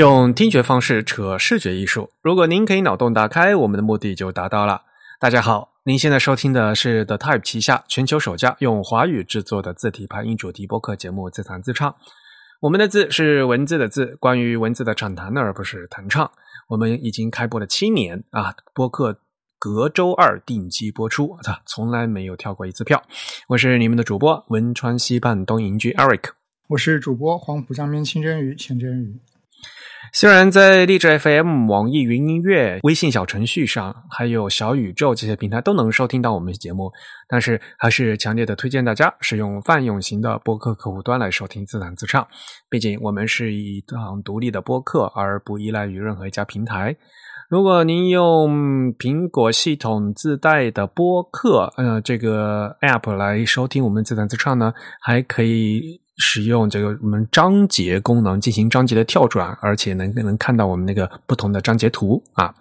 [0.00, 4.80] 用听觉方式扯视觉艺术，如果您可以脑洞打开，我们的目的就达到了。
[5.18, 11.90] 大家好，您现在收听的是 The Type 旗下全球首家用华语制作的字体排音主题播客节目《自弹自唱》。
[12.62, 16.30] 我们的字是文字的字，关于文字的畅谈，而不是弹唱。
[16.68, 19.20] 我们已经开播了七年啊，播客
[19.58, 23.02] 隔周二定期播出，操，从来没有跳过一次票。
[23.48, 26.30] 我是你们的主播汶川西畔东营居 Eric，
[26.68, 29.20] 我是主播黄浦江边清蒸鱼钱真鱼。
[30.12, 36.92] 虽然在荔枝 FM、网易云音乐、微信小程序上，还有小宇宙这些平台都能收听到我们的节目，
[37.28, 42.26] 但是还是强烈的推荐大家使用泛用型的播客客户端来收听自弹自唱。
[42.68, 46.96] 毕竟我们是一档独立的播客，而不依赖于任何一家平台。
[47.48, 56.00] 如果您用苹果系统自带的播客，呃，这个 App 来收听我们自弹自唱呢，还可以。
[56.20, 62.54] 使用这个我们章节功能进行章节的跳转，而且能能看到我们那个不同的章节图啊。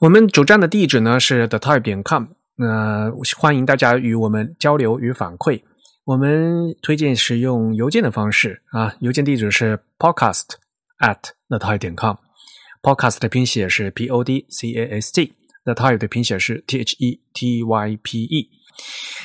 [0.00, 5.62] 我们主站的地址呢是 the type 点 com，那欢迎大家与我们交流与反馈。
[6.04, 10.44] 我们推荐使用邮件的方式啊，邮件地址是 podcast
[10.98, 16.62] at the type 点 com，podcast 的拼写是 p o d c a s t，the type 的拼写是
[16.66, 18.50] t h e t y p e。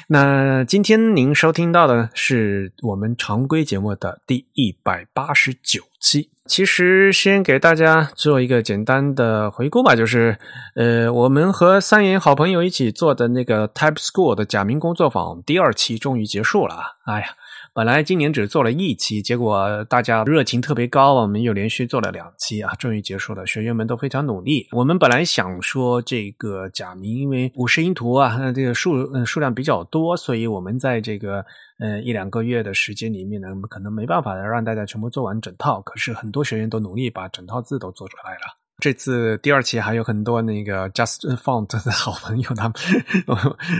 [0.08, 6.30] 那今天您收听到的是我们常规节目的第一百八十九期。
[6.46, 10.38] 其实先给大家做一个简单的回顾吧，就是
[10.76, 16.98] 呃，我们和三言好朋友一起做的那个 Type School 的假名工作坊第二期终于结束了。
[17.06, 17.28] 哎呀！
[17.74, 23.46] 本来今年只做了一期，结果大家热情特别高，我们又连续做了两期啊，终于结束了。
[23.46, 24.68] 学员们都非常努力。
[24.72, 31.46] 我们本来想说这个假名，因为五十音图啊，这个数嗯数量比较多，所以我们在这个
[31.80, 35.82] 嗯一两个月的时间里面呢，可能没办法让大家全部做完整套。
[35.82, 38.59] 可是很多学员都努力把整套字都做出来了。
[38.80, 42.74] 这次第二期还有很多那个 Just Font 的 好朋友，他们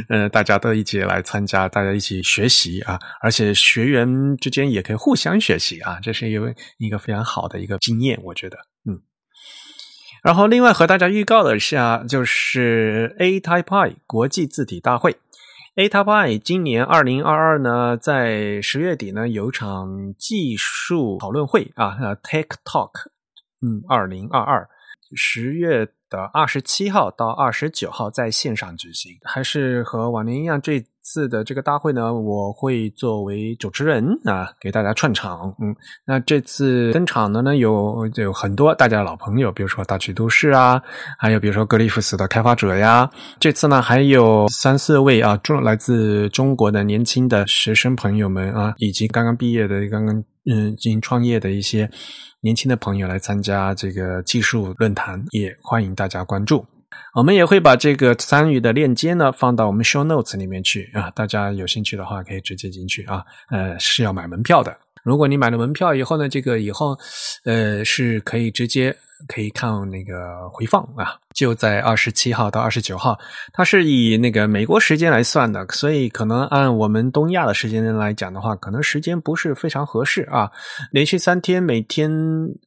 [0.10, 9.02] 呃，大家都一起来参加，大家一起学习啊，而且学员之间也可以互相学习啊，这是一个一个非常好的一个经验，我觉得，嗯。
[10.22, 11.78] 然后另外和大家预告的是，
[12.10, 15.16] 就是 A Type I 国际字体大会
[15.76, 22.92] ，A Type I 今年二零二二呢，在十月底呢有场技术讨论会啊，Tech Talk，
[23.62, 24.68] 嗯，二零二二。
[25.14, 35.56] 十月的二十七号到二十九号在线上举行，还是和往年一样，这次的这个大会呢，我会作为主持人啊，给大家串场。
[35.60, 35.76] 嗯，
[36.06, 40.82] 那这次登场的呢，有有很多大家的老朋友，比如说大曲都市啊，
[41.18, 43.10] 还有比如说格里夫斯的开发者呀。
[43.40, 51.90] 这次呢，还有三四位啊，中来自中国的年轻的学生朋友们啊，以及刚刚毕业的、刚刚嗯进行创业的一些。
[52.42, 56.66] 年轻的朋友来参加这个技术论坛，也欢迎大家关注。
[57.14, 63.26] 我们也会把这个参与的链接呢放到我们 show notes 里面去啊，大家有兴趣的话可以直接进去啊。
[63.50, 64.74] 呃，是要买门票的。
[65.04, 66.98] 如果你买了门票以后呢，这个以后
[67.46, 68.96] 呃是可以直接。
[69.28, 73.20] 可以看那个回放啊，就在二十七号到二十九号，
[73.52, 80.50] 它是以那个美国时间来算的，所以可能按我们东亚的时间来讲的话，可能时间不是非常合适啊。
[80.92, 82.10] 连续三天，每天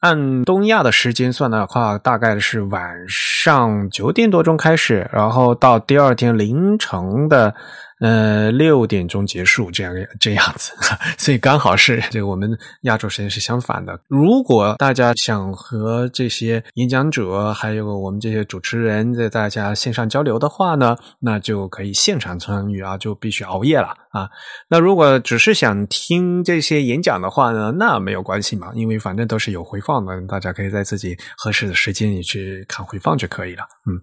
[0.00, 7.54] 按东亚的时间算的话，大概是晚上九点多钟开始，然后到第二天凌晨的。
[8.03, 10.73] 呃，六点钟结束，这样这样子，
[11.17, 13.97] 所以刚好是这个我们亚洲时间是相反的。
[14.09, 24.29] 如果大家想和这些演讲者还有我们这些主持人在大家线上交流的话呢，那就可以现场参与啊，就必须熬夜了啊。
[24.69, 33.62] 那如果只是想听这些演讲的话呢，那没有关系嘛，因为反正都是有回放的，大家可以在自己合适的时间里去看回放就可以了。
[33.87, 33.94] 嗯，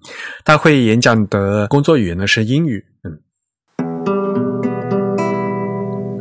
[0.45, 2.81] 大会演讲的工作语言呢是英语。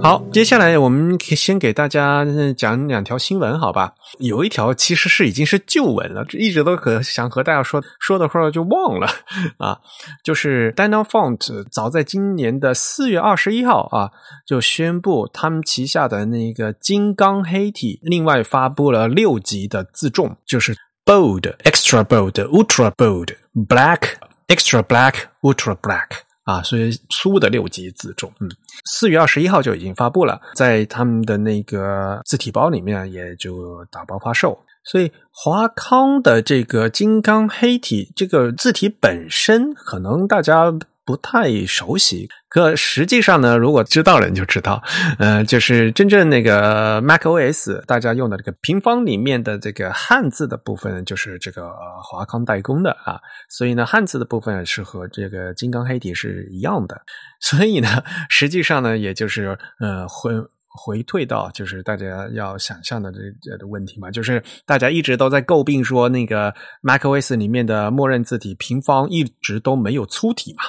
[0.01, 2.25] 好，接下来我们先给大家
[2.57, 3.93] 讲两条新闻，好吧？
[4.21, 9.09] 有一条其实是已经是旧闻了，这一直都可想和大家说说的会儿就忘了
[9.59, 9.79] 啊。
[10.23, 14.11] 就是 Dynafont 早在今年的四月二十一号啊，
[14.47, 23.35] 就宣布他们旗下的那个金刚黑体另外发布了六级的自重，就是 Bold、Extra Bold、Ultra Bold、
[23.67, 24.13] Black、
[24.47, 26.28] Extra Black、Ultra Black。
[26.49, 28.49] 啊，所以粗的六级自重，嗯，
[28.87, 34.59] 四月二十一号就已经发布了，在他们的那个字体包里面也就打包发售。
[34.83, 40.73] 所以华康的这个金刚黑体这个字体本身，可能大家
[41.09, 42.29] 不太熟悉。
[42.51, 44.83] 可实际上呢，如果知道人就知道，
[45.19, 51.71] 呃，就是真正那个 Mac OS 大家用的这个平方里面的这个汉字的部分，就是这个
[52.05, 53.19] 华康代工的啊。
[53.49, 57.01] 所以呢，汉字的部分是和这个金刚黑体是一样的。
[57.41, 57.89] 所以呢，
[58.29, 60.33] 实际上呢，也就是呃，回
[60.71, 70.63] 回退到就是大家要想象的这这的问题嘛，就是大家一直都在诟病说那个 Mac OS 里面的默认字体平方一直都没有粗体嘛。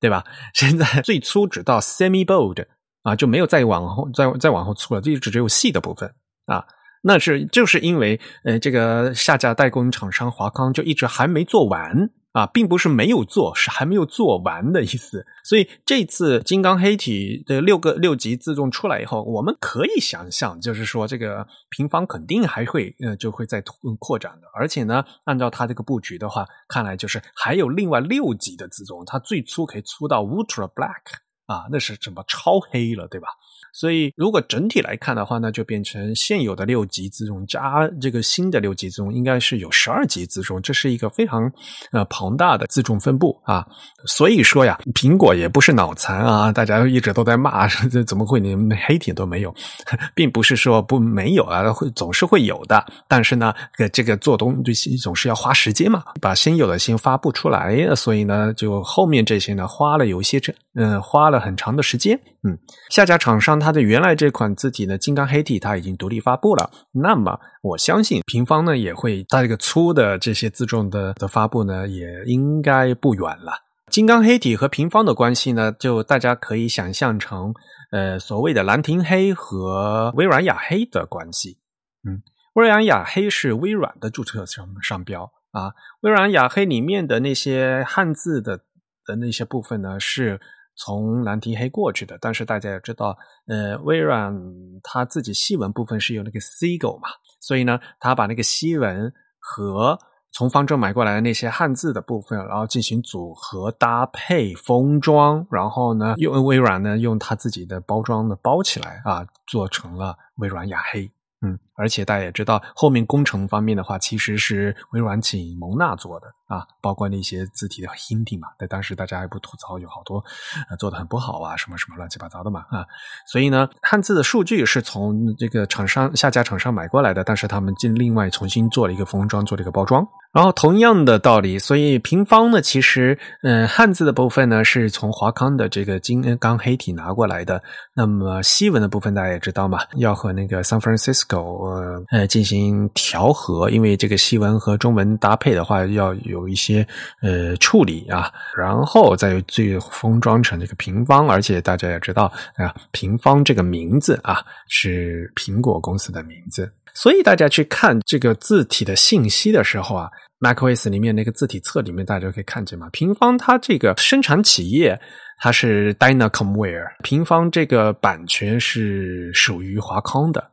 [0.00, 0.24] 对吧？
[0.54, 2.64] 现在最粗只到 semi bold
[3.02, 6.12] 啊，就没有再往后再再往后粗了，就只有细的部分
[6.46, 6.64] 啊。
[7.02, 12.10] 那是就是因为呃，这个下架代工厂商华康就一直还没做完。
[12.32, 15.26] 啊，并不是没有做，是还没有做完的意思。
[15.42, 23.62] 所以这次金刚黑体的六个六级自重出来以后，我们可以想象，就是说这个平方肯定还会呃就会再
[23.98, 24.48] 扩展的。
[24.54, 33.28] 而且呢，按照它这个布局的话，看来就是还有另外六级的自重，它最粗可以粗到 Ultra Black 啊，那是什么超黑了，对吧？
[33.72, 41.50] 所以，如果整体来看的话，那就变成现有的六级自重加这个新的六级自重，应该是有十二级自重，这是一个非常
[41.92, 43.66] 呃庞大的自重分布啊。
[44.06, 49.54] 所以说呀，苹果也不是脑残啊，大家一直都在骂，这 怎么会连黑体都没有？
[50.14, 52.84] 并不是说不没有啊，会总是会有的。
[53.06, 53.54] 但是呢，
[53.92, 62.18] 这个做东西总是要花时间嘛，把先有的先发布出来，所以呢，就后面这些呢，花了有一些这嗯，花了很长的时间。
[62.42, 62.58] 嗯，
[62.90, 63.49] 下家厂商。
[63.58, 66.70] 它的原来这款字体呢，金刚黑体它已经独立发布了。
[66.92, 73.52] 那么我相信平方呢也会它这个粗的这些自重的的发布呢，也应该不远了。
[73.90, 77.54] 金刚黑体和平方的关系呢，就大家可以想象成
[77.90, 81.58] 呃所谓的兰亭黑和微软雅黑的关系。
[82.06, 82.22] 嗯，
[82.54, 85.72] 微软雅黑是微软的注册商商标啊，
[86.02, 88.58] 微软雅黑里面的那些汉字的
[89.06, 90.40] 的那些部分呢是。
[90.82, 93.14] 从蓝提黑过去的，但是大家也知道，
[93.46, 94.34] 呃，微软
[94.82, 99.98] 它自己西文部分是有那个 Seagull 嘛，所以呢，它把那个西文和
[100.32, 111.10] 从方正买过来的那些汉字的部分，然后进行组合搭配封装，然后呢，用微软呢用它自己的包装的包起来啊，做成了微软雅黑。
[111.42, 120.22] 嗯，而且大家也知道，后面工程方面的话，其实是微软请蒙纳做的啊，包括那些字体的 Hindi 嘛，在当时大家还不吐槽，有好多
[120.68, 122.84] 呃做的很不好啊，什么什么乱七八糟的嘛啊，
[123.26, 130.06] 所以呢，汉字的数据是从这个厂商下家厂商买过来的，但是他们进另外重新做了一个封装，做了一个包装。
[130.32, 137.60] 然后同样的道理，所以平方呢，其实嗯，汉字的部分呢是从华康的这个金刚黑体拿过来的。
[137.96, 146.86] 那么西文的部分大家也知道嘛，要和那个 San Francisco 呃呃进行调和，因为这个西文和中文搭配的话，要有一些
[147.22, 151.28] 呃处理啊，然后再最封装成这个平方。
[151.28, 152.24] 而且大家也知道
[152.56, 156.72] 啊，平方这个名字啊是苹果公司的名字。
[156.92, 162.88] 所以大家去看这个字体的信息的时候啊，macOS 里面那个字体册里面，大家可以看见嘛。
[162.90, 165.00] 平方它这个生产企业
[165.38, 170.50] 它是 Dynacomware，平方这个版权是属于华康的。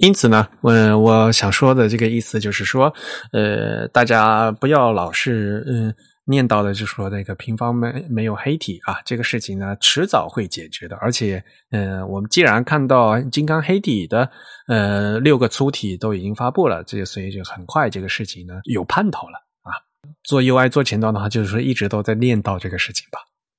[0.00, 2.92] 因此呢，嗯，我想说的这个意思就是说，
[3.32, 5.94] 呃，大家不要老是嗯。
[6.26, 10.94] 念叨的就是说那个平方没没有黑体啊，这个事情呢迟早会解决的。
[10.96, 14.30] 而且，嗯，我们既然看到金刚黑体的
[14.68, 19.74] 呃六个粗体都已经发布了，这所以就很快这个事情呢有盼头了啊。
[20.22, 23.18] 做 UI 做前端的话，就是说一直都在念叨这个事情吧。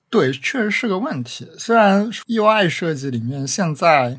[0.10, 1.46] 对，确实是个问题。
[1.58, 4.18] 虽然 UI 设计里面现在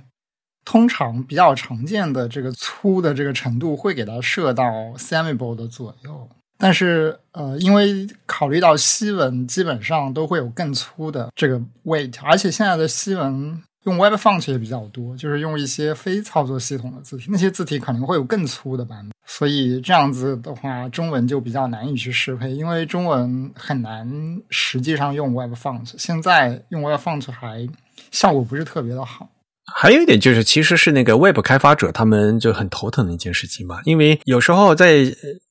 [0.65, 4.65] 通常比较常见的这个粗的这个程度会给它设到
[4.97, 6.29] semi-bold 的左右。
[6.59, 19.11] 但是，呃，因为考虑到西文基本上都会有更粗的这个 weight，而且现在的西文用 Web Font 也比较多，就是用一些非操作系统的字体，那些字体可能会有更粗的版本。
[19.27, 24.09] 所以这样子的话，中文就比较难以去适配，因为中文很难
[24.49, 25.95] 实际上用 Web Font。
[25.99, 27.69] 现在用 Web Font 还
[28.13, 29.29] 效果不是特别的好。
[29.75, 35.05] 还有一点就是，其实是那个 Web 开发者他们就很头疼的一件事情嘛，因为有时候在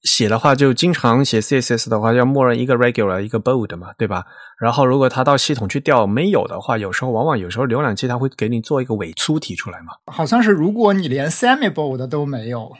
[0.03, 4.25] 写的话，就经常写 CSS 的话，要默认一个 Regular 一个 Bold 嘛，对吧？
[4.59, 9.93] 然后如果他到系统去调没有的话，有时候往往有时候浏览器它会给你做一个伪粗体出来嘛。
[10.05, 12.71] 好像是如果你连 Semi Bold 都没有，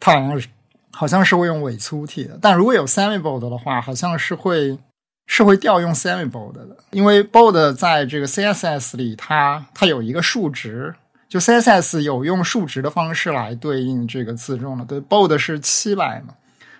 [0.00, 0.48] 它好像是
[0.90, 4.78] 好像是会用伪粗体的，但如果有 Semi Bold 的话，好像是会。
[5.26, 10.94] 是会调用 semi bold 的，因为 bold 在这个 CSS 里，它它有一个数值，
[11.28, 14.84] 就 CSS 有用数值的方式来对应这个自重的。
[14.84, 16.34] 对，bold 是七百嘛，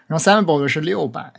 [0.07, 1.33] 然后 semi bold 是六百，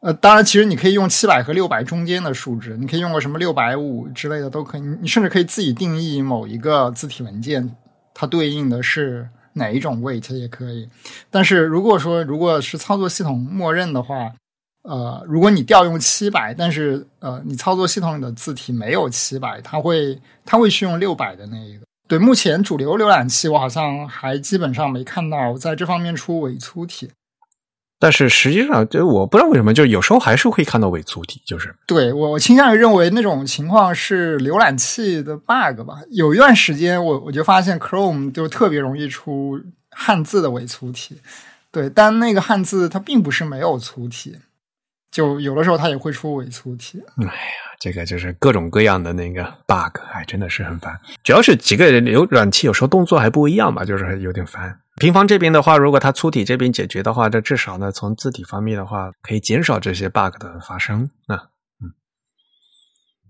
[0.00, 4.80] 呃，当然，其实你可以用七百和六百中间的数值，你可以用个什么六百五之类的都可以。
[4.80, 7.76] 你甚至可以自己定义某一个字体文件，
[8.14, 10.88] 它对应的是哪一种 weight 也可以。
[11.30, 14.32] 但是如果说如果是操作系统默认的话，
[14.82, 21.84] 呃，如果你调用七百，但是呃，你操作系统里的字体没有七百，它会它会去用六百的那一个。
[22.08, 27.10] 对，目前主流浏览器我好像还基本上没看到在这方面出伪粗体。
[27.98, 31.40] 但是实际上，就我不知道为什么，就有时候还是会看到伪粗体。
[31.46, 36.00] 就是对我，我倾向于认为那种情况是浏览器的 bug 吧。
[36.10, 39.60] 有一段时间，我我就发现 Chrome 就特别容易出
[39.90, 41.16] 汉字的伪粗体。
[41.70, 44.36] 对，但那个汉字它并不是没有粗体，
[45.12, 47.00] 就有的时候它也会出伪粗体。
[47.18, 47.32] 哎呀，
[47.78, 50.98] 这个就是各种各样的那个 bug，哎，真的是很烦。
[51.22, 54.76] 主要是几个浏览器有时候动作还不一样吧，就是有点烦。
[54.96, 61.44] 平方这边的话，如果它粗体这边解决的话，这至少呢，从字体方面的话，可以减少这些 bug 的发生啊。
[61.82, 61.92] 嗯，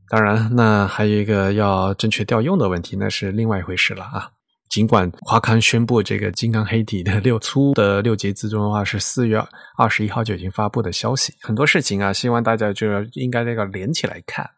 [0.09, 4.31] 当然，那还有一个要正确调用的问题，那是另外一回事了啊。
[4.73, 9.39] 尽管华康宣布这个金刚黑体的六粗的六节自动化是四月
[9.77, 14.49] 二十一号就已经发布的消息，很多事情啊，希望大家就应该那个连起来看。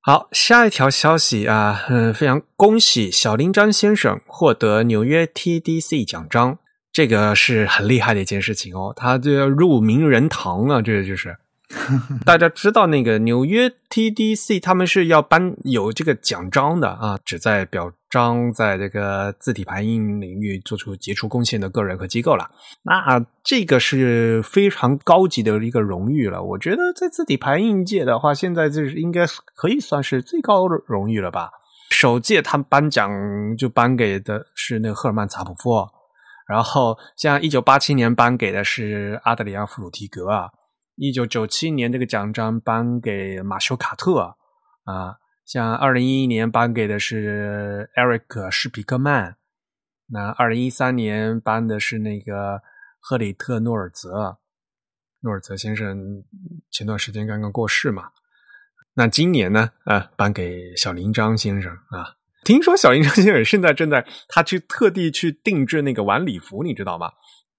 [0.00, 6.58] 好，下一条消息啊，嗯，非常恭喜小林章先生获得纽约 TDC 奖章，
[6.92, 11.36] 这个是很厉害的一件事情哦，他就要入名人堂啊，这个就是。
[12.26, 22.50] 大家知道那个纽约 TDC 他们是要颁有这个奖章的啊，旨在表彰在这个字体排印领域做出杰出贡献的个人和机构了。
[22.82, 26.42] 那这个是非常高级的一个荣誉了。
[26.42, 29.24] 我觉得在字体排印界的话，现在这应该
[29.54, 31.50] 可以算是最高的荣誉了吧。
[31.90, 33.10] 首届他颁奖
[33.56, 35.88] 就颁给的是那个赫尔曼查普夫，
[36.46, 40.50] 然后像一九八七年颁给的是阿德里安弗鲁提格啊。
[41.02, 44.36] 一九九七年，这个奖章颁给马修卡特
[44.84, 49.34] 啊，像二零一一年颁给的是艾瑞克施皮克曼，
[50.06, 52.62] 那二零一三年颁的是那个
[53.00, 54.38] 赫里特诺尔泽，
[55.22, 56.22] 诺尔泽先生
[56.70, 58.10] 前段时间刚刚过世嘛，
[58.94, 67.10] 那今年呢，啊，颁给小林章先生啊，听说小林章先生现在正在他去特地去定制那个晚礼服，你知道吗？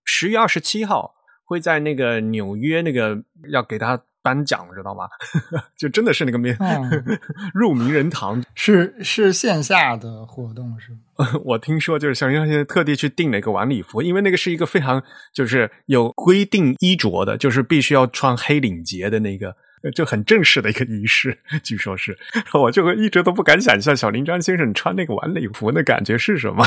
[0.06, 1.16] 十月二十七号。
[1.54, 3.18] 会在那个纽约那个
[3.50, 5.08] 要给他颁奖，知道吗？
[5.78, 6.58] 就真的是那个面
[7.54, 11.28] 入名人堂，是是线下的活动是吗？
[11.46, 19.56] 我听说就是小林现在特地去订了一个晚礼服，因为那个是一个非常就是有规定衣着的，就是必须要穿黑领结的那个。
[19.92, 22.18] 就很正式的一个仪式，据说是，
[22.54, 26.66] 我就一直都不敢想象小林章先生穿那个晚礼服的感觉是什么。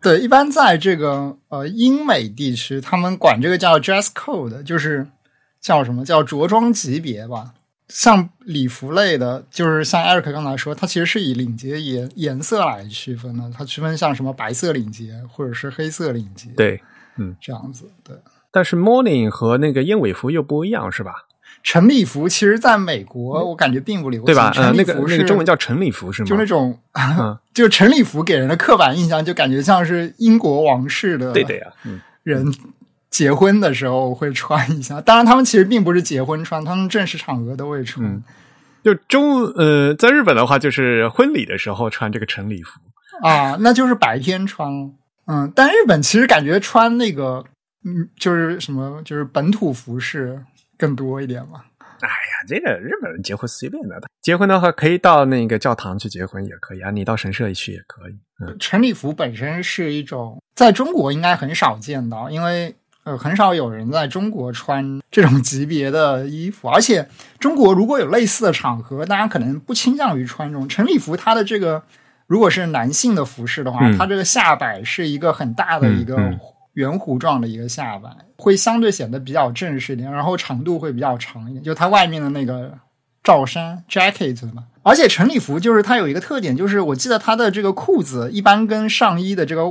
[0.00, 5.06] 对，一般在这个呃英美地区，他们管这个叫 dress code，就是
[5.60, 7.52] 叫什么叫着装级别吧。
[7.88, 16.48] 像礼服类的，就是像艾瑞克刚才说，它其实是以领结颜颜色来区分的，它区分像什么白色领结或者是黑色领结。
[16.50, 16.80] 对，
[17.18, 17.90] 嗯，这样子。
[18.04, 18.16] 对，
[18.52, 21.26] 但是 morning 和那个燕尾服又不一样，是吧？
[21.62, 24.50] 晨礼服其实在美国，我感觉并不流行，对吧？
[24.56, 26.26] 呃，那个那个中文叫陈礼服是吗？
[26.26, 26.78] 就那种，
[27.52, 31.66] 就陈礼服给人的刻板印象，就感觉像是英国王室的对的呀，
[32.22, 32.52] 人
[33.10, 35.00] 结婚的时候会穿一下。
[35.00, 38.22] 当然，他们其实并不是结婚穿，他们正式场合都会穿。
[38.82, 42.80] 就中呃，在日本的话，就是婚礼的时候穿这个晨礼服
[43.22, 44.70] 啊，那就是白天穿。
[45.26, 47.44] 嗯，但日本其实感觉穿那个，
[47.84, 50.40] 嗯，就是什么，就是本土服饰。
[50.80, 51.62] 更多一点嘛？
[52.00, 58.18] 哎呀，这个日本人结婚随便的，结婚的话可以到那个教堂去结婚也可以啊，你到神社里去也可以。
[58.42, 67.06] 嗯，晨礼服本身是一种在中国应该很少见到，因为呃很少有人在中国穿这种级别的衣服，而且
[67.38, 71.14] 中国如果有类似的场合，大家可能不倾向于穿这种晨礼服。
[71.14, 71.82] 它的这个
[72.26, 76.16] 如果是男性的服饰的话，它这个下摆是一个很大的一个。
[76.80, 82.72] 圆弧状的一个下摆，会相对显得比较正式一点，然后长度会比较长一点，就它外面的那个
[83.22, 84.64] 罩衫 jacket 嘛。
[84.82, 89.70] 而且晨礼服就是它有一个特点，就是我记得它的这个裤子一般跟上衣的这个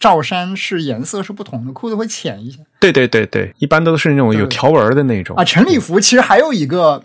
[0.00, 2.58] 罩衫是颜色是不同的，裤子会浅一些。
[2.80, 5.44] 对对对对，一般都是那种有条纹的那种啊。
[5.44, 7.04] 晨礼服其实还有一个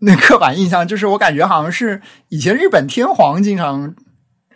[0.00, 3.94] 那刻板印象，就是我感觉好像是以前日本天皇经常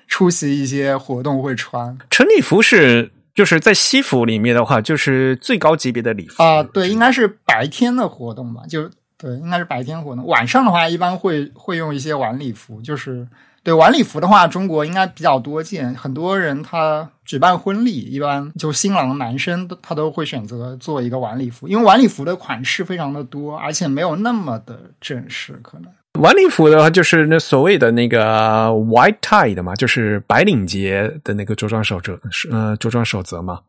[0.07, 3.11] 出席一些活动会穿晨礼服是。
[3.35, 10.25] 就是在西服里面的话，就是最高级别的礼服啊，对，应该是白天的活动吧，就对，应该是白天活动。
[10.27, 13.27] 晚上的话，一般会会用一些晚礼服，就是
[13.63, 15.95] 对晚礼服的话，中国应该比较多见。
[15.95, 25.59] 很多人他举办婚礼，一般就新郎男生他都会选择做一个晚礼服，因为晚礼服的款式非常的多，而且没有那么的正式。
[25.63, 32.19] 可能晚礼服的话，就是那所谓的那个 white tie 的嘛，就是白领节的那个着装守则，
[32.51, 33.61] 呃，着装守则嘛。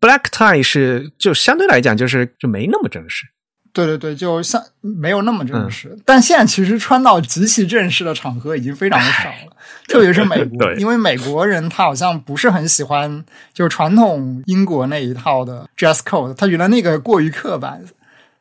[0.00, 3.26] black tie 是就相对来讲就是就没那么正式。
[3.74, 9.56] 对对对，就像没有那么正式，但现在其实穿到极其正式的场合已经非常的少了，
[9.88, 17.82] 特别是美国，因为美国人他好像不是很喜欢就是传统英国那一套的 dress code，他觉得那个过于刻板，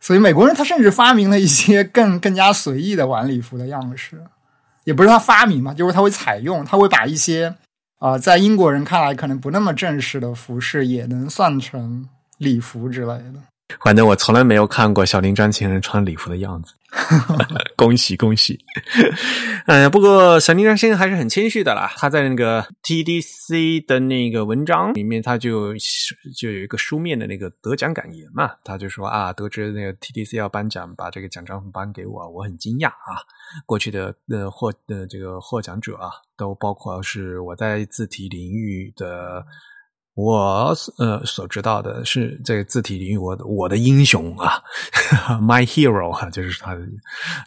[0.02, 4.22] 所以美国人他甚至发明了一些更更加随意的晚礼服的样式，
[4.84, 7.56] 也不是他发明嘛，就是他会采用，他会把一些
[8.00, 13.36] 啊在英国人看来可能不那么正式的服饰也能算成礼服之类的。
[13.84, 16.74] 反正我从来没有看过小林张情人穿礼服的样子，
[17.76, 18.60] 恭 喜恭喜！
[19.68, 21.92] 嗯，不过小林张先生还是很谦虚的啦。
[21.96, 25.74] 他在那个 TDC 的那个文章里面，他就
[26.36, 33.24] 就有一个书面的那个得奖感言嘛，他就说啊，得知那个 TDC 要颁奖，把这个奖章颁给我，我很惊讶啊。
[33.66, 39.46] 过去的呃获呃这个获奖者啊，都包括是我在字体领域的。
[40.14, 44.62] 我呃所知道的是，这个字体领域，我我的英雄啊，
[45.42, 46.82] my hero 哈，就是他的，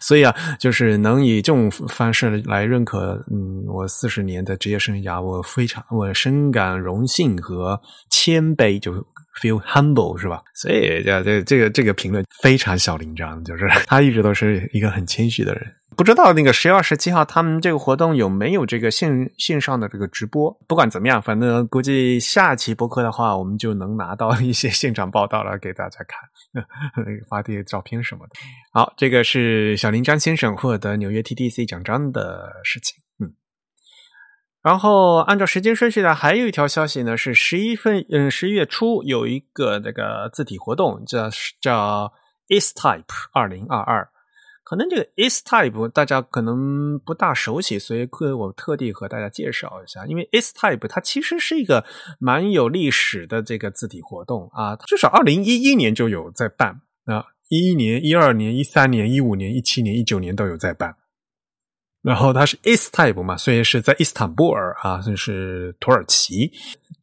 [0.01, 7.79] 所以啊，就是能以这种方式来认可，嗯，我四十年的职业生涯，我非常我深感荣幸和
[8.09, 8.93] 谦卑，就
[9.39, 10.41] feel humble 是吧？
[10.55, 15.71] 所以这这这个这个评论非常小林章，就是 他一直都是一个很谦虚的人。
[15.97, 20.51] 不知道那个十月二十七号他们这个活动有没有这个线线上的这个直播？
[20.67, 26.63] 不管怎么样，反正估计下期播客的话，我们就能拿到一些现场报道了，给大家看，
[27.29, 28.33] 发些照片什么的。
[28.73, 33.01] 好，这个是小林张先生获得纽约 TDC 奖章的事情。
[33.19, 33.33] 嗯，
[34.61, 41.29] 然后按照时间顺序呢，还有一条消息呢，是十一份嗯十一月初有一个那个字体活动，叫
[41.61, 42.11] 叫
[42.49, 44.09] East Type 二零二二。
[44.65, 50.07] 可能这个 ISType 大家可能不大熟悉，所以我特地和大家介绍一下。
[50.07, 51.85] 因为 ISType 它其实是一个
[52.19, 60.95] 蛮有历史的这个字体活动啊，至少二零一一年就有在办啊，一一年、一二年、一三年、一五年、一七年、一九年都有在办。
[62.01, 66.51] 然后它是 ISType 嘛，所以是在伊斯坦布尔啊，就是土耳其。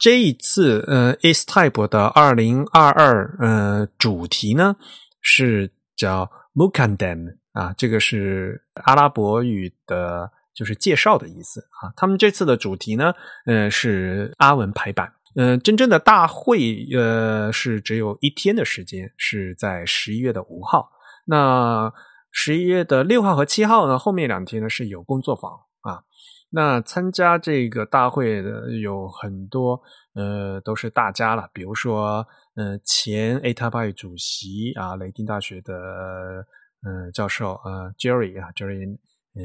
[0.00, 4.74] 这一次呃，ISType 的二零二二呃主题呢
[5.20, 7.36] 是叫 Mukandem。
[7.52, 11.92] 啊，这个是阿拉伯语的，就是介绍的意思啊。
[11.96, 13.12] 他们这次的主题呢，
[13.44, 15.12] 呃，是阿文排版。
[15.34, 20.90] 嗯，真正的大会，呃，是只有一天的时间，是在十一月的五号。
[21.26, 21.92] 那
[22.30, 25.50] 十一月的六号和七号呢，后面两天呢是有工作坊
[25.82, 26.04] 啊。
[26.50, 29.80] 那参加这个大会的有很多，
[30.14, 36.46] 呃，都是大家了，比如说，呃，前 A 塔拜主席啊，雷丁大学的。
[36.84, 38.98] 嗯，教授，呃，Jerry 啊，Jerry，
[39.34, 39.42] 呃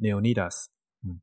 [0.00, 0.66] ，Leonidas，
[1.04, 1.20] 嗯，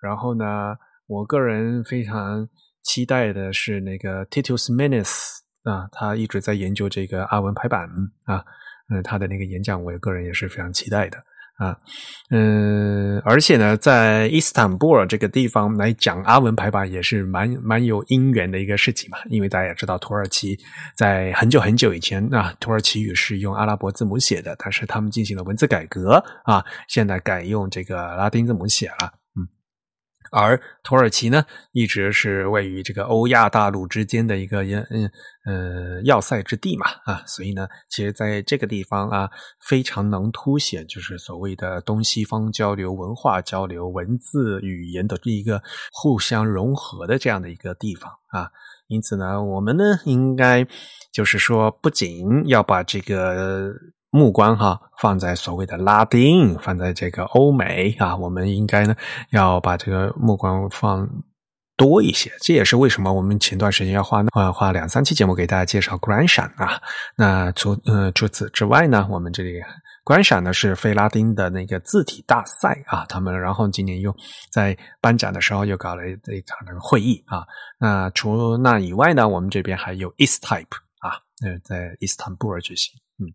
[0.00, 2.48] 然后呢，我个人非常
[2.82, 7.88] 期待的是那个 Titus Menis 啊，他一直在研究这个阿文排版
[8.24, 8.44] 啊，
[8.90, 11.24] 嗯，他的那个演讲，我个人也是非常期待的。
[11.58, 11.76] 啊，
[12.30, 19.18] 嗯，而且呢，在伊斯坦布尔这个地方来讲阿文排版也是蛮蛮有因缘的一个事情嘛。
[19.28, 20.56] 因为大家也知道，土耳其
[20.94, 29.12] 在很久很久以前啊，土耳其语是用阿拉伯字母写的，但是他们进行了文字改革啊，现在改用这个拉丁字母写了。
[30.30, 35.10] 而土耳其呢，一直是位于这个欧亚大陆之间的一个嗯
[35.46, 39.30] 呃要塞之地嘛啊，所以呢，其实在这个地方啊，
[39.66, 45.62] 非常能凸显就是所谓的东西方交流、文化交流、文字语言的这一个
[45.92, 48.50] 互相融合的这样的一个地方啊。
[48.86, 50.66] 因此呢，我们呢应该
[51.12, 53.72] 就是说，不仅要把这个。
[54.10, 58.94] 目光哈放在所谓的拉丁，放在这个欧美啊，我们应该呢
[59.30, 61.06] 要把这个目光放
[61.76, 62.32] 多一些。
[62.40, 66.80] 这也是为什么我们前段时间要花花花两三期节目给大家介绍 Grand 啊。
[67.16, 69.60] 那除呃除此之外呢，我们这里
[70.06, 74.16] Grand 呢是非拉丁的那个字体大赛啊，他们然后今年又
[74.50, 77.46] 在颁奖的时候又搞了一场那个会议啊。
[77.78, 80.64] 那除那以外呢，我们这边还有 East Type
[81.00, 82.98] 啊，呃，在伊斯坦布尔举行。
[83.20, 83.26] 嗯，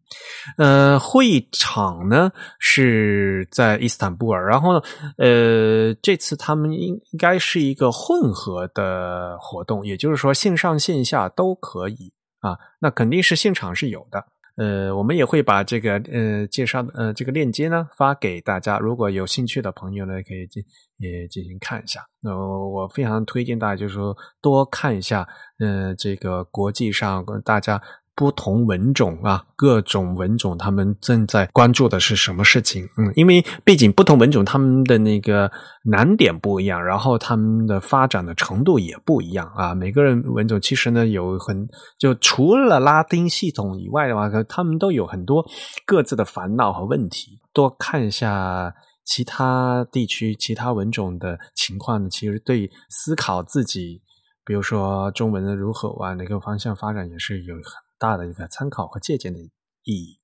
[0.58, 4.82] 呃，会场呢是在伊斯坦布尔，然后呢，
[5.18, 12.58] 呃，这次他们应该是一个混合的活动，也就是说线上线下都可以啊。
[12.80, 14.26] 那肯定是现场是有的。
[14.56, 20.64] 呃，我们也会把这个呃介绍的呃这个链接呢发给大家，如果有兴趣的朋友呢，可以进
[20.96, 22.00] 也进行看一下。
[22.22, 25.28] 那我非常推荐大家，就是说多看一下，
[25.60, 27.82] 呃，这个国际上大家。
[28.16, 32.86] 不同文种啊，各种文种，他们正在关注的是什么事情？
[32.98, 35.52] 嗯，因为毕竟不同文种他们的那个
[35.84, 39.74] 难点不一样，然后他们的发展的程度也不一样啊。
[39.74, 45.44] 每个人文种其实呢有很就除了拉丁系统以外的话，他们都有很多
[45.86, 47.40] 各自的烦恼和问题。
[47.52, 48.74] 多看一下
[49.04, 54.02] 其他地区、其他文种的情况，其实对思考自己，
[54.46, 57.83] 比如说中文的如何往哪个方向发展，也是有很。
[58.04, 59.50] 大的一个参考和借鉴的意
[59.86, 60.20] 义。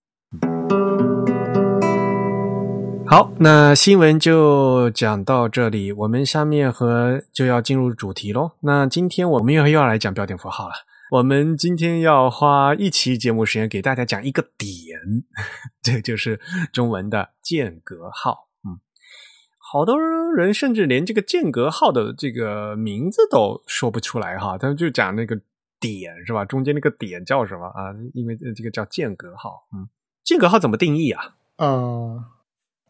[3.07, 8.51] 好，那新闻就讲到这里，我们下面和就要进入主题喽。
[8.59, 10.73] 那今天我们又又要来讲标点符号了。
[11.11, 14.99] 我们今天要花一期节目时间给大家讲一个点，
[15.81, 16.41] 这就是
[16.73, 18.49] 中文的间隔号。
[18.67, 18.83] 嗯，
[19.57, 19.97] 好多
[20.35, 25.39] 人甚至连这个间隔号的这个名字都说不出来哈，他们就讲那个。
[25.79, 26.43] 点是吧？
[26.45, 27.93] 中间那个点叫什么啊？
[28.13, 29.67] 因为这个叫间隔号。
[29.73, 29.87] 嗯，
[30.23, 31.35] 间隔号怎么定义啊？
[31.57, 32.23] 呃，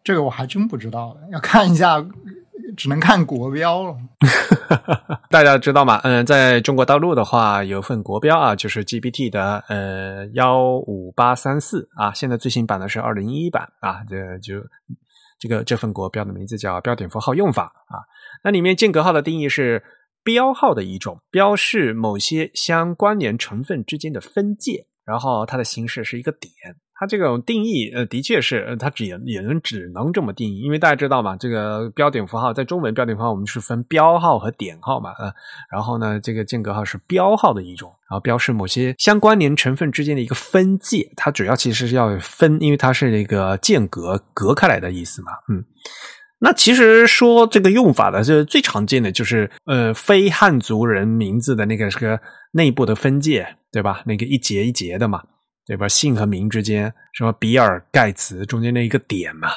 [0.04, 2.04] 这个我还真不知道，要看一下，
[2.76, 3.98] 只能看国标了。
[5.30, 6.00] 大家知道吗？
[6.04, 12.12] 嗯，在中国大陆的话，有份国标啊，就是 GPT 的呃幺五八三四啊。
[12.14, 14.04] 现在最新版的是二零一一版啊。
[14.10, 14.56] 这就
[15.38, 18.02] 这个这份国标的名字叫标点符号用法啊。
[18.44, 19.84] 那里面间隔号的定义是。
[20.32, 26.52] 标号的一种，标示某些相关联成分之间的分界，然后它的形式是一个点。
[26.94, 35.34] 它这种定义，呃，的确是，它只也能只能这么定义，因为大家知道嘛，这个标点符号在中文标点符号我们是分标号和点号嘛，呃，
[35.72, 45.66] 然后呢，这个间隔号是标号的一种，然后标示某些相关联成分之间的一个分界，它主要其实是要分，因为它是那个间隔隔开来的意思嘛，嗯。
[46.40, 52.20] 那其实说这个用法的，是最常见的就是呃，非汉族人名字的那个是个
[52.52, 54.02] 内部的分界，对吧？
[54.06, 55.22] 那个一节一节的嘛，
[55.66, 55.88] 对吧？
[55.88, 59.50] 姓和名之间，什么比尔盖茨中间那一个点嘛。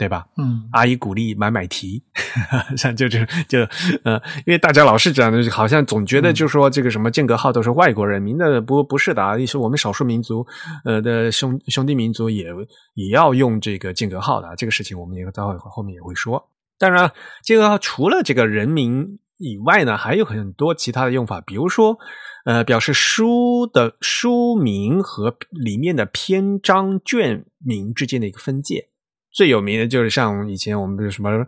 [0.00, 0.24] 对吧？
[0.38, 2.02] 嗯，阿姨鼓励买买提，
[2.74, 3.58] 像就就就
[4.02, 4.14] 呃，
[4.46, 10.46] 因为大家老是讲的，好像总觉得就说这个什么间隔号都是外国人民的，不不是的啊，是我们少数民族
[10.86, 12.46] 呃的兄兄弟民族也
[12.94, 16.48] 也要用这个间隔号的这个事情，我们也待会后面也会说。
[16.78, 21.98] 当然，间隔号除了这个人名以外呢，还有很多其他的用法，比如说
[22.46, 28.88] 呃，表示书的书名和里面的篇章卷名之间的一个分界。
[29.32, 31.30] 最有名的就是像以前我们的什么《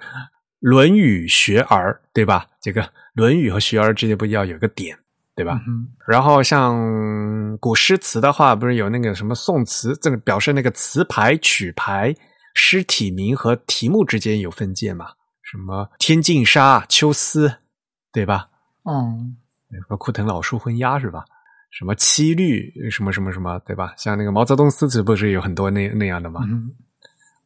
[0.61, 2.47] 论语》学而，对吧？
[2.61, 2.83] 这个
[3.15, 4.97] 《论语》和学而之间不要有个点，
[5.35, 5.61] 对吧？
[6.07, 12.15] 然后像古诗词的话，不是有那个什么宋词，这个表示那个词牌、曲牌、
[12.55, 15.07] 诗体名和题目之间有分界嘛？
[15.43, 17.53] 什么“天净沙”“秋思”，
[18.13, 18.49] 对吧？
[18.85, 19.37] 嗯，
[19.73, 21.25] 什么“枯藤老树昏鸦”是吧？
[21.73, 23.93] 什么“七律”什么什么什么，对吧？
[23.97, 26.43] 像那个毛泽东诗词不是有很多那那样的吗？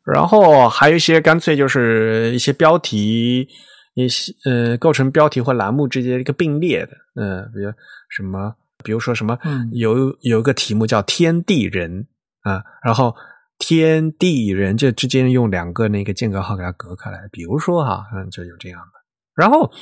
[0.06, 3.48] 然后还有一些干脆就是一些标题，
[3.94, 7.72] 一些呃构成标题或栏目之间一个并列的，嗯，比如
[8.08, 9.36] 什么，比如说什么，
[9.72, 12.06] 有有一个题目叫“天地人”
[12.46, 13.16] 啊，然后
[13.58, 18.92] “天地人”这之间用两个那个间隔号给它隔开来，比如说哈，嗯，就有这样的。
[19.34, 19.72] 然后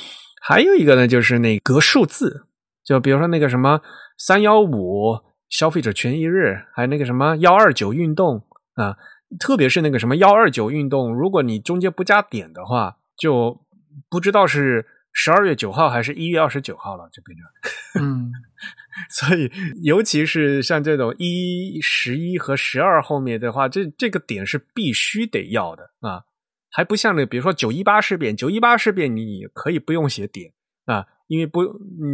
[0.41, 2.47] 还有一个呢，就是那隔数字，
[2.83, 3.79] 就比如说那个什么
[4.17, 8.97] “三幺五”消费者权益日，还有那个什么“幺二九运动”啊。
[9.39, 13.65] 特别是那个什么幺二九运动，如果你中间不加点的话，就
[14.09, 18.03] 不知道是十二月九号还是一月二十九号了，就变成。
[18.03, 18.31] 嗯，
[19.09, 26.23] 所以尤其是像这种一十一和十二后面的话，这这个点是必须得要的啊，
[26.69, 30.51] 还不像那比如说九一八事变，九一八事变你可以不用写点
[30.85, 31.61] 啊，因为不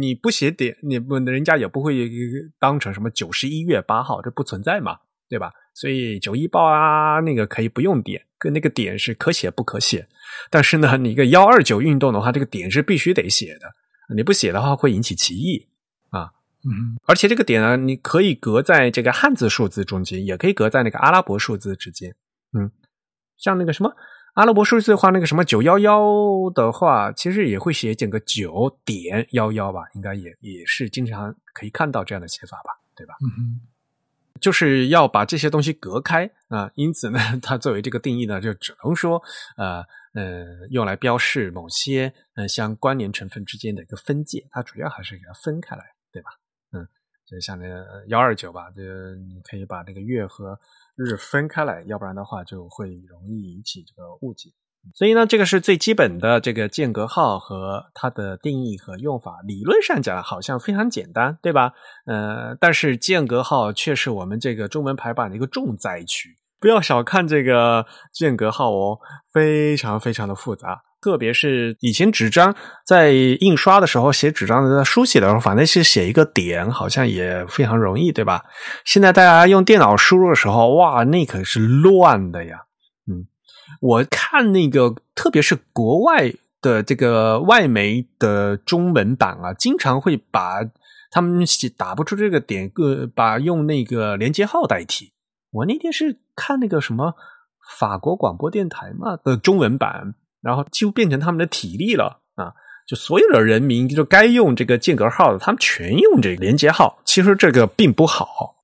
[0.00, 2.08] 你不写点，你不人家也不会
[2.60, 4.98] 当成什么九十一月八号，这不存在嘛，
[5.32, 5.50] 对吧？
[5.72, 10.06] 所以九一报啊，那个可以不用点，跟那个点是可写不可写。
[10.50, 15.66] 但是呢，你一个幺二九运动的话，这个点是必须得写的，你不写的话会引起歧义
[16.10, 16.30] 啊。
[16.64, 22.14] 嗯，而且这个点呢，你可以隔在这个汉字数字中间，也可以隔在那个阿拉伯数字之间。
[22.52, 22.70] 嗯，
[23.38, 23.90] 像那个什么
[24.34, 26.02] 阿拉伯数字的话，那个什么九幺幺
[26.54, 33.14] 的话，其实也会写整个九点幺幺吧，应该也也是经常可以看到这样的写法吧，对吧？
[33.24, 33.71] 嗯
[34.42, 39.22] 就是要把这些东西隔开啊，因此呢， 它作为这个定义呢，就只能说，
[39.56, 39.82] 呃
[40.14, 46.30] 呃，用来标示某些呃相关联成分之间的一个分界，它主要还是给它分开来，对吧？
[46.72, 46.86] 嗯，
[47.24, 47.66] 就像那
[48.08, 48.82] 幺二九吧，就
[49.28, 50.58] 你可以把那个月和
[50.96, 54.50] 日分开来，要不然的话就会容易引起这个误解。
[54.94, 59.36] 所以呢，这个是最基本的这个间隔号和它的定义和用法。
[59.46, 61.72] 理论上讲，好像非常简单，对吧？
[62.06, 66.36] 呃，但是间隔号却是我们这个中文排版的一个重灾区。
[66.60, 68.98] 不要小看这个间隔号哦，
[69.32, 70.82] 非常非常的复杂。
[71.00, 72.54] 特别是以前纸张
[72.86, 78.44] 在印刷的时候写纸张的书写的时候，反正是写一个点，好像也非常容易，对吧？
[78.84, 82.66] 现在大家用电脑输入的时候，哇，那可是乱的呀。
[83.80, 90.60] 我看那个，特别是国外的这个外媒的中文版啊，经常会把
[91.10, 91.44] 他们
[91.76, 95.12] 打不出这个点，个把用那个连接号代替。
[95.50, 97.14] 我那天是看那个什么
[97.78, 100.14] 法国广播电台嘛的中文版。
[100.42, 102.50] 然后几乎变成他们的体力了啊！
[102.88, 106.98] 就所有的人民，就该用这个间隔号的，他们全用这个连接号。
[107.04, 108.56] 其实这个并不好。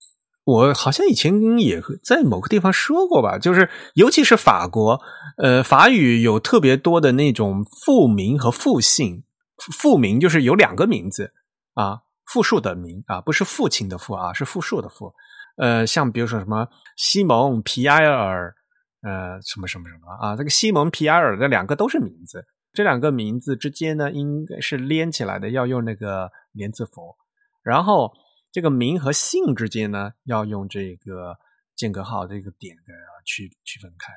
[0.48, 4.98] 我好像以前也在某个地方说过吧，就是尤其是法国，
[5.36, 9.24] 呃，法语有特别多的那种复名和复姓。
[9.58, 11.32] 复名就是有两个名字
[11.74, 11.98] 啊，
[12.32, 15.12] 复数的名啊，不是父亲的父啊，是复数的复。
[15.58, 18.54] 呃，像比如说什么西蒙、皮埃尔。
[19.00, 20.34] 呃，什么什么什么啊？
[20.34, 27.14] 这个西蒙皮埃尔这两个都是名字，这两个名字之间呢，应该是连起来的，要用那个连字符。
[27.62, 28.10] 然后
[28.50, 31.36] 这个名和姓之间呢，要用这个
[31.76, 32.92] 间隔号这个点的
[33.24, 34.12] 区区分开。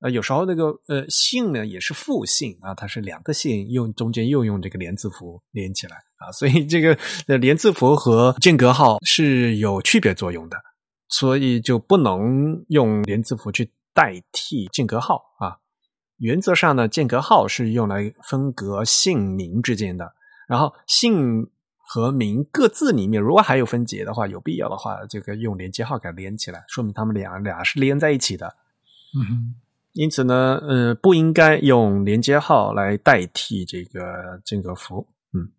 [0.00, 6.98] 呃，有时候那个呃姓呢也是复姓啊，它是两个姓用中间又用这个连字符连起来啊，所以这个
[7.38, 10.56] 连字符和间隔号是有区别作用的，
[11.08, 13.72] 所以就不能用连字符去。
[13.96, 15.58] 代替间隔号啊，
[16.16, 20.12] 原则上呢，间隔号是用来分隔姓名之间的。
[20.48, 21.48] 然后姓
[21.86, 28.56] 和名各自里面，如果还有分节的话，有必要的话，这个用连接号给连起来，说明他们俩俩是连在一起的。
[29.16, 29.54] 嗯哼，
[29.92, 35.06] 因此呢，呃，不应该用连接号来代替这个间隔符。
[35.32, 35.50] 嗯，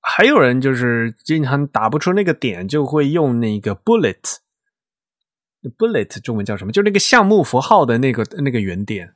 [0.00, 4.38] 还有人就是经常打不出那个点，就会用那个 bullet。
[5.76, 6.72] bullet 中文叫什么？
[6.72, 9.14] 就那个项目符号的那个那个原点，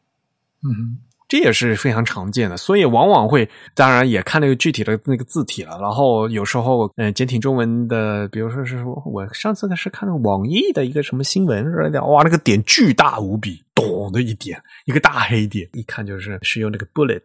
[0.63, 5.79] 嗯，这也是非常常见的，所以往往会，当然也看那个具体的那个字体了。
[5.81, 17.23] 然后有时候，嗯，简体中文的，比如说是我上次是看那个网易的一个什么新闻之类的，哇，那个点巨大无比，咚的一点，一个大黑点，一看就是是用那个 bullet。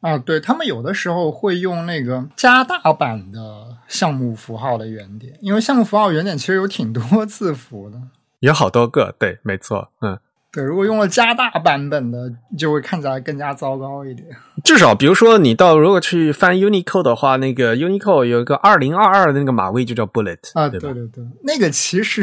[0.00, 8.00] 啊，对他们有的时候会用那个加大版的项目符号的原点，因为项目符号原点其实有挺多字符的，
[8.38, 10.16] 有好多个，对，没错，嗯，
[10.50, 14.26] 对，如果用了加大版本的，就会看起来更加糟糕一点。
[14.64, 22.22] 至少，比如说你到如果去翻 Unicode 的话，那个 Unicode 有一个二零二二的那个码位就叫 Bullet 啊，对对对，那个其实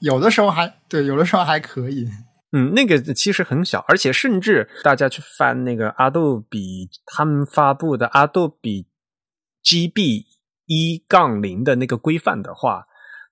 [0.00, 2.06] 有的时候还对，有的时候还可以。
[2.54, 8.86] 嗯，那个其实很小，而且甚至大家去翻那个阿杜比他们发布的阿杜比
[9.64, 10.26] GB
[10.66, 12.84] 一杠零的那个规范的话，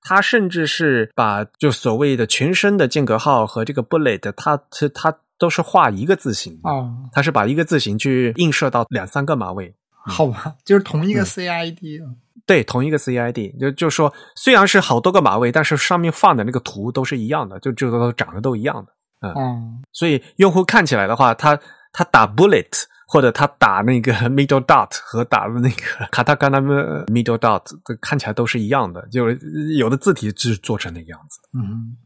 [0.02, 9.74] 它甚至是把就所谓的全身的间隔号和这个 bullet，它它它都是画一个字形啊，它是把一个字形去映射到两三个码位，
[10.06, 12.00] 好吧，就是同一个 CID，
[12.46, 18.92] 对，同一个 CID，就就说虽然是好多个码位，但是上面放的那个图都是一样的，就就都长得都一样的。
[19.36, 21.58] 嗯，所以用户看起来的话，他
[21.92, 27.64] 他打 bullet 或者他打那个 middle dot 和打的那个卡塔干那么 middle dot，
[28.00, 29.36] 看起来都是一样的，就是
[29.76, 31.40] 有的字体是做成那个样子。
[31.58, 31.96] 嗯，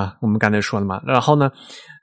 [0.00, 1.52] 啊，我们刚才说了嘛，然后呢，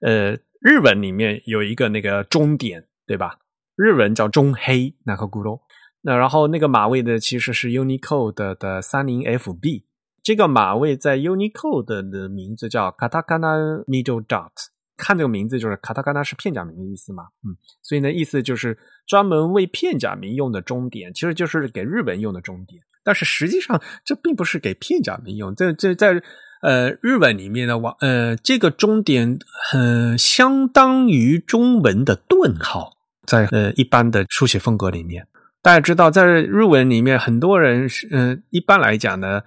[0.06, 3.40] 呃，日文里面有一个那个中点，对吧？
[3.76, 5.60] 日文叫中黑那个咕噜，
[6.02, 9.86] 那然后那个码位的其实是 Unicode 的三零 FB。
[10.22, 14.52] 这个码位在 Unicode 的名字叫 Katakana Middle Dot，
[14.98, 18.78] 看这个名字就是卡塔卡纳是片假名的意思嘛，嗯，所以呢意思就是
[19.08, 22.82] 专门为片假名用的中点，其实就是给日文用的中点。
[23.04, 26.22] 但是实际上这并不是给片假名用，这这在
[26.62, 29.40] 呃日文里面呢，往呃这个中点
[29.74, 32.94] 呃相当于中文的顿号，
[33.26, 35.28] 在呃一般的书写风格里面，
[35.62, 39.42] 大家知道在日文里面很多人是嗯一般来讲呢。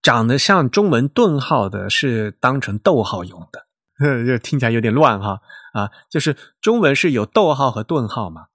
[0.00, 3.66] 长得像中文顿号的是当成逗号用的，
[4.26, 5.40] 就听起来有点乱哈
[5.72, 5.90] 啊！
[6.10, 8.46] 就是中文是有逗号和顿号嘛，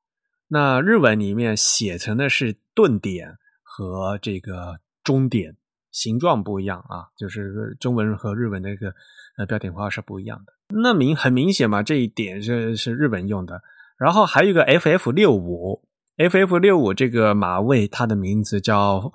[0.47, 5.55] 那日文里面写成的是顿点和这个中点，
[5.91, 8.93] 形状不一样啊，就是中文和日文那个
[9.37, 10.53] 呃标点符号是不一样的。
[10.81, 13.61] 那明很明显嘛，这一点是是日本用的。
[13.97, 15.83] 然后还有一个 FF 六五
[16.17, 19.11] ，FF 六五这个码位，它的名字叫。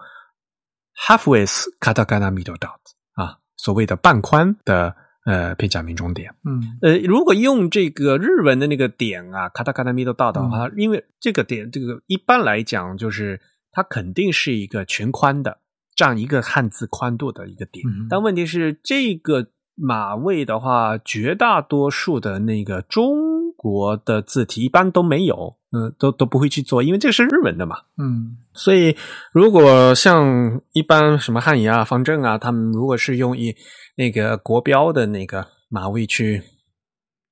[1.07, 2.75] half width katakana middle dot
[3.15, 4.97] 啊，所谓的半宽的
[5.29, 6.33] 呃片假名中点。
[6.49, 13.39] 嗯呃，如果用这个日文的那个点啊，katakana middle dot 的话，因为这个点，这个一般来讲就是
[13.71, 15.59] 它肯定是一个全宽的，
[15.95, 17.87] 占一个汉字宽度的一个点。
[17.87, 23.28] 嗯但问题是，这个马位的话，绝大多数的那个中
[23.59, 27.77] 国的字体一般都没有，嗯、都都不会去做，因为这是日文的嘛。
[27.97, 28.97] 嗯所以，
[29.33, 33.53] 如果像一般什么汉仪啊、方正啊，他们如果是用一
[33.97, 36.41] 那个国标的那个马位去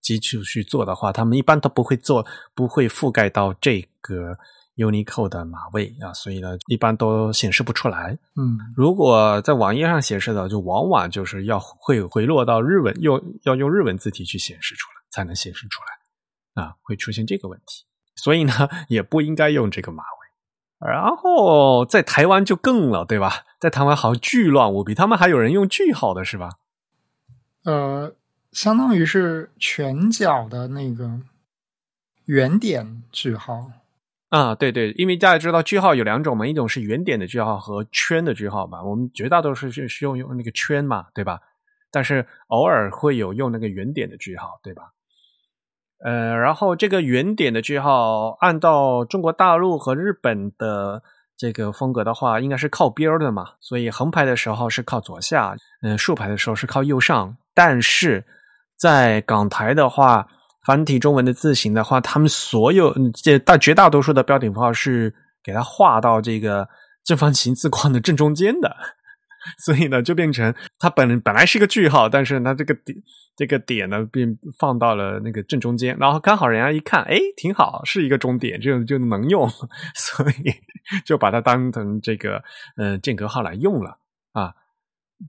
[0.01, 4.37] 基础去做的话，他们一般都不会做，不会覆盖到这个
[4.77, 8.19] Unicode 的码位啊，所以呢，一般都显示不出来。
[8.35, 15.87] 嗯如果在网页上显示的，就往往就是要会回落到日文，用要用日文字体去显示出来，才能显示出来
[16.57, 17.87] 啊，会出现这个问题。
[18.17, 18.53] 所以呢，
[18.89, 20.89] 也不应该用这个马尾。
[20.91, 23.45] 然后在台湾就更了，对吧？
[23.61, 26.51] 在台湾好像巨乱无比，他们还有人用句号的是吧？
[27.65, 28.15] 呃，
[28.53, 31.21] 相当于是拳脚的那个
[32.27, 33.71] 圆点句号。
[34.29, 38.83] 啊，对对，因为大家知道句号有两种嘛，一种是圆点的句号和圈的句号嘛。
[38.83, 41.41] 我们绝大多数是是用用那个圈嘛，对吧？
[41.91, 44.93] 但是偶尔会有用那个圆点的句号，对吧？
[46.05, 51.03] 呃，然后这个圆点的句号，按照中国大陆和日本的
[51.37, 57.37] 这个风格的话，应该是靠边的嘛，所以横排的时候是靠左下，嗯、竖排的时候是靠右上。
[57.55, 58.25] 但是
[58.77, 60.29] 在港台的话，
[60.67, 66.69] 繁体中文的字形的话，他们所有这大绝大多数的标点符号是给它画到这个
[67.05, 68.77] 正方形字框的正中间的。
[69.59, 72.97] 所以呢，就变成它本本来是个句号，但是它这个点
[73.37, 79.49] 这个点呢，变放到了那个正中间，然后刚好人家一看，哎，挺好，是一个终点，就就能用，
[79.95, 80.55] 所以
[81.05, 82.43] 就把它当成这个
[82.77, 83.99] 呃间隔号来用了
[84.33, 84.55] 啊。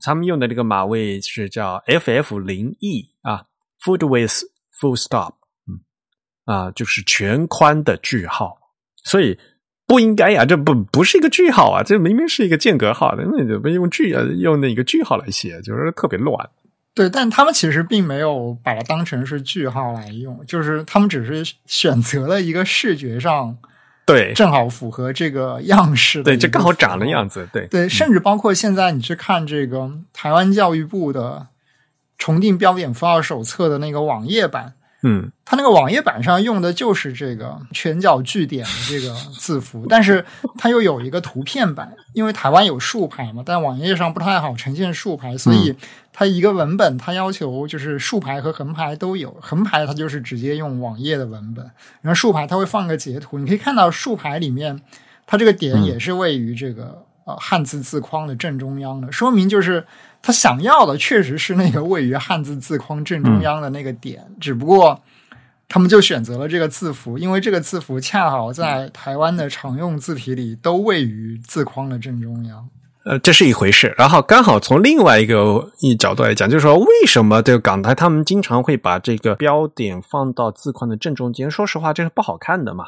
[0.02, 3.46] 他们用的这个码位是叫 FF 零 E 啊
[3.82, 4.44] ，Foot with
[4.80, 5.34] Full Stop，
[5.66, 5.80] 嗯
[6.44, 8.58] 啊，就是全宽的句号，
[9.04, 9.38] 所以。
[9.88, 16.50] 不应该呀、这不不是一个句号啊，这明明是一个间隔号的，那怎么用句呃用那个句号来写，就是特别乱。
[16.94, 23.56] 对，但他们其实并没有把它当成是句号来用，就是他们只是选择了一个视觉上
[24.04, 24.34] 对。
[24.34, 31.46] 正好符合这个样式的对，一个这刚好长的样子，对对，甚至包括现在你去看这个台湾教育部的
[32.18, 40.24] 重定标点符号手册的那个网页版，嗯它那个网页版上用的就是这个全角句点的这个字符，但是
[40.56, 45.74] 它又有一个图片版，因为台湾有竖排嘛，但网页上不太好呈现竖排，所以
[46.12, 51.64] 它一个文本它要求就是竖排和横排都有，横排它就是直接用网页的文本，
[52.02, 54.80] 然后竖排它会放个截图，你可以看到竖排里面
[55.26, 59.86] 它这个点也是位于这个、呃汉字字框的正中央的，说明就是。
[60.22, 65.00] 他想要的确实是那个位于汉字字框正中央的那个点，只不过
[65.68, 72.68] 他们就选择了这个字符，因为这个字符恰好在台湾的常用字体里都位于字框的正中央。
[73.04, 73.94] 呃，这是一回事。
[73.96, 81.50] 然后刚好从另外一个一角度来讲，就是说为什么这个港台他们经常会把这个标点放到字框的正中间？
[81.50, 82.84] 说实话，这是不好看的嘛。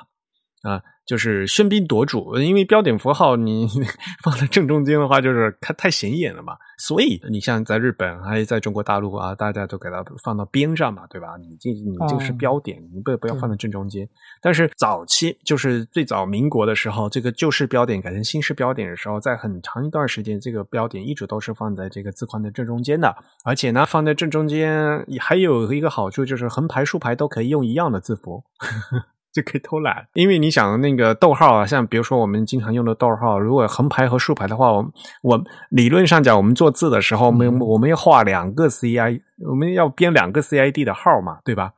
[0.62, 3.66] 啊，就是喧宾夺主，因为标点符号你
[4.22, 6.54] 放在正中间的话，就是太太显眼了嘛。
[6.80, 11.36] 所以你像在日本还有在中国大陆啊，大家都给它放到边上嘛，对吧？
[11.38, 14.08] 你这你这个是哦标点，你不不要放在正中间。
[14.40, 23.14] 但是早期就是最早民国的时候，这个旧式标点改成新式标点的时候，在很长一段时间，这个标点一直都是放在这个字框的正中间的。
[23.44, 28.42] 而且呢，放在正中间还有一个好处，就是横排、竖排都可以用一样的字符。
[29.32, 35.40] 就可以偷懒，因为你想那个逗号啊，像比如说我们经常用的逗号，如果横排和竖排的话，我我
[35.70, 41.72] 理论上讲，我们做字的时候，我们我们要画两个 CI，我们要编两个 CID 的号嘛，对吧？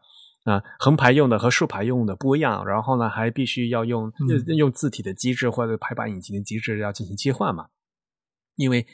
[0.45, 7.67] 啊，横排用的和竖排用的不一样，然后呢，还必须要用、嗯用字体的机制或者排版引擎的机制要进行切换嘛。
[8.57, 8.87] 因为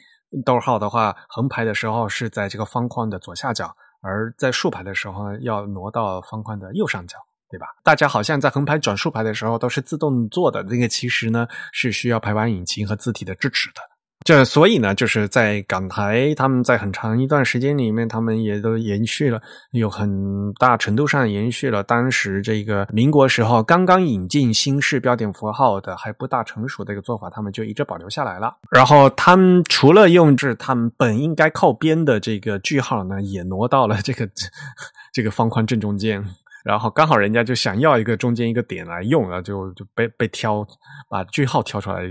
[0.44, 7.16] 逗号的话，横排的时候是在这个方框的左下角，而在竖排的时候呢，要挪到方框的右上角。
[7.50, 7.66] 对吧？
[7.82, 13.80] 大家好像在横排转竖排的时候都是自动做的，这个其实呢是需要排版引擎和字体的支持的。
[14.24, 19.40] 这所以呢，就是在港台，他们在很长一段时间里面，他们也都延续了，
[19.70, 28.54] 有很大程度上延续了当时这个民国时候刚刚引进新式标点符号的还不大成熟的一个做法，他们就一直保留下来了。
[28.70, 34.28] 然后他们除了用至他们本应该靠边的这个句号呢，也挪到了这个
[35.14, 36.22] 这个方框正中间。
[36.68, 40.66] 然后刚好人家就想要一个中间一个点来用，然后就就被被挑
[41.08, 42.02] 把句号挑出来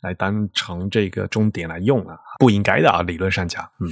[0.00, 3.88] 来当成这个终点来用了，不应该的啊，理论上讲，嗯。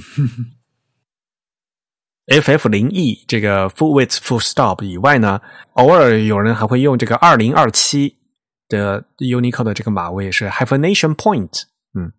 [2.41, 5.41] FF 零 E 这个 full width full stop 以外呢，
[5.75, 8.17] 偶尔有人还会用这个二零二七
[8.67, 12.11] 的 Unicode 的这个码位是 hyphenation point，嗯，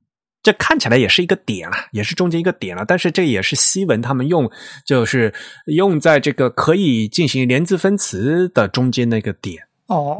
[0.42, 4.50] 这看起来也是一个点了，也是中间一个点了，但是这也是西文他们用，
[4.84, 5.32] 就是
[5.66, 9.62] 用在这个可以进行连字分词的中间那个点。
[9.86, 10.18] 哦，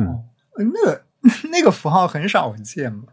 [0.56, 1.02] 那个
[1.50, 3.04] 那个符号很少见嘛，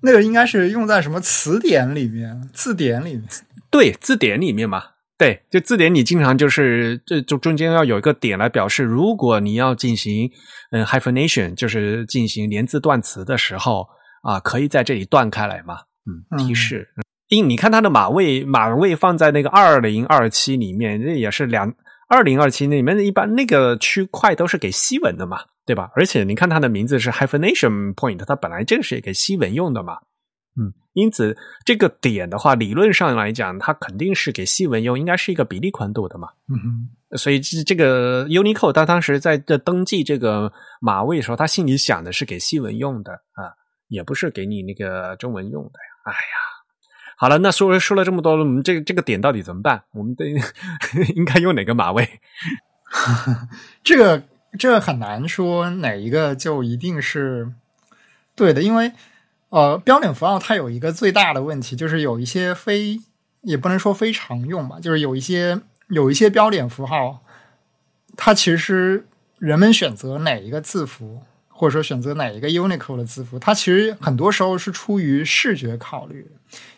[0.00, 3.24] 那个应该是用在什么词典里面、字典里面？
[3.70, 4.84] 对，字典里面嘛。
[5.18, 10.28] 对，就字典你经常就是这就中间要有一个点来表示，如果你要进行
[10.72, 13.86] 嗯 hyphenation，就是进行连字断词的时候
[14.22, 15.76] 啊，可以在这里断开来嘛，
[16.06, 16.88] 嗯，提示。
[17.28, 21.72] 因你看它的码位，码位放在那个二零二七里面，这也是两
[22.08, 25.90] 二零二七里面一般那个区块都是给西文的嘛，对吧？
[25.96, 29.94] 而且你看它的名字是 hyphenation point，它本来这个是给西文用的嘛。
[30.60, 31.34] 嗯，因此
[31.64, 36.28] 这个点的话，理论上来讲，它肯定是给西文用，应该是一个比例宽度的嘛。
[36.50, 43.56] 嗯哼，所以这这个 Unicode 他当时在这登记这个码位的时候，他心里想的是给西文用的啊，
[43.88, 45.91] 也不是给你那个中文用的呀。
[46.02, 46.18] 哎呀，
[47.16, 49.82] 好了，那说说了这么多了，我们这个这个点到底怎么办？
[49.92, 50.26] 我们得
[51.14, 52.20] 应该用哪个码位？
[53.84, 54.22] 这个
[54.58, 57.52] 这个很难说哪一个就一定是
[58.34, 58.92] 对的，因为。
[59.54, 62.98] 呃，标点符号它有一个最大的问题，就是有一些非
[63.42, 67.22] 也不能说非常用吧，就是有一些有一些标点符号，
[68.16, 71.24] 它其实人们选择哪一个字符，
[71.62, 76.26] 或者说选择哪一个 Unicode 的字符，它其实很多时候是出于视觉考虑，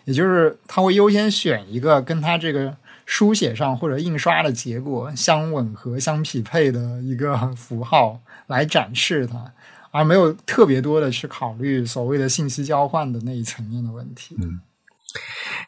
[0.05, 2.77] 也就是它会优先选一个跟它这个
[3.07, 9.51] 书写上或者印刷的结果相吻合、相匹配的一个符号来展示它。
[9.91, 14.37] 而没有特别多的去考虑所谓的信息交换的那一层面的问题。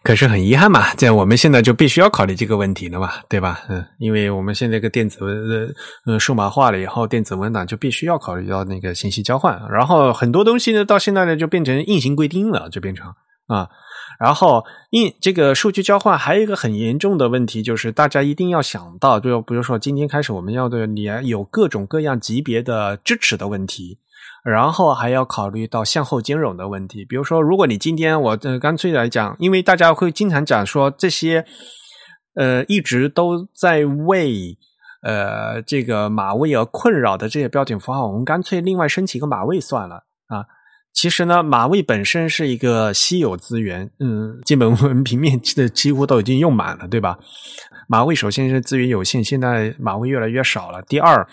[0.02, 3.60] 可是很遗憾嘛，这样我们现在就必须要考虑这个问题了嘛，对吧？
[3.68, 5.74] 嗯，因为我们现在个电子文
[6.06, 13.06] 呃数码化了以后，电子文档就必须要考虑到那个信息交换，然后很多东西呢，到现在呢就变成硬性规定了，就变成
[13.46, 13.68] 啊，
[14.20, 23.98] 然后硬这个数据交换还有一个很严重的问题，就是大家一定要想到，就比如说今天开始我们要的，你有各种各样级别的支持的问题。
[24.48, 31.44] 然后还要考虑到向后兼容的问题，比如说，如果你今天我呃干脆来讲，因为大家会经常讲说这些，
[32.36, 34.56] 呃，一直都在为
[35.02, 39.96] 呃这个马位而困扰的这些标点符号，我们干脆另外申请一个马位算了
[40.28, 40.46] 啊。
[40.92, 47.18] 其实呢，马位本身是一个稀有资源，嗯，基本文平面的几乎都已经用满了，对吧？
[47.88, 50.80] 马位首先是资源有限，现在马位越来越少了。
[50.82, 51.26] 第二，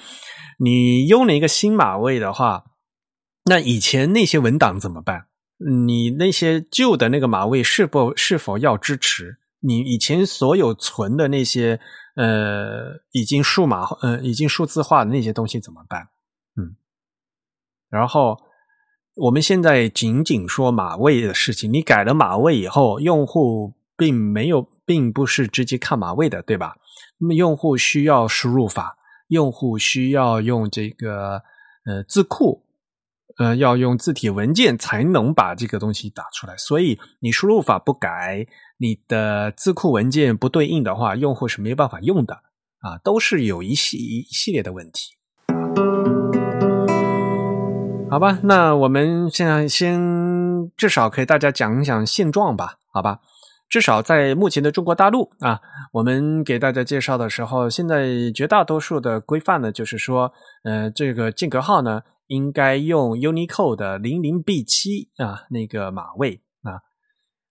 [0.57, 2.63] 你用了一个新马位的话。
[3.45, 5.27] 那以前那些文档怎么办？
[5.57, 9.37] 你那些旧的那个码位是否是否要支持？
[9.59, 11.79] 你以前所有存的那些
[12.15, 16.09] 呃已经数码呃已经数字化的那些东西怎么办？
[16.57, 16.75] 嗯，
[17.89, 18.37] 然后
[19.15, 26.75] 我们现在仅仅说码位的事情，你改了码位以后，用户并没有并不是直接看码位的，对吧？
[27.19, 31.41] 那么用户需要输入法，用户需要用这个
[31.85, 32.62] 呃字库。
[33.39, 38.45] 呃，要用字体文件才能把这个东西打出来，所以你输入法不改，
[38.77, 42.35] 你的字库文件不对应的话，用户是没办法用的
[42.81, 45.15] 啊，都是有一系一系列的问题。
[48.11, 53.19] 好吧，那我们现在先至少给大家讲一讲现状吧，好吧？
[53.67, 55.59] 至少在目前的中国大陆啊，
[55.91, 60.31] 我们给大家介绍的时候，现在绝大多数的规范呢，就是说，
[60.63, 62.03] 呃，这个间隔号呢。
[62.27, 66.81] 应该用 Unicode 的零零 B 七啊，那个码位啊。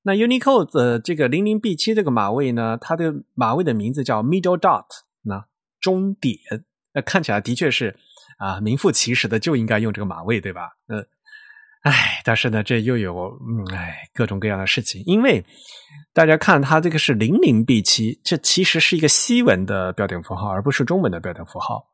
[0.03, 4.87] 那 Unicode 的这个零零 B 七这个码位呢，它的码位的名字叫 Middle Dot，
[5.23, 5.47] 那
[5.81, 6.37] 中点。
[6.93, 7.97] 那看起来的确是
[8.39, 10.73] 啊，名副其实的就应该用这个码位，对吧？
[10.89, 11.07] 嗯，
[11.83, 15.03] 哎，但是呢，这又有嗯，哎，各种各样的事情。
[15.07, 15.45] 因为
[16.13, 21.87] 大家看它这个是零零 B 七，这其实是一个西文的标点符号，而不是中文的标点符号。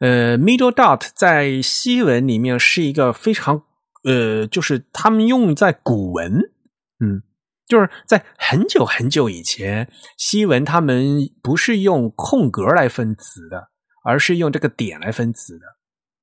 [0.00, 3.62] 呃，middle dot 在西文里面是一个非常
[4.04, 6.40] 呃，就是他们用在古文，
[7.00, 7.22] 嗯，
[7.66, 13.68] 就是在很久很久以前，西文他们不是用空格来分词的，
[14.04, 15.66] 而是用这个点来分词的。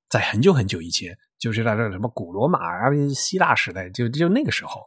[0.09, 4.85] 在很久很久以前，就是在这什么古罗马啊、希腊时代，就就那个时候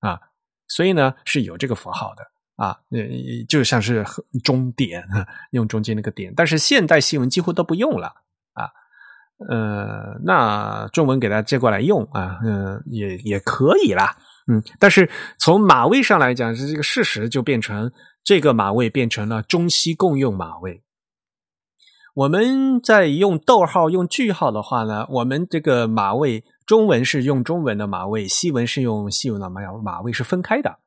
[0.00, 0.18] 啊，
[0.66, 2.24] 所以呢是有这个符号的
[2.56, 2.98] 啊，呃，
[3.48, 4.04] 就像是
[4.42, 5.04] 中点，
[5.52, 8.08] 用中间那个点，但是现代西文几乎都不用了
[8.54, 8.70] 啊。
[9.48, 14.16] 呃，那中文给它借过来用啊，嗯，也也可以啦，
[14.50, 17.92] 嗯，但是从马位上来讲，是这个事实就变成
[18.24, 20.82] 这个马位变成了中西共用马位。
[22.14, 30.78] 我们在用逗号、用句号的话呢，我们这个马位中文是用中文的马位，西文是用西文的马马位是分开的。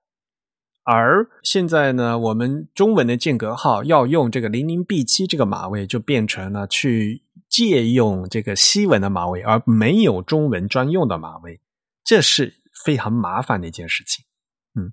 [0.92, 11.62] 而现在呢，我们中文的间隔号要用这个零零 B 七这个码位，就变成了去借用这个西文的码位，而没有中文专用的码位，
[12.04, 14.26] 这是非常麻烦的一件事情。
[14.74, 14.92] 嗯，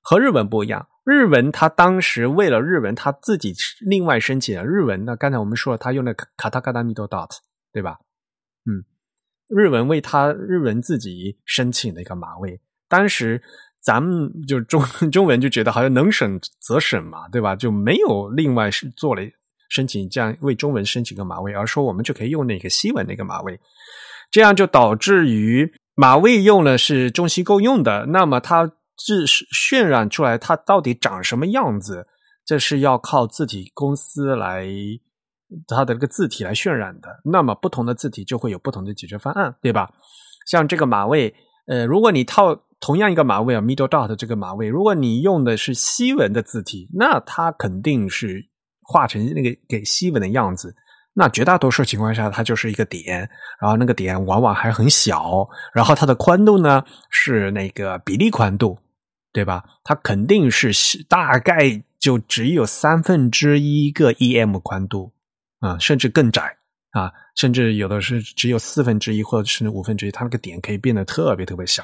[0.00, 0.86] 和日文不一样。
[1.04, 5.04] 日文，它当时为了日文，它自己另外申请了日文。
[5.04, 7.30] 的刚才我们说了，他用了卡塔卡达米多 dot，
[7.72, 7.98] 对吧？
[8.64, 8.84] 嗯，
[9.48, 12.60] 日文为他日文自己申请了一个码位。
[12.88, 13.42] 当时
[13.82, 17.56] 咱们就中 中文就觉得好像能省则省嘛，对吧？
[17.56, 19.22] 就没有另外是做了
[19.68, 23.58] 申请这样为中文申请个马位，而说我们就可以用那个西文那个马位，
[24.30, 28.72] 这样就导致于马位用了是中西共用的，那么它。
[29.04, 32.06] 是渲染出来它到底长什么样子，
[32.44, 34.68] 这是要靠字体公司来
[35.66, 37.08] 它的这个字体来渲染的。
[37.24, 39.90] 那么不同的字体就会有不同的解决方案，对吧？
[40.46, 41.34] 像这个马位，
[41.66, 48.44] 呃，如果你套同样一个码位啊，middle dot 这个码位，如果你用的是西文的字体，那它肯定是
[48.82, 50.76] 画成那个给西文的样子。
[51.14, 53.20] 那绝大多数情况下，它就是一个点，
[53.58, 58.78] 然后那个点往往还很小，然后它的宽度呢是那个比例宽度。
[59.34, 59.64] 对吧？
[59.82, 60.70] 它肯定是
[61.08, 65.10] 大概就只有三分之一个 em 宽度
[65.60, 66.54] 啊，甚至更窄
[66.90, 71.82] 啊，甚至有的是只有四分之一或者是五分之一，它那个点可以变得特别特别小。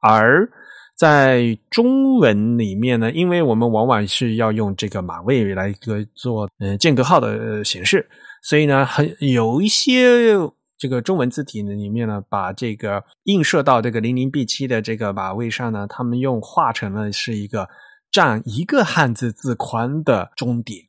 [0.00, 0.48] 而
[0.96, 8.08] 在中文里面呢，因为我们往往是要用这个码位来一个做呃间隔号的显示，
[8.42, 10.36] 所以呢，很有一些。
[10.78, 17.68] 这个中文字体呢里面呢，把这个映射到这个零零 B 七的这个码位上呢，他们用画成了是一个
[18.10, 20.80] 占一个汉字字宽的中点。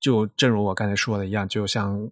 [0.00, 2.10] 就正如我刚才说的一样，就像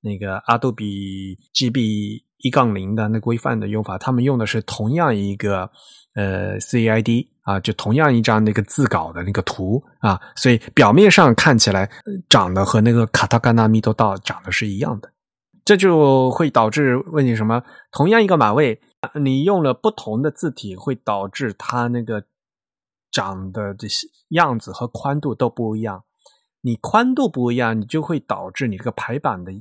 [0.00, 5.70] 那个阿杜比 GB 一杠零的那规范的用法，他们用的是同样一个
[6.14, 11.90] 呃 CID 啊，就同样一张那个字稿的那个图啊，所以表面上看起来
[12.28, 15.10] 长得和那个卡塔干纳密多道长得是一样的。
[15.64, 17.62] 这就会导致问题什么？
[17.92, 18.80] 同样一个码位，
[19.20, 22.24] 你用了不同的字体，会导致它那个
[23.10, 26.04] 长的这些样子和宽度都不一样。
[26.62, 29.52] 你宽度不一样，你就会导致你这个排版的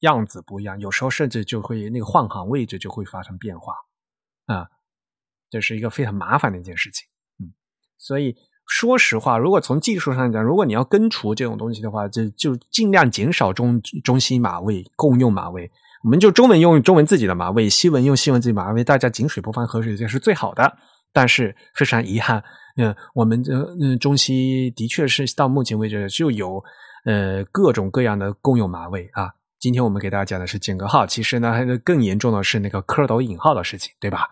[0.00, 0.78] 样子不一样。
[0.80, 3.74] 有时候甚至就会那个换行位置就会发生变化
[4.46, 4.68] 啊，
[5.50, 7.06] 这是一个非常麻烦的一件事情。
[7.40, 7.52] 嗯，
[7.98, 8.36] 所以。
[8.68, 15.70] 说实话，如果从技术上讲，如果你要根除这种东西的话，就就尽量减少中中西马位共用马位。
[16.02, 20.76] 我们就中文用中文自己的马位，西文用西文自己马位，大家井水不犯河水，这是最好的。
[21.12, 22.42] 但是非常遗憾，
[22.76, 26.60] 嗯，我们这嗯中西的确是到目前为止就有
[27.04, 29.32] 呃各种各样的共用马位啊。
[29.66, 31.52] 今天我们给大家讲的是间隔号，其实呢，
[31.82, 34.28] 更严重的是那个蝌蚪引号的事情，对吧？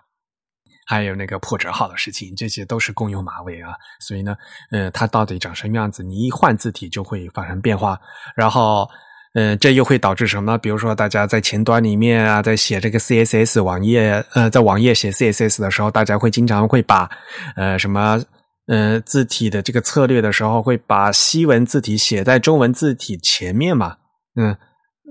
[0.86, 4.36] 还有那个破折号的事情，这些都是共用码位啊，所以呢，
[4.70, 6.04] 呃，它到底长什么样子？
[6.04, 8.00] 你一换字体就会发生变化，
[8.36, 8.88] 然后，
[9.34, 10.56] 呃，这又会导致什么？
[10.56, 17.10] 比如说，大家在前端里面啊，在写这个 CSS 网页，呃，在网页写 CSS 的时候，大家会经常会把，
[17.56, 18.22] 呃，什么，
[18.68, 23.96] 呃，字体的这个策略的时候，会把西文字体写在中文字体前面嘛？
[24.36, 24.56] 嗯，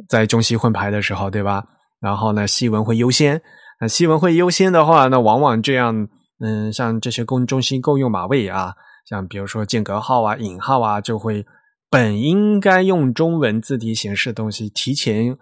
[0.07, 1.63] 在中西混排的时候，对吧？
[1.99, 3.41] 然后呢，西文会优先。
[3.79, 6.07] 那西文会优先的话，那往往这样，
[6.39, 8.73] 嗯，像这些共中心共用码位啊，
[9.09, 11.45] 像比如说间隔号啊、引号啊，就会
[11.89, 15.35] 本应该用中文字体显示的东西，提前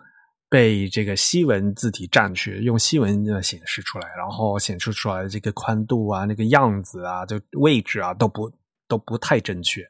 [0.50, 8.52] 被这个西文字体占去，用西文的显示出来，然后显示出来的这个宽度啊、那个样子啊、就位置啊，都不
[8.88, 9.82] 都不太正确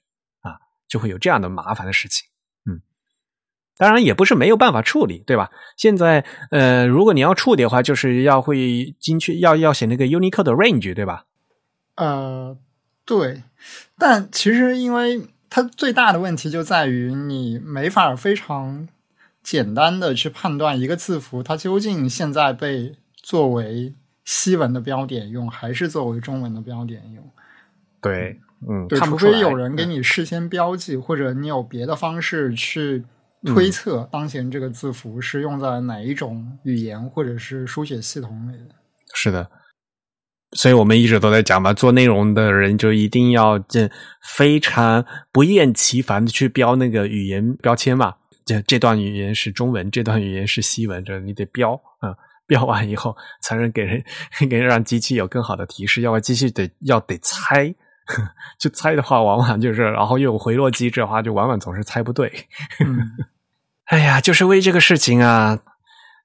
[0.42, 0.58] 啊，
[0.88, 2.28] 就会有这样的麻烦的事情。
[3.78, 5.50] 当然也不是没有办法处理，对吧？
[5.76, 11.26] 现在呃，如果你要处理的话，就是要会精确，要要写那个 Unicode 的 range，对吧？
[11.96, 12.56] 呃，
[13.06, 13.42] 对。
[13.98, 18.88] 但其实，因为它最大的问题就在于你没法非常
[19.42, 27.24] 简单的去判断一个字符它究竟现在被作为西文的标点用，还是作为中文的标点用。
[28.00, 33.04] 对，嗯，对，除非有人给你事先标记，或者你有别的方式去。
[33.46, 38.76] 推测当前这个字符是用在哪一种语言或者是书写系统里的？
[39.14, 39.50] 是的，
[40.54, 43.90] 所以我们一直都在讲嘛，做内容的人就一定要这
[44.22, 48.16] 非常不厌其烦的去标那个语言标签嘛。
[48.44, 52.16] 这这段语言是中文，这段语言是西文，这你得标啊，
[52.48, 54.04] 标完以后才能给人
[54.50, 57.74] 给让机器有更好的提示，要不然机器得要得猜，
[58.60, 62.32] 就猜的话，往往就是，然后又有回落机制的话，就往往总是猜不对。
[63.86, 65.60] 哎呀，就是为这个事情啊，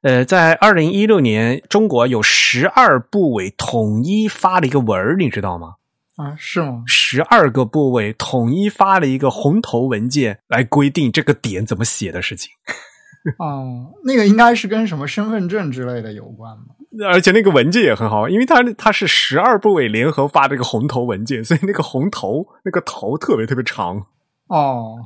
[0.03, 5.75] 呃，在二零一六年，中国有十二部委统一发了一个文儿，你知道吗？
[6.17, 6.83] 啊，是吗？
[6.87, 12.51] 十二个部委统一发了一个红头文件，来规定这个点怎么写的事情。
[13.39, 16.65] 哦，那个应该是跟什么身份证之类的有关吗？
[17.05, 24.07] 而且那个文件也很好，因为它它是十二部委联合发这个红头文件，所以那个红头那个头特别特别长。
[24.49, 25.05] 哦，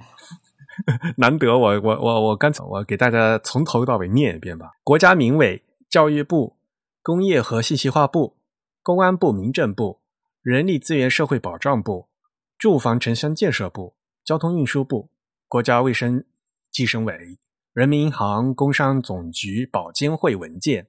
[1.16, 4.72] 难得我我我我刚才我给大家从头到尾念一遍吧。
[4.84, 6.56] 国家民委、教育部、
[7.02, 8.36] 工业和信息化部、
[8.82, 10.00] 公安部、民政部。
[10.42, 12.08] 人力资源社会保障部、
[12.56, 15.10] 住房城乡建设部、交通运输部、
[15.46, 16.24] 国家卫生
[16.72, 17.38] 计生委、
[17.74, 20.86] 人民银行、工商总局、保监会文件，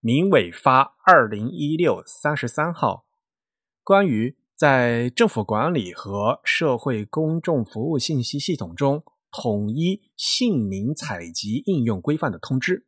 [0.00, 3.06] 民委发二零一六三十三号
[3.82, 12.86] 关于在政府管理和社会公众服务信息系统中统一姓名采集应用规范的通知。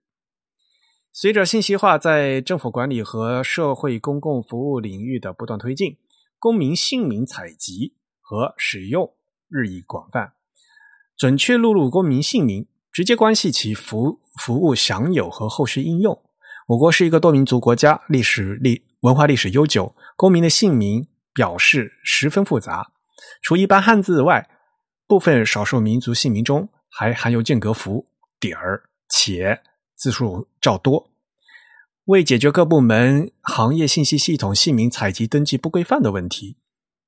[1.12, 5.98] 随着信息化在政府管理和社会公共服务领域的不断推进，
[6.38, 9.14] 公民姓名采集和使用
[9.48, 10.34] 日益广泛。
[11.16, 16.22] 准确录入公民姓名，直接关系其服服务享有和后续应用。
[16.68, 22.92] 我国是一个多民族国家，历史历文化历史悠久，公民的姓名表示十分复杂。
[23.40, 24.46] 除一般汉字外，
[25.06, 28.06] 部分少数民族姓名中还含有间隔符、
[28.38, 29.62] 点儿、且。
[29.96, 31.10] 字数较多，
[32.04, 36.58] 为解决各部门行业信息系统姓名采集登记不规范的问题，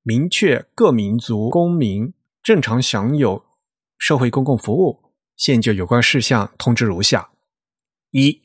[0.01, 3.45] 明确各民族公民正常享有
[3.97, 7.29] 社会公共服务，现就有关事项通知如下：
[8.09, 8.41] 一、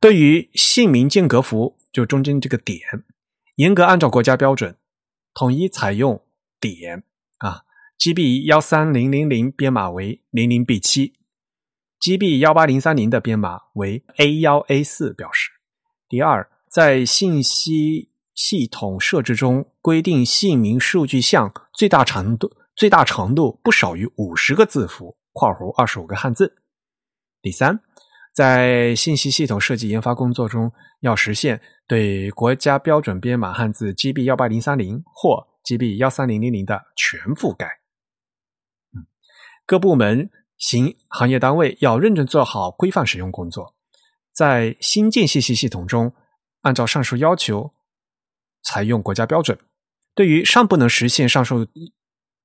[0.00, 2.80] 对于姓名间隔符，就中间这个点，
[3.56, 4.76] 严格按照国家标准，
[5.34, 6.24] 统一采用
[6.60, 7.02] 点
[7.38, 7.62] 啊
[7.98, 11.14] ，GB 幺三零零零编码为零零 B 七。
[12.00, 15.50] GB 幺八零三零的编码为 A 幺 A 四表示。
[16.08, 26.62] 第二，在信息系统设置中规定姓名数据项最大长度最大长度不少于五十个字符（括弧二十五个汉字）。
[27.42, 27.80] 第三，
[28.38, 30.70] 在信息系统设计研发工作中
[31.00, 37.66] 要实现对国家标准编码汉字 GB 幺八零三零或 GB 幺三零零零的全覆盖。
[39.66, 40.30] 各部门。
[40.60, 43.76] 行行业单位要认真做好规范使用工作，
[44.32, 46.12] 在新建信息系统中，
[46.62, 47.72] 按照上述要求
[48.64, 49.56] 采用国家标准。
[50.16, 51.64] 对于尚不能实现上述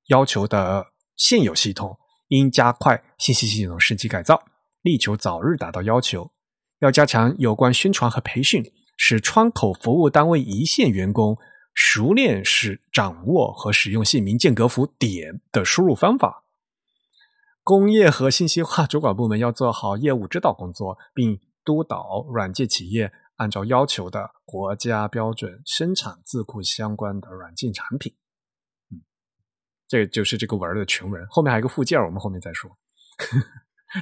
[0.09, 0.85] 要求的
[1.15, 4.39] 现有系统，应加快信息系统升级改造，
[4.83, 6.31] 力求早日达到要求。
[6.79, 8.63] 要加强有关宣传和培训，
[8.97, 11.37] 使窗口服务单位一线员工
[11.73, 16.43] 熟练使掌握和使用姓名间隔符点的输入方法。
[17.63, 28.13] 工业和信息化主管部门要做好业务指导工作，并督导软件企业按照要求的国家标准生产字库相关的软件产品。
[28.91, 28.99] 嗯，
[29.87, 32.77] 这就是这个文的全文，后面还有个附件，我们后面再说。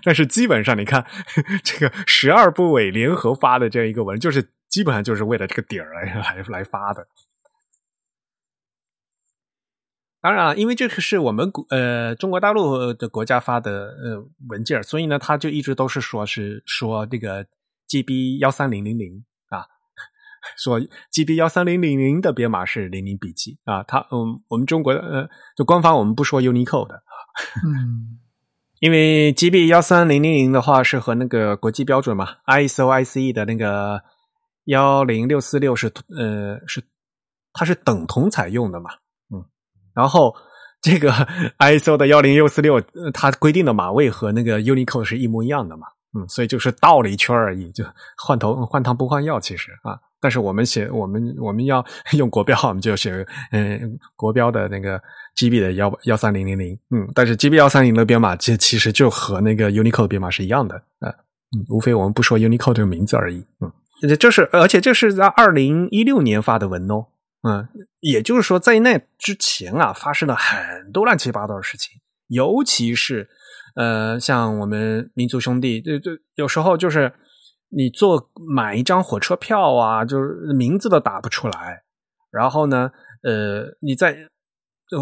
[0.03, 1.05] 但是基本上，你看
[1.63, 7.07] 这个十二部委联合发的这样一个文，就是基本上就是为了这个底儿来 来来发的。
[10.23, 17.43] 当然，因为这个是我们国呃中国大陆的国家发的呃文件，所以呢，他就一直都是说是说这个
[17.87, 19.65] GB 幺三零零零啊，
[20.57, 20.79] 说
[21.11, 25.27] GB 幺三零零零的编码是零零 B 七啊，他嗯，我们中国呃
[25.57, 27.01] 就官方我们不说 Unicode 的，
[27.65, 28.19] 嗯，
[28.82, 34.01] 因为 GB 幺三零零零的话是和那个国际标准嘛，ISO ICE 的那个
[34.65, 35.86] 幺零六四六是
[36.17, 36.82] 呃是
[37.53, 38.89] 它是等同采用的嘛。
[39.32, 39.45] 嗯
[39.93, 40.36] 然后，
[40.82, 41.11] 这个
[41.59, 42.82] ISO 的幺零六四六，
[43.13, 45.86] 它规定的码位和那个 Unicode 是一模一样的嘛？
[46.18, 47.84] 嗯，所以就是倒了一圈而已，就
[48.18, 49.99] 换头换汤不换药，其实啊。
[50.20, 51.84] 但是我们写我们我们要
[52.14, 55.01] 用国标，我们就写嗯国标的那个
[55.36, 61.09] GB 的幺幺三零零零，嗯，但是 GB 幺三零的编码其其实就和那个 Unicode 编码是一样的，啊，
[61.55, 63.72] 嗯，无非我们不说 Unicode 这个名字而已，嗯，
[64.20, 67.07] 这是而且这是在二零一六年发的文哦。
[67.43, 67.68] 嗯，
[68.01, 73.28] 也就是说，在那之前啊，发生了很多乱七八糟的事情，尤其是
[73.76, 77.13] 呃，像我们民族兄弟，这这有时候就是
[77.69, 81.84] 你做买一张火车票啊，就是名字都打不出来，
[82.32, 82.91] 然后呢，
[83.24, 84.28] 呃，你在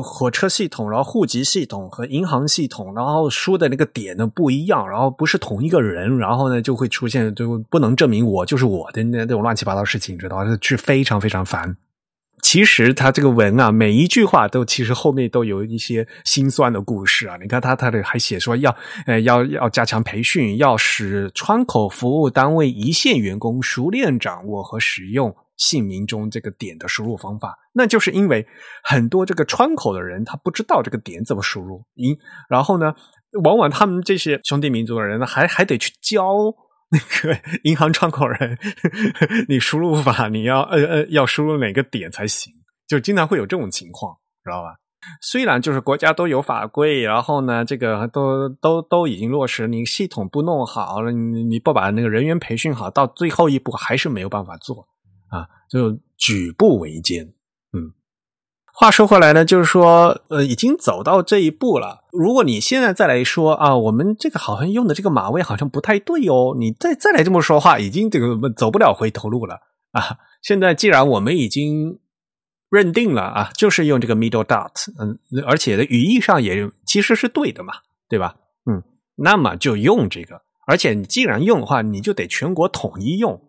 [0.03, 10.57] 火车系统，然后户籍系统和银行系统，然后输的那个点呢不一样，然后不是同一个人，然后呢就会出现就不能证明我就是我的那那种乱七八糟事情，知道吗？
[10.61, 11.76] 是非常非常烦。
[12.41, 17.37] 其实他这个文啊，每一句话都其实后面都有一些心酸的故事啊。
[17.41, 18.75] 你看他他的还写说要
[19.05, 27.57] 呃要要加强培训，要使窗口服务单位一线员工熟练掌握和使用姓名中这个点的输入方法。
[27.73, 28.47] 那就是因为
[28.83, 32.17] 很多这个窗口的人他不知道这个点怎么输入，因
[32.49, 32.93] 然后呢，
[33.43, 36.25] 往往他们这些兄弟民族的人呢，还还得去教。
[36.91, 38.57] 那个 银行窗口人，
[39.47, 42.53] 你输入法你要呃呃要输入哪个点才行？
[42.87, 44.75] 就经常会有这种情况，知道吧？
[45.21, 54.87] 虽然就是国家都有法规，然后呢，这个都都都已经落实，你系统不弄好了，你你不把那个人员培训好，到最后一步还是没有办法做
[55.29, 57.33] 啊，就举步维艰，
[58.80, 62.05] 话说回来呢，就是说，呃，已经走到这一步了。
[62.13, 69.55] 如果你现在再来说啊，我们这个好像用的这个马位好像不太对哦，你再再来这么说话，已经这个走不了回头路了
[69.91, 70.19] 啊。
[70.41, 71.99] 现在既然我们已经
[72.69, 77.73] 认定了啊，就是用这个 middle dot，嗯，而且的语义上也其实是对的嘛，
[78.07, 78.38] 对吧？
[78.65, 78.82] 嗯，
[79.17, 83.41] 那么就用这个，而且你既然用的话，你就得全国统一用，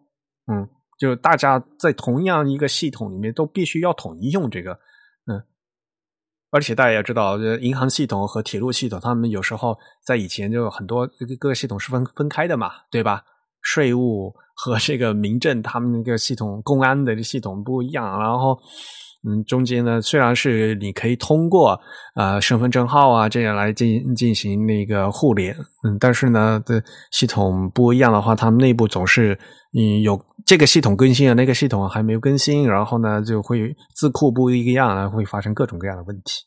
[0.53, 0.69] 嗯，
[0.99, 4.77] 就大家在同样一个系统里面都必须要统一用这个。
[6.51, 11.07] 而且大家也知道，银行系统和铁路系统，他们有时候在以前就很多
[11.39, 13.23] 各个系统是分分开的嘛，对吧？
[13.63, 18.19] 税务和这个民政，他们那个系统、公安的系统不一样。
[18.19, 18.59] 然后，
[19.23, 21.79] 嗯，中间呢，虽然是你可以通过
[22.15, 25.55] 啊身份证号啊这样来进进行那个互联，
[25.85, 29.39] 嗯，但是呢，的系统不一样的话，他们内部总是
[29.77, 36.47] 嗯有这个系统更新了，那个系统还没有更新，然后呢就会字库不一样啊，会发生各种各样的问题。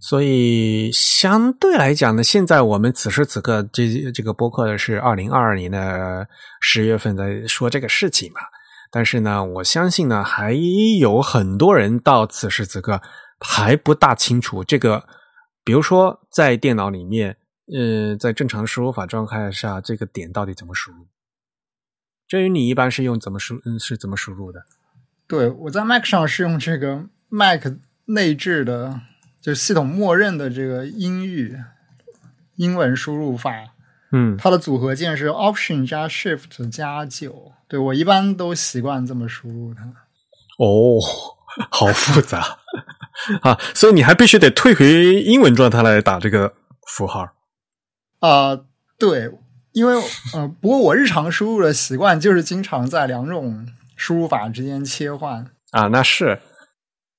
[0.00, 6.26] 所以相对来讲呢，现在我们此时此刻这这个播客是二零二二年的
[6.62, 8.40] 十月份在说这个事情嘛。
[8.94, 10.52] 但是呢，我相信呢，还
[11.00, 13.02] 有很多人到此时此刻
[13.40, 15.04] 还不大清楚这个，
[15.64, 17.36] 比如说在电脑里面，
[17.76, 21.08] 呃，在正常输入法状态下，这个点到底怎么输入？
[22.28, 24.62] 至于你一般是用怎么输，嗯，是怎么输入的？
[25.26, 27.66] 对，我在 Mac 上是用这个 Mac
[28.04, 29.00] 内置的。
[29.40, 31.54] 就系统默认的这个英语
[32.56, 33.73] 英文输入法，
[34.16, 37.50] 嗯，它的组合键是 Option 加 Shift 加九。
[37.66, 39.82] 对我一般都习惯这么输入它。
[40.58, 41.00] 哦，
[41.68, 42.58] 好复杂
[43.42, 43.58] 啊！
[43.74, 44.86] 所以你还必须得退回
[45.20, 46.54] 英文状态来打这个
[46.86, 47.28] 符号。
[48.20, 48.56] 啊，
[49.00, 49.32] 对，
[49.72, 49.96] 因为
[50.34, 55.44] 呃，不过我日常输入的习惯就是经常在两种输入法之间切换。
[55.72, 56.40] 啊，那是。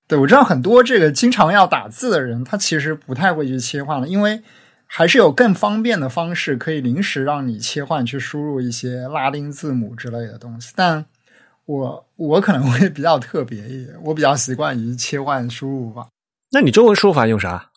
[0.08, 4.42] 对，我知道很多这个经常要打字的人，他其实不太会去切换了，因为
[4.98, 10.72] 还是有更方便的方式可以临时让你切换去输入一些拉丁字母之类的东西。
[10.74, 11.06] 但
[11.66, 16.08] 我我可能会比较特别一点，我比较习惯于切换输入法。
[16.52, 17.72] 那你中文输入法用啥？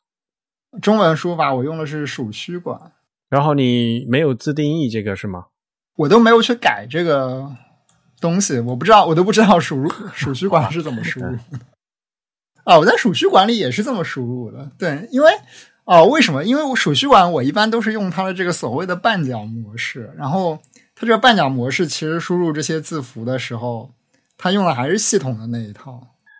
[0.80, 2.80] 中文输入法我用的是鼠须管。
[3.28, 5.46] 然后你没有自定义这个是吗？
[5.96, 7.50] 我都没有去改这个
[8.20, 11.36] 东西，我不知道，我都不知道鼠鼠须管是怎么输入。
[12.62, 14.70] 啊，我在鼠须管里也是这么输入的。
[14.78, 15.32] 对，因为
[15.89, 16.45] 哦，为什么？
[16.45, 20.12] 因为我鼠须管我一般都是用它的这个所谓的半角模式。
[20.18, 20.59] 然后
[20.95, 23.91] 它这个半角模式其实输入这些字符的时候，
[24.36, 25.99] 它用的还是系统的那一套。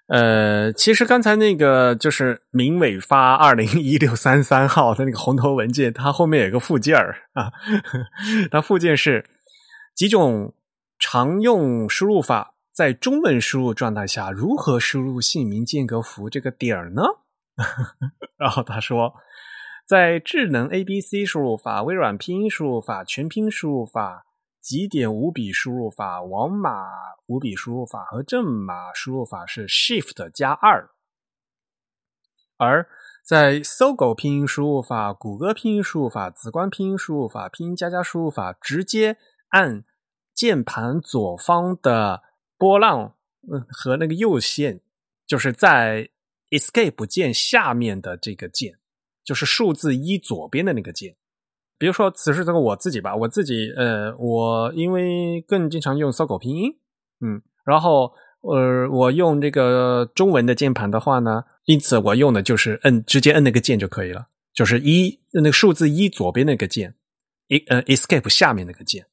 [0.09, 7.51] 呃，其实刚才那个就是明伟发二零一六三三号的那个红头文件，它后面有个附件儿啊，
[8.53, 9.24] 它附件是
[9.94, 10.53] 几种
[10.99, 12.53] 常用输入法。
[12.74, 17.03] 在中文输入状态下，如何输入姓名间隔符这个点儿呢？
[18.38, 19.12] 然后他说，
[19.89, 24.26] 在智能 A B C 输入法、微软拼音输入法、全拼输入法、
[24.61, 26.84] 极点五笔输入法、王码
[27.26, 30.91] 五笔输入法和正码输入法是 Shift 加二，
[32.59, 32.86] 而
[33.24, 39.16] 在搜狗拼音输入法、谷歌拼音输入法、紫光拼音输入法、拼音加加输入法，直接
[39.49, 39.84] 按
[40.34, 42.24] 键盘左方的。
[42.61, 43.14] 波浪
[43.68, 44.80] 和那个右线，
[45.24, 46.11] 就是在
[46.51, 48.80] Escape 键下面的这个键，
[49.28, 51.14] 就是数字一左边的那个键。
[51.76, 56.72] 比如说，此时这个我自己吧，我自己呃，我因为更经常用搜狗拼音，
[57.20, 66.94] 嗯，然后呃，我用这个中文的键盘的话呢，因此我用的就是摁直接摁那个键就可以了，就是一那个数字一左边那个键，
[67.48, 69.04] 一呃 Escape 下面那个键。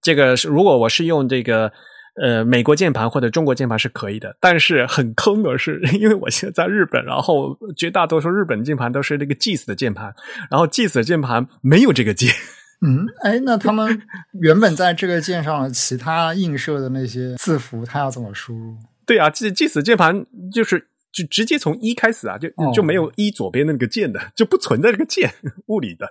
[0.00, 1.70] 这个是如果我是用这个。
[2.14, 10.14] 呃，美国键盘或者中国键盘是可以的，但是很坑的是， 因为我现在在日本，然后绝大多数日本键盘都是那个 GIS 的键盘，
[10.50, 12.30] 然后 GIS 的键盘没有这个键。
[12.84, 14.02] 嗯，哎，那他们
[14.40, 18.76] 原本在这个键上的其他映射的那些字符，它要怎么输入？
[19.06, 25.32] 对啊，G GIS 键盘就是就直接从一开始啊，就就没有一左边那个键的，就不存在这个键，
[25.68, 26.06] 物理的。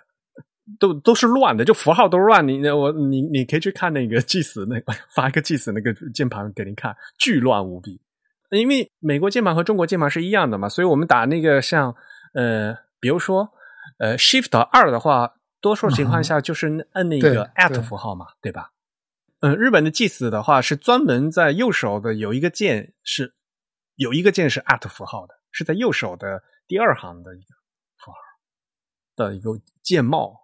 [0.79, 2.47] 都都是乱的，就符号都乱。
[2.47, 7.99] 你我你你可以去看那个 GIS 那发一个 GIS 那个键盘给您看，巨乱无比。
[8.49, 11.95] 因为美国键盘和中国键盘是一样的嘛，所以我们打那个像
[12.33, 13.49] 呃，比如说
[13.97, 18.71] 呃 Shift 二的话，多数情况下就是摁那个 at 符号嘛，对吧？
[19.39, 23.33] 嗯，日本的 GIS 的话是专门在右手的有一个键是
[23.95, 27.55] 有一个键是 at 符号的，是在右手的第二行的一个
[27.97, 28.17] 符号
[29.15, 29.51] 的一个
[29.81, 30.41] 键帽。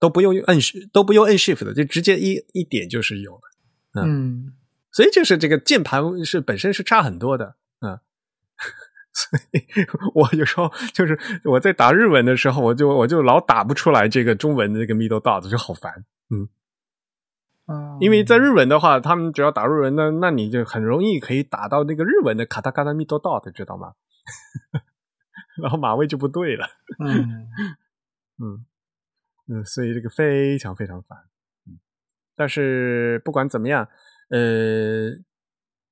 [0.00, 0.58] 都不用摁
[0.92, 4.54] 都不用摁 shift 的，就直接一一点就是有了，嗯，
[4.90, 8.00] 所以就是这个键盘是本身是差很多的，嗯，
[9.12, 9.62] 所以
[10.14, 16.48] 我有时候就是我在打日文的时候，我就我就老打不出来这个中文的这个 middle dot，就好烦，嗯，
[18.00, 23.92] 因为在日文的话，他们只要打日文，那那你就很容易可以打到那个日文的卡塔卡塔 middle dot，知道吗？
[25.60, 26.66] 然后码位就不对了，
[27.04, 27.46] 嗯。
[28.42, 28.64] 嗯。
[29.52, 31.18] 嗯，所以这个非常非常烦，
[31.66, 31.74] 嗯，
[32.36, 33.88] 但是不管怎么样，
[34.28, 35.10] 呃，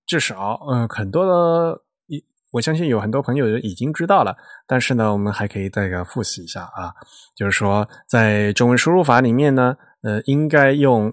[0.06, 6.94] 至少，嗯，很多的，一我相信有很多朋友已经知道了，但是呢，我们还可以再个复习一下啊，
[7.34, 11.12] 就是说，在中文输入法里面呢，呃，应该用，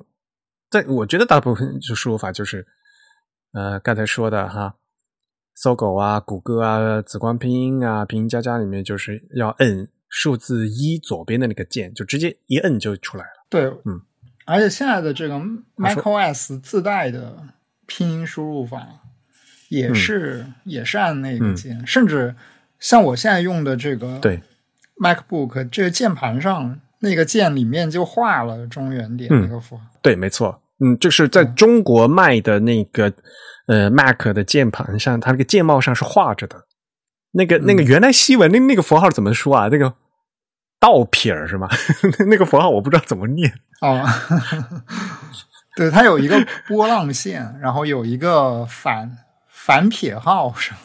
[0.70, 2.68] 在我觉得大部分就输入法就是，
[3.54, 4.76] 呃，刚才说的哈，
[5.56, 9.90] 搜狗啊、谷歌啊、紫光拼音啊、拼音加加里面就是要摁。
[10.18, 13.46] 数字一左边的那个键，就直接一摁就出来了。
[13.50, 14.00] 对，嗯，
[14.46, 15.36] 而且现在的这个
[15.76, 17.36] macOS 自带的
[17.86, 18.88] 拼音输入法
[19.68, 22.34] 也是也是按那个键，甚至
[22.80, 24.42] 像我现在用的这个对
[25.02, 29.84] MacBook 这个键盘上那个键里面就画了中原点那个符号。
[30.02, 33.12] 对，没错，嗯，就是在中国卖的那个
[33.68, 36.66] 呃 Mac 的键盘上，它那个键帽上是画着的。
[37.32, 39.68] 那个那个原来西文那那个符号怎么说啊？
[39.70, 39.94] 那个。
[40.86, 41.68] 倒撇是吗？
[42.30, 44.06] 那个符号我不知道怎么念哦。
[45.76, 49.18] 对，它有一个波浪线，然后有一个反
[49.50, 50.78] 反撇号是吗？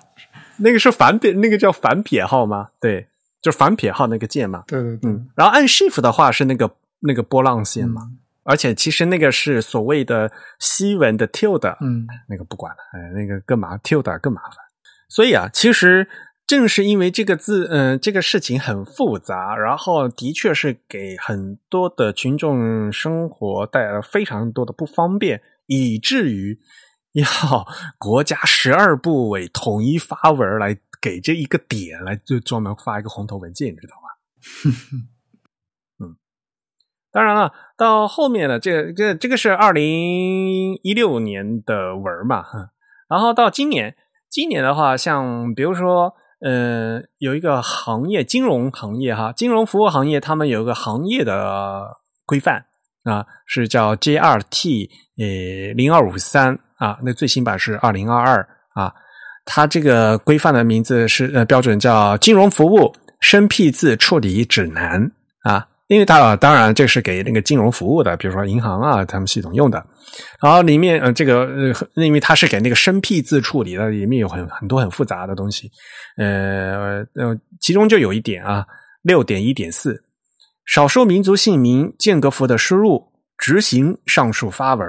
[0.57, 2.71] 那个是反撇，那个叫反撇号吗？
[2.81, 3.09] 对，
[3.43, 4.65] 就是反撇号那个键嘛。
[4.67, 5.13] 对对对。
[5.37, 6.71] 然后按 Shift 的话是那个
[7.01, 8.11] 那个波浪线嘛。
[8.43, 14.55] 而且其实那个是所谓的西文的 tilde，嗯，那个不管了，哎，那个更麻 tilde 更麻烦。
[15.11, 16.09] 所以啊，其实。
[16.51, 26.59] 正是因为这个字，嗯，这个事情很复杂，然后的确是给很多的群众生活带来了非常多的不方便，以至于
[27.15, 27.25] 要
[28.01, 34.09] 国家十二部委统一发文来给这一个点来就专门发一个红头文件，你知道吗？
[36.03, 36.17] 嗯，
[37.13, 42.45] 当然了，到后面呢，这个这这个是二零一六年的文嘛，
[43.09, 43.95] 然后到今年，
[44.29, 46.17] 今年的话，像比如说。
[46.41, 51.83] 呃，有一个行业，金融行业哈，金融服务行业，他们有一个行业的
[52.25, 52.65] 规范
[53.05, 54.89] 啊，是叫 JRT
[55.19, 58.93] 呃零二五三啊，那最新版是二零二二啊，
[59.45, 65.13] 它这个规范的名字是呃标准叫金融服务生僻字处理指南。
[65.91, 69.85] 因为它当然这是给那个金融服务的，比如说银行啊，他们系统用的。
[70.41, 75.69] 然后里面呃，这个呃，因为它是给那个生僻字处理的，里面有很很多很复杂的东西。
[76.17, 78.65] 呃呃，其中就有一点啊，
[79.03, 80.01] 六点一点四，
[80.65, 83.05] 少数民族姓名间隔符的输入，
[83.37, 84.87] 执行上述发文，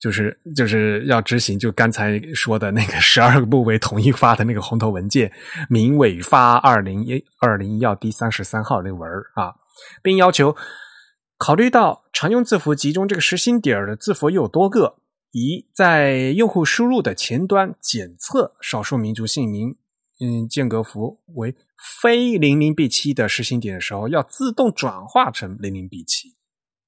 [0.00, 5.30] 就是就是要执行，就刚才说的那个十二个部委统一发的那个红头文件，
[5.68, 9.54] 民委发二零一二零一号第三十三号那个文啊。
[10.02, 10.56] 并要求
[11.36, 14.98] 考虑到常用字符集中这个实心点的字符有多个，
[15.32, 19.76] 宜在用户输入的前端检测少数民族姓名，
[20.20, 21.54] 嗯，间隔符为
[22.04, 26.28] 非零零 B 七的实心点的时候，要自动转化成零零 B 七。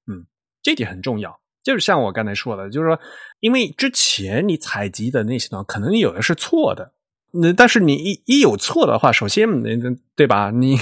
[0.09, 0.25] 嗯，
[0.63, 1.39] 这点很重要。
[1.61, 2.97] 就是像我刚才说的，就是说，
[3.41, 6.93] 因为之前你采集的那些呢，可能有的是错的。
[7.31, 9.69] 那但是你一一有错的话，首先那
[10.15, 10.49] 对吧？
[10.49, 10.77] 你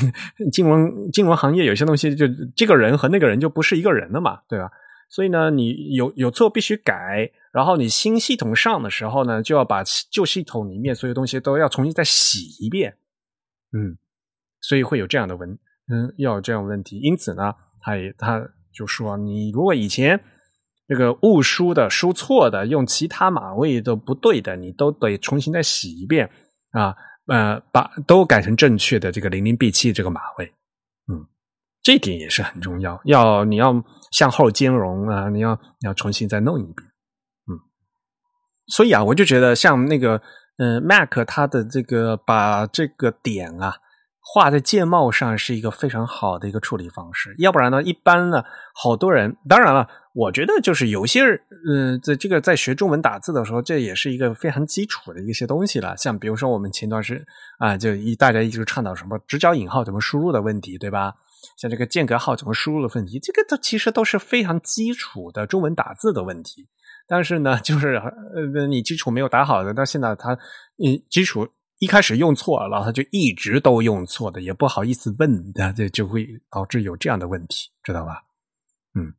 [0.51, 2.25] 金融金融行业有些东西，就
[2.55, 4.69] 这个人和那个人就不是一个人了嘛，对吧？
[5.09, 12.97] 所以呢，你有有错必须改，然后你新系统上的时候呢，就要把旧系统里面所有东西都要重新再洗一遍，
[13.71, 13.97] 嗯，
[14.61, 15.49] 所以会有这样的问，
[15.89, 16.99] 嗯，要有这样问题。
[16.99, 20.19] 因此呢，他也他就说，你如果以前
[20.87, 26.29] 这个误输的、输错的、用其他码位都不对的，你都得重新再洗一遍
[26.71, 26.95] 啊，
[27.27, 30.53] 呃，把都改成正确的这个零零 B 七这个码位，
[31.11, 31.25] 嗯，
[31.81, 36.75] 这点也是很重要，要你要向后兼容啊，你要你要重新再弄一遍，
[37.47, 37.57] 嗯，
[38.67, 40.21] 所以啊，我就觉得像那个
[40.57, 43.77] 呃 Mac 它的这个把这个点啊。
[44.27, 51.21] 画在键帽上是一个非常好的一个处理方式，要不然呢，一般呢，好多人，当然了，我觉得就是有些，
[51.69, 55.95] 嗯，在这个在学中文打字的时候，这也是一个非常基础的一些东西了。
[55.95, 57.23] 像比如说我们前段时
[57.59, 61.13] 啊，就一大家一直倡导什么直角引号怎么输入的问题，对吧？
[61.57, 66.67] 像这个间隔号怎么输入的问题，这个都其实都是非常基础的中文打字的问题。
[67.07, 68.01] 但是呢，就是
[68.33, 70.33] 呃，你基础没有打好的，到现在它，
[70.83, 71.47] 嗯，基础。
[71.79, 78.23] 一开始用错了，他就一直都用错的，也不好意思问，那这就会导致有这样的问题，知道吧？
[78.93, 79.13] 嗯，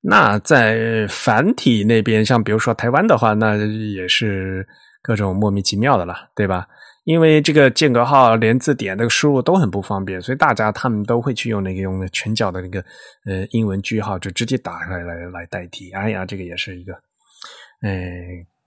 [0.00, 4.66] 那在繁体那边，像比如说台湾的话，那也是
[5.02, 6.68] 各种莫名其妙的了，对吧？
[7.02, 12.80] 因为这个间隔号连字典那个输入都很不方便，所以大家他们都会去用那个用全角的那个
[13.26, 15.90] 呃英文句号，就直接打来来来代替。
[15.90, 16.94] 哎呀，这个也是一个，
[17.82, 17.90] 哎，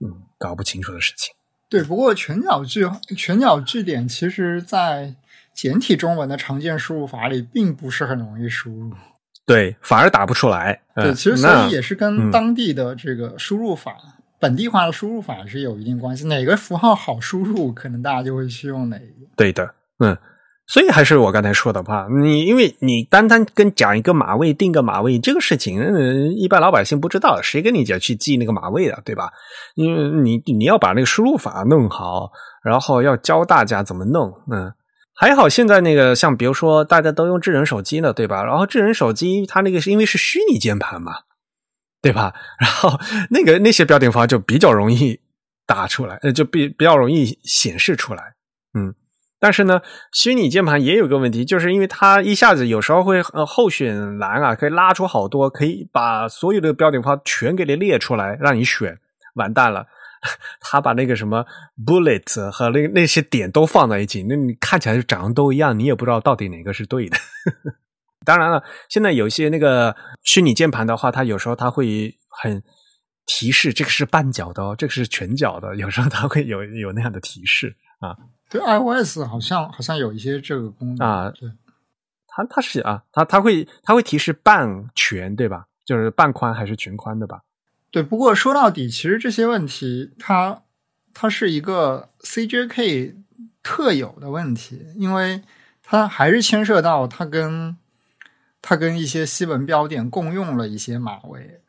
[0.04, 1.34] 嗯，搞不清楚的事情。
[1.68, 5.14] 对，不过全角句全角句点，其实在
[5.52, 8.92] 简体中文的常见输入法里，并不是很容易输入。
[9.44, 10.80] 对，反而打不出来。
[10.94, 13.96] 对，其实所以也是跟当地的这个输入法、
[14.38, 16.26] 本地化的输入法是有一定关系。
[16.26, 19.26] 哪个符号好输入，可能大家就会去用哪一个。
[19.36, 20.16] 对的，嗯。
[20.70, 25.82] 所以还是我刚才说的吧，你因为你单单跟讲一个码位定个码位这个事情，
[26.36, 29.30] 一般老百姓不知道，谁跟你讲去记那个码位的，对吧？
[29.76, 32.30] 因为你你要把那个输入法弄好，
[32.62, 34.30] 然后要教大家怎么弄。
[34.52, 34.70] 嗯，
[35.14, 38.44] 还好现在那个像比如说大家都用智能手机呢，对吧？
[38.44, 41.12] 然后智能手机它那个是因为是虚拟键盘嘛，
[42.02, 42.34] 对吧？
[42.60, 43.00] 然后
[43.30, 45.18] 那个那些标点符号就比较容易
[45.66, 48.34] 打出来，呃，就比比较容易显示出来，
[48.78, 48.94] 嗯。
[49.40, 49.80] 但是呢，
[50.12, 58.98] 虚拟键盘也有个问题，就是因为它一下子有时候会呃候选栏啊，可以拉出好多，可以把所有的标点符号全给你列出来，让你选。
[59.34, 59.86] 完蛋了，
[60.60, 61.44] 他把那个什么
[61.86, 67.16] bullet 和那那些点都放在一起，那你看起来就长得都一样，你也不知道到底哪个是对的。
[68.26, 72.60] 当然了，现在有一些那个虚拟键盘的话，它有时候它会很
[73.26, 78.16] 提示这个是半角的哦，这个是全角的，有时候它会有有那样的提示啊。
[78.48, 81.30] 对，iOS 好像好像有一些这个功能啊。
[81.30, 81.50] 对，
[82.26, 85.66] 它它是啊，它它会它会提示半全，对吧？
[85.84, 87.42] 就是半宽还是全宽的吧？
[87.90, 88.02] 对。
[88.02, 90.62] 不过说到底，其实这些问题，它
[91.12, 93.16] 它是一个 CJK
[93.62, 95.42] 特有的问题，因为
[95.82, 97.76] 它还是牵涉到它跟
[98.62, 101.60] 它跟一些西文标点共用了一些码位。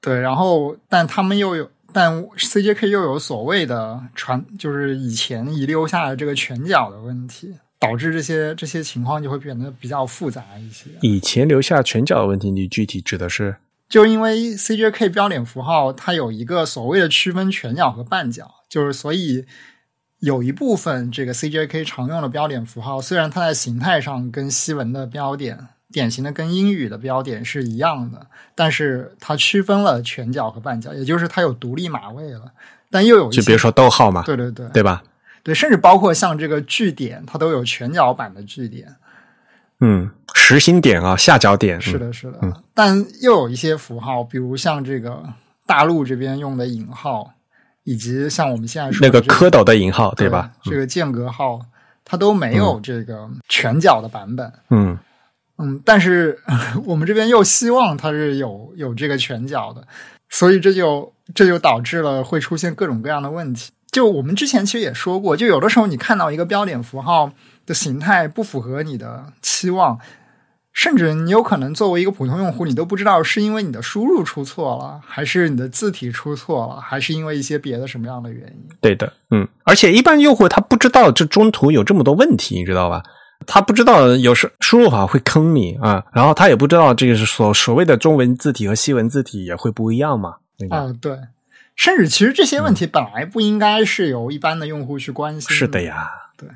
[0.00, 1.70] 对，然后但他们又有。
[1.92, 10.90] 但 CJK 又有所谓的传，就是以前遗留下来这个拳脚的问题，导致这些这些情况就会变得比较复杂一些。
[11.00, 13.56] 以前留下拳脚的问题，你具体指的是？
[13.88, 19.46] 就因为 CJK 标点符号它有一个所谓的区分拳脚和半脚，就是所以
[20.18, 25.68] 有一部分这个 CJK 常用的标点符号，虽然它在形态上跟西文的标点。
[25.90, 32.42] 典型的跟英语的标点是一样的，但是它区分了全角和半角，也就是它有独立码位了。
[32.90, 35.02] 但又有就比如说逗号嘛，对对对，对吧？
[35.42, 38.94] 对，甚至包括像这个句点，它都有全角版的句点。
[39.80, 42.38] 嗯，实心点啊，下角点是的，是的。
[42.42, 45.22] 嗯，但又有一些符号，比如像这个
[45.66, 47.30] 大陆这边用的引号，
[47.84, 50.50] 以及像我们现在说那个蝌蚪的引号，对吧？
[50.64, 51.60] 这个间隔号，
[52.04, 54.52] 它都没有这个全角的版本。
[54.70, 54.98] 嗯。
[55.58, 56.38] 嗯，但是
[56.86, 59.86] 我们这边又希望它是有有这个全角的，
[60.28, 63.70] 所以这就这就导致了会出现各种各样的问题。
[63.90, 67.32] 就我们之前其实也说过，就有的时候你看到一个标点符号
[67.66, 69.98] 的形态不符合你的期望，
[70.74, 78.68] 甚至你有可能作为一个普通用户，你都不知道是因为你的输入出错了，还是你的字体出错了，还是因为一些别的什么样的原因。
[78.80, 83.02] 对的，嗯，而且一般用户他不知道这中途有这么多问题，你知道吧？
[83.46, 90.36] 他不知道有时输入法会坑你啊，然后他也不知道这个是所所谓的中文字体和西文字体也会不一样嘛？
[90.70, 91.16] 啊，对，
[91.76, 95.56] 甚至其实这些问题本来不应该是由一般的用户去关心。
[95.56, 96.48] 是的呀，对，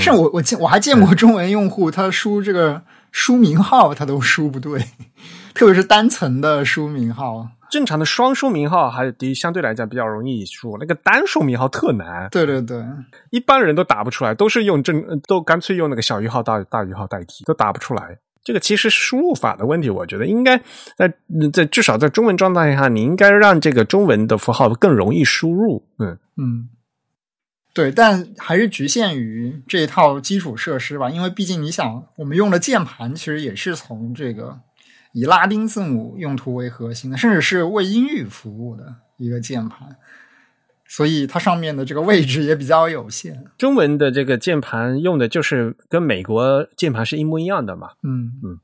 [0.00, 4.80] 甚至我我见我还见过中文用户，他输这个书名号他都输不对，
[5.52, 7.48] 特别是单层的书名号。
[7.70, 12.28] 正常的双书名号还的相对来讲比较容易输，那个单数名号特难。
[12.30, 12.84] 对对对，
[13.30, 18.18] 一般人都打不出来，都是用正，都干脆用那个小于号大大于号代替，都打不出来。
[18.42, 20.58] 这个其实输入法的问题，我觉得应该
[20.96, 21.12] 在
[21.52, 25.84] 在至少在中文状态下，你应该让这个中文的符号更容易输入。
[25.98, 26.70] 嗯嗯，
[27.74, 34.58] 对，但还是局限于这一套基础设施吧，因为毕竟你想，我们用的键盘其实也是从这个
[35.12, 39.96] 以拉丁字母用途为核心的，甚至是为英语服务的一个键盘。
[40.90, 43.44] 所以它上面的这个位置也比较有限。
[43.58, 47.90] 中文的这个键盘用的就是跟美国键盘是一模一样的嘛？
[48.02, 48.56] 嗯嗯，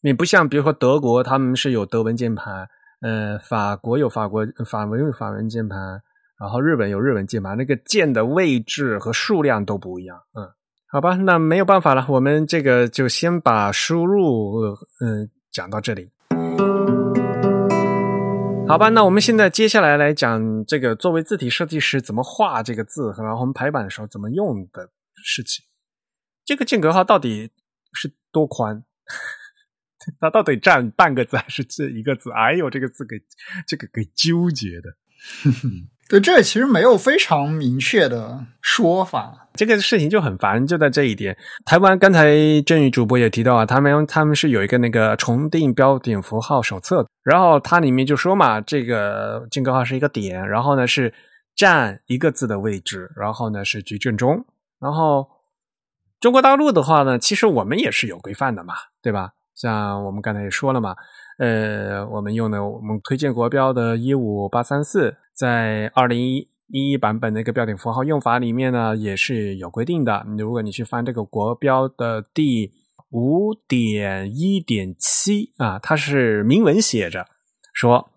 [0.00, 2.68] 你不像比如说德国，他们是有德文键盘，
[3.00, 6.00] 呃，法国有法国法文有法文键盘，
[6.38, 10.16] 然后日本有日文键盘，那个键的位置和数量都不一样。
[10.38, 10.46] 嗯，
[10.86, 16.10] 好吧，那没有办法了，我们这个就先把输入嗯讲到这里。
[18.66, 24.90] 好吧，那我们现在接下来来讲这个作为字体设计师怎么画这个字，然后我们排版的时候怎么用的
[25.22, 25.64] 事情。
[26.44, 27.52] 这个间隔号到底
[27.92, 28.84] 是多宽？
[30.18, 32.32] 它到底占半个字还是这一个字？
[32.32, 33.22] 哎呦，这个字给
[33.66, 34.96] 这个给纠结的。
[36.08, 39.48] 对，这其实没有非常明确的说法。
[39.54, 41.36] 这个事情就很烦，就在这一点。
[41.64, 42.34] 台湾刚才
[42.66, 51.14] 振宇主播也提到啊，他们他们是有一个那个重定标点符号手册，然后它里面就说嘛，这个间隔号是一个点，然后呢是
[51.54, 54.44] 占一个字的位置，然后呢是居正中。
[54.80, 55.26] 然后
[56.20, 59.30] 中国大陆的话呢，其实我们也是有规范的嘛，对吧？
[59.54, 60.96] 像我们刚才也说了嘛。
[61.38, 70.24] 呃，我们用的我们推荐国标的一五八三四，在二零一一版本的一个标点符号用法里面呢，也是有规定的。
[70.38, 72.72] 如果你去翻这个国标的第
[73.10, 77.26] 五点一点七啊，它是明文写着
[77.72, 78.10] 说，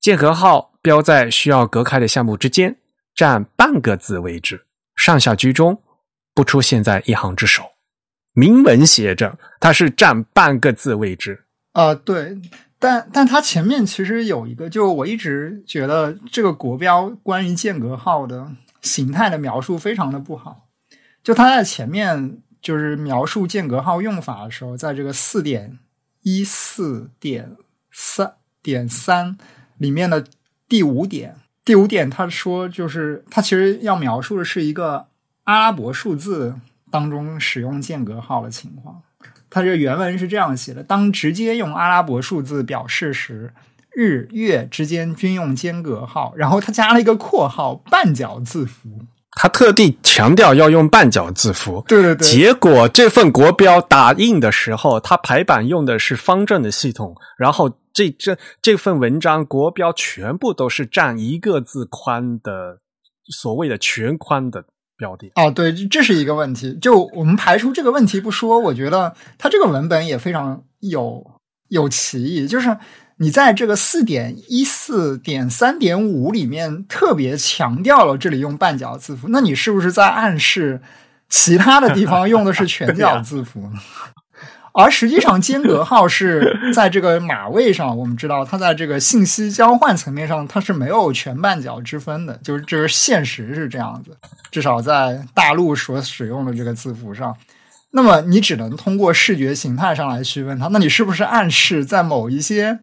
[0.00, 2.78] 间隔号标在需要隔开的项目之间，
[3.14, 5.82] 占半个字位置，上下居中，
[6.34, 7.64] 不出现在一行之首。
[8.32, 11.44] 明文写着，它是占半个字位置。
[11.72, 12.38] 啊，对，
[12.78, 18.52] 但但它前面其实有一个，就我一直觉得这个国标关于间隔号的
[18.82, 20.68] 形态的描述非常的不好。
[21.22, 25.78] 就它在前面就是描述间隔号用法的时候，在这个四点
[26.22, 27.56] 一四点
[27.90, 29.36] 三点三
[29.76, 30.24] 里面的
[30.68, 35.06] 第五点，第五点他说就是他其实要描述的是一个
[35.44, 36.54] 阿拉伯数字
[36.90, 39.02] 当中使用间隔号的情况。
[39.50, 43.52] 它这原文是这样写的：当直接用阿拉伯数字表示时，
[43.94, 46.32] 日月之间均用间隔号。
[46.36, 48.88] 然后他加了一个括号，半角字符。
[49.32, 51.84] 他特地强调要用半角字符。
[51.86, 52.26] 对对对。
[52.26, 62.80] 结果这份国标打印的时候，他排版用的是方正的系统，然后这这这份文章国标全部都是占一个字宽的，
[63.30, 64.64] 所谓的全宽的。
[64.98, 66.76] 标的哦，对，这是一个问题。
[66.82, 71.24] 就我们排除这个问题不说，我觉得它这个文本也非常有
[71.68, 72.46] 有歧义。
[72.46, 72.76] 就是
[73.16, 80.82] 你在这个四点一四点三点五里面特别强调了这里用半角字符，那你是不是在暗示
[81.28, 83.78] 其他的地方用的是全 角字符呢？
[84.80, 94.16] 而实际上，间隔号是在这个码位上，我们知道它在这个信息交换层面上，它是没有全半角之分的，就是这个现实是这样子。
[94.52, 97.36] 至少在大陆所使用的这个字符上，
[97.90, 100.68] 那么你只能通过视觉形态上来区分它。
[100.68, 102.78] 那你是不是暗示在某一些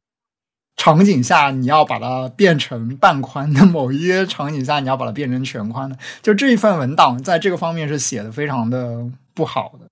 [0.75, 5.97] 场景下你要把它变成半宽的， 某一些场景下你要把它变成全宽的？
[6.21, 9.87] 就这一份文档在这个方面是写的非常的不好的。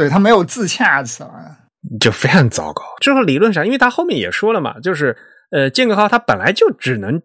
[0.00, 1.28] 对他没有自洽起来，
[2.00, 2.82] 就非常糟糕。
[3.00, 5.16] 就是理论上，因为他后面也说了嘛，就是
[5.50, 7.20] 呃，间隔号它本来就只能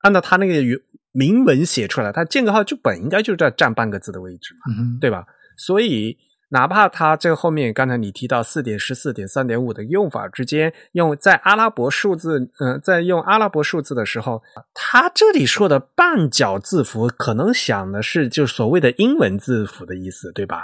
[0.00, 0.78] 按照他那个原
[1.12, 5.26] 明文写出来，它间隔号就本应该就在占半个字的位置嘛，对吧？
[5.56, 6.16] 所以
[6.50, 14.40] 哪怕它这个后面刚才你提到四点十四点三点五的用法之间，用在阿拉伯数字，嗯，在用阿拉伯数字的时候，
[14.72, 20.62] 他这里说的半角字符，可能想的是就所谓的英文字符的意思，对吧？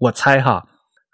[0.00, 0.64] 我猜哈。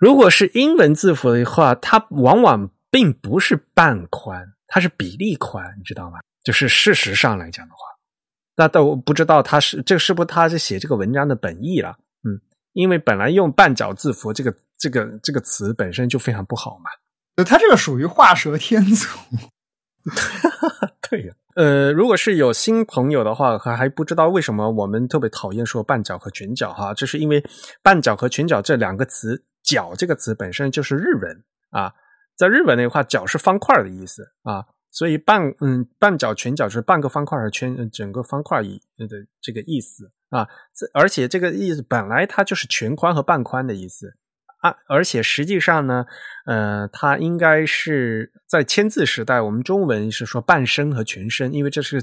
[0.02, 6.18] 如果是英文字符的话，它往往并不是半宽，它是比例宽，你知道吗？
[6.42, 7.78] 就是事实上来讲的话，
[8.56, 11.96] 那都不知道他是这是不是他是写这个文章的本意了？
[12.28, 12.40] 嗯，
[12.72, 16.90] 因为本来用半角字符这个这个这个词本身就非常不好嘛。
[17.44, 19.06] 他这个属于画蛇添足。
[21.08, 27.40] 对呀，呃，如果是有新朋友的话，还还不知道为什么我们特别讨厌说半角和全角哈，这是因为
[27.84, 29.44] 半角和全角这两个词。
[29.62, 31.92] 角这个词本身就是日文啊，
[32.36, 39.06] 在日本的话，角是方块的意思啊，所以半嗯半角全角就是半个方块和圈整个方块一的
[39.40, 40.48] 这个意思啊。
[40.92, 44.14] 而且这个意思本来它就是全宽和半宽的意思
[44.62, 46.04] 啊，而且实际上呢，
[46.46, 52.02] 呃，它应该是在签字时代，我们中文是说半身和全身，因为这是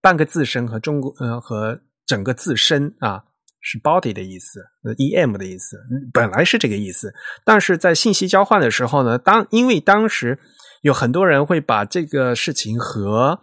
[0.00, 3.24] 半个字身和中国呃和整个字身啊。
[3.66, 5.82] 是 body 的意思，呃，em 的意思，
[6.12, 7.14] 本来是这个意思。
[7.46, 10.38] 但是在信息交换的时候呢，当因为当时
[10.82, 13.40] 有很多人会把这个事情和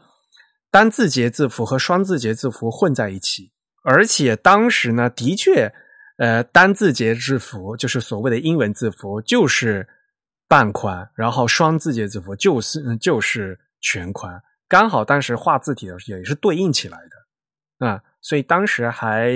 [0.70, 3.52] 单字节字符和双字节字符混在一起，
[3.84, 5.74] 而且当时呢，的确，
[6.20, 9.90] 呃，单字节字符就是所谓的英文字符就是
[10.48, 17.00] 半宽，然后双字节字符就是就是全宽，刚好当时画字体的时候也是对应起来
[17.80, 19.34] 的啊，所以当时还。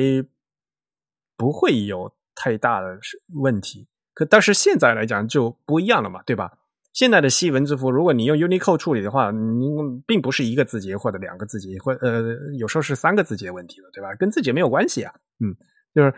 [1.38, 2.98] 不会有太大的
[3.34, 6.52] 问题，可但是现在来讲就不一样了嘛，对吧？
[6.94, 9.68] 现在的西文字符，如果你用 Unicode 处理的话，你
[10.08, 12.24] 并不是一个字节或者两个字节，或呃
[12.58, 14.16] 有时候是三个字节问题了，对吧？
[14.18, 15.14] 跟字节没有关系啊，
[15.44, 15.54] 嗯，
[15.94, 16.14] 就是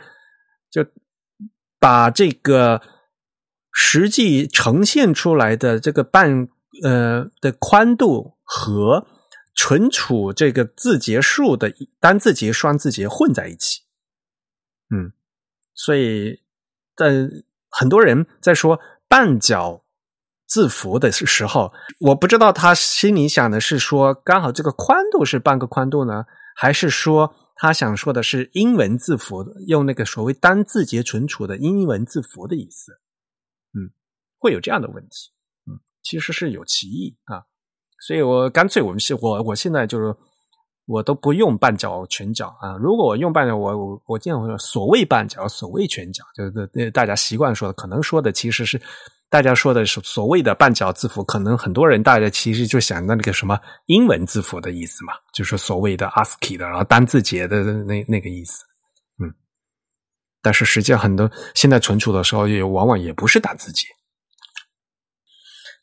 [0.69, 0.85] 就
[1.79, 2.79] 把这个
[3.71, 6.47] 实际呈现出来的这个半
[6.83, 9.07] 呃的宽度和
[9.55, 13.81] 存储这个字节数的单字节、双字节混在一起。
[14.89, 15.11] 嗯，
[15.73, 16.41] 所以，
[16.95, 17.29] 在
[17.69, 19.83] 很多人在说半角
[20.45, 32.93] 字符的时候，我不知道他心里想的是说刚好这个宽度是半个宽度呢，还是说他想说的是英文字符用那个所谓单字节存储的英文字符的意思？
[33.73, 33.91] 嗯，
[34.37, 35.31] 会有这样的问题。
[35.65, 37.43] 嗯，其实是有歧义啊，
[37.99, 40.15] 所以我干脆我们现我我现在就是。
[40.87, 42.77] 我都不用半角全角啊！
[42.79, 48.81] 如果我用半角，我我我经常会说所谓半角，所谓全角，就是大家习惯说的，可能说的其实是
[49.29, 58.63] 大家说的是所谓的半角字符，可能很多人大家其实就想到那个什么英文字符的意思嘛，就是所谓的 ASCII 的，然后单字节的那那个意思，
[59.21, 59.27] 嗯。
[60.41, 63.85] 但是实际上很多现在存储的时候，也往往也不是单字节。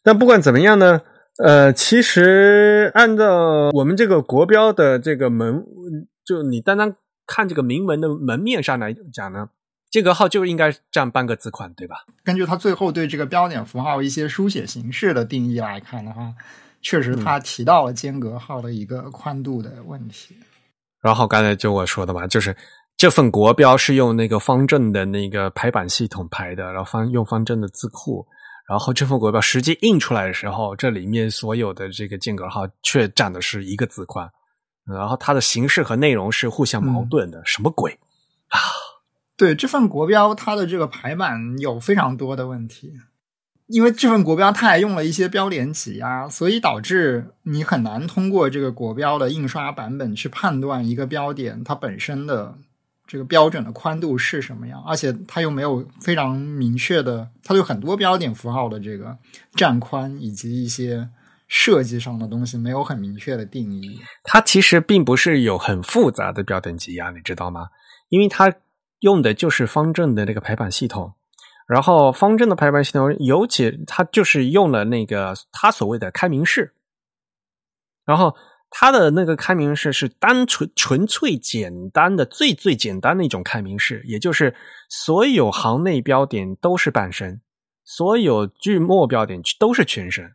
[0.03, 1.03] 但不管怎么样呢？
[1.43, 5.67] 呃，其实按照我们这个国标的这个门，
[6.25, 6.95] 就你单单
[7.27, 9.49] 看这个铭文的门面上来讲呢，
[9.91, 12.07] 间隔号就应该占半个字宽，对吧？
[12.23, 16.33] 根据他最后对这个标点符号一些书写形式的定义来看的话，
[16.81, 20.37] 确实他提到了间隔号的一个宽度的问题。
[21.03, 22.57] 然后刚才就我说的吧，就是
[22.97, 28.25] 这份国标是用那个方正的那个排版系统排的，然后方用方正的字库。
[28.69, 34.31] 然后这份国标实际印出来的时候，这里面所有的这个间隔号却占的是一个字宽，
[34.87, 37.99] 然后它的形式和内容是互相矛盾的，什么鬼
[38.49, 38.59] 啊？
[39.37, 42.93] 对这份国标，它的这个排版有非常多的问题，
[43.67, 52.57] 因为这份国标它还用了一些标点挤压，所以导致你很难通过这个国标的印刷版本去判断一个标点它本身的。
[53.07, 54.83] 这个标准的宽度是什么样？
[54.87, 59.17] 而且它又没有非常明确的，它有很多标点符号的这个
[59.55, 61.09] 占宽以及一些
[61.47, 64.01] 设计上的东西没有很明确的定义。
[64.23, 67.69] 它其实并不是有很复杂的标点挤压，你知道吗？
[68.09, 68.55] 因为它
[69.01, 71.13] 用的就是方正的那个排版系统，
[71.67, 76.73] 然后方正的排版系统，尤其它就是用了那个它所谓的开明式，
[78.07, 78.35] 然后。
[78.77, 84.53] 它的那个开明式是单纯纯粹简单的最最简单的一种开明式，也就是
[84.89, 87.41] 所有行内标点都是半身，
[87.85, 90.35] 所有句末标点都是全身，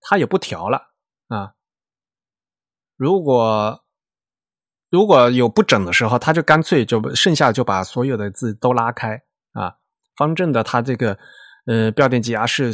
[0.00, 0.92] 它也不调了
[1.26, 1.54] 啊。
[2.96, 3.84] 如果
[4.88, 9.20] 如果有不整的时候，它就干脆就剩下就把所有的字都拉开
[9.50, 9.78] 啊。
[10.14, 11.18] 方正的它这个
[11.66, 12.72] 呃标点挤压是。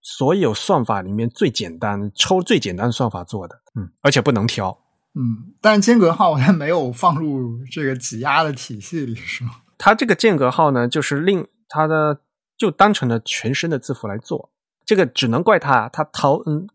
[0.00, 4.70] 所有算法里面最简单、抽最简单的算法做的，嗯，而且不能挑，
[5.14, 9.50] 嗯，但间隔号还没有放入这个挤压的体系里，是吗？
[9.76, 12.20] 它这个间隔号呢，就是令它的
[12.56, 14.50] 就单纯的全身的字符来做，
[14.86, 16.66] 这个只能怪它，它淘，嗯，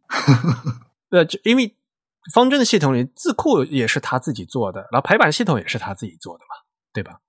[1.10, 1.76] 对，就因为
[2.34, 6.56] 方正的系统里字库也是他自己做的，然后排版系统也是他自己做的嘛，
[6.94, 7.20] 对吧？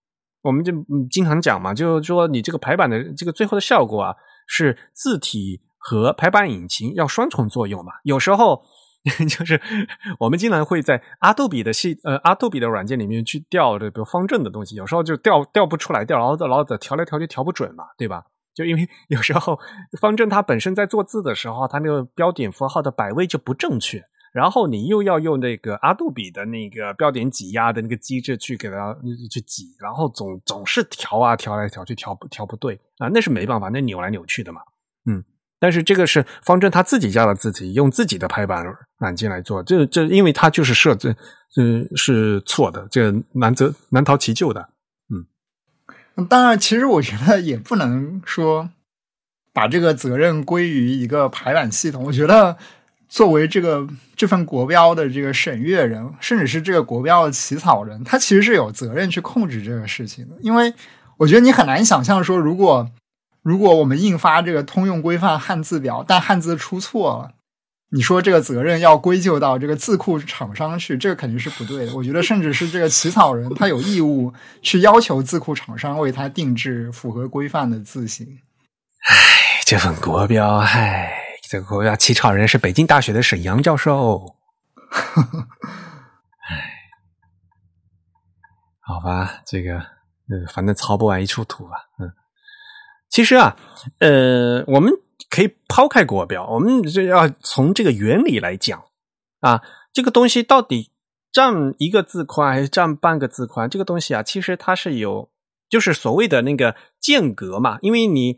[0.42, 0.72] 我们就
[1.10, 4.14] 经常讲嘛，就是说你这个排版的这个最后的效果啊，
[4.48, 5.62] 是字体。
[5.86, 7.92] 和排版引擎要双重作用嘛？
[8.04, 8.64] 有时候
[9.28, 9.60] 就是
[10.18, 18.24] 我们经常会在阿杜比的系呃阿杜比的软件里面去调这个方正的东西，有时候就调调不出来，调老老的调来调去调不准嘛，对吧？
[18.54, 19.58] 就因为有时候
[20.00, 24.02] 方正它本身在做字的时候，它那个标点符号的摆位就不正确，
[24.32, 28.96] 然后你又要用那个阿杜比的那个标点挤压的那个机制去给它
[29.30, 34.62] 去挤，然后总总是调啊调来调去调不调不对啊，那是没办法，那扭来扭去的嘛，
[35.64, 38.62] 但是这个是方正他自己家的字体，用自己的排版
[38.98, 41.16] 软件来做，这这因为他就是设置，
[41.56, 44.68] 嗯，是错的，这难则难逃其咎的，
[45.08, 46.26] 嗯。
[46.26, 48.68] 当然，其实我觉得也不能说
[49.54, 52.04] 把这个责任归于一个排版系统。
[52.04, 52.58] 我觉得
[53.08, 60.36] 作为这个这份国标的这个审阅人，甚至是这个国标的起草人，他其实是有责任去控制这个事情的。
[60.42, 60.74] 因为
[61.16, 62.90] 我觉得你很难想象说，如果
[63.44, 67.34] 如果我们印发这个通用规范汉字表，但汉字出错了。
[67.90, 71.94] 你说这个责任要归咎到这个字库厂商去，这个肯定是不对的。
[71.94, 78.26] 我觉得，甚至是这个起草人，他有义务去要求字库厂商为他定制符合规范的字形。
[79.08, 81.12] 唉，这份国标，唉，
[81.48, 84.34] 这个国标起草人是北京大学的沈阳教授。
[86.48, 86.56] 唉，
[88.80, 91.76] 好吧，这个，呃，反正抄不完一出土吧。
[92.00, 92.10] 嗯，
[93.14, 93.56] 其实啊，
[94.00, 94.92] 呃，我们。
[95.30, 98.84] 可以抛开国标，我们就要从这个原理来讲
[99.40, 99.62] 啊，
[99.92, 100.92] 这个东西到底
[101.32, 103.68] 占一个字宽还是占半个字宽？
[103.68, 105.28] 这个东西啊，其实它是有，
[105.68, 107.78] 就是所谓的那个间隔嘛。
[107.80, 108.36] 因为你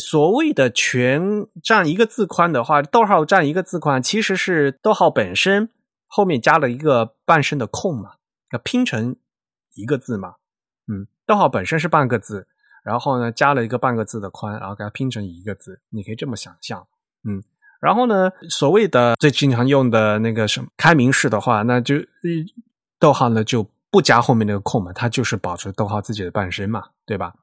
[0.00, 5.70] 所谓的全占一个字宽的话，逗号占一个字宽，其实是逗号本身
[6.08, 8.14] 后面加了一个半声的空嘛，
[8.50, 9.14] 要拼成
[9.74, 10.34] 一个字嘛。
[10.88, 12.48] 嗯，逗号本身是半个字。
[12.84, 16.86] 然后呢，加了一个半个字的宽，然后给它拼成一个字，你可以这么想象，
[17.26, 17.42] 嗯。
[17.80, 21.96] 然后呢，所谓的最经常用的那个什么开明式的话，那就
[22.98, 27.34] 逗号呢就不加后面那个空嘛，它就是保持逗号自己的半身嘛，对吧？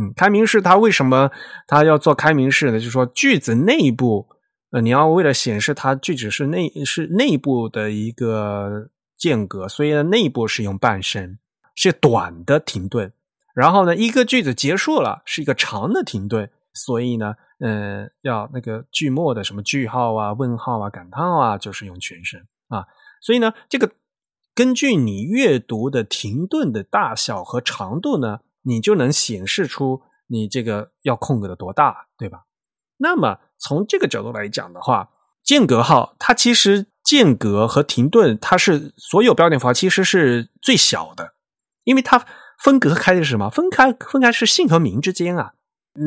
[0.00, 1.30] 嗯，开明式它为什么
[1.66, 2.78] 它要做开明式呢？
[2.78, 4.26] 就是说句子内部，
[4.70, 11.38] 呃，你要为了显示它句子是内是内部的一个间隔，所以呢，内部是用半身，
[11.74, 13.12] 是短的停顿。
[13.54, 22.86] 然后呢，一个句子结束了，是一个长的停顿，所以呢，嗯，要那个句末的什么句号啊、问号啊、感叹号啊，就是用全声啊。
[23.20, 23.90] 所以呢，这个
[24.54, 32.44] 根据你阅读的停顿的大小和长度呢，你就能显示出你这个要空格的多大，对吧？
[32.98, 35.10] 那么从这个角度来讲的话，
[35.42, 41.34] 间隔号它其实间隔和停顿，它是所有标点符号其实是最小的，
[41.82, 42.24] 因为它。
[42.62, 43.48] 分隔开的是什么？
[43.48, 45.54] 分开分开是姓和名之间啊，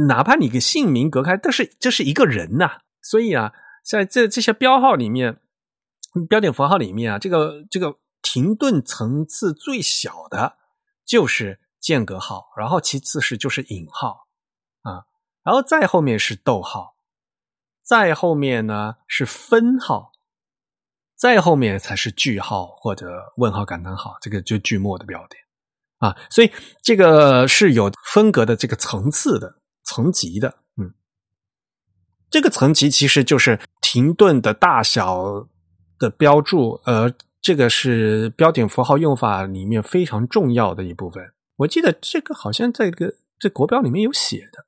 [0.07, 2.79] 哪怕你跟姓名隔开，但是这是一个人呐。
[3.01, 3.53] 所以啊，
[3.83, 5.41] 在这这些标号里面，
[6.29, 10.57] 标点符号里面啊，这个这个停顿层次最小的
[11.05, 14.27] 就是间隔号，然后其次是就是引号
[14.83, 15.03] 啊，
[15.43, 16.95] 然后再后面是逗号，
[17.83, 20.11] 再后面呢是分号，
[21.15, 25.41] 再后面才是句号或者问号感叹号，这个就句末的标点。
[26.03, 26.51] 啊，所以
[26.81, 29.55] 这个是有分隔的这个层次的
[29.85, 30.93] 层级的，嗯，
[32.29, 35.47] 这个层级其实就是停顿的大小
[35.97, 37.09] 的标注，呃，
[37.41, 41.31] 这个是标点符号用法里面非常重要的一部分。
[41.55, 44.65] 我记得这个好像在个这国标里面有写的，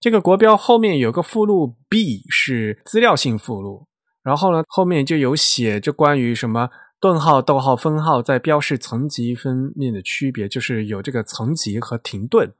[0.00, 3.86] 这个国标后面有个附录 B 是资料性附录，
[4.24, 6.70] 然后呢后面就有写就关于什么。
[7.04, 12.50] 顿号、逗号、分号在标示层级分面的区别，就是有这个层级和停顿。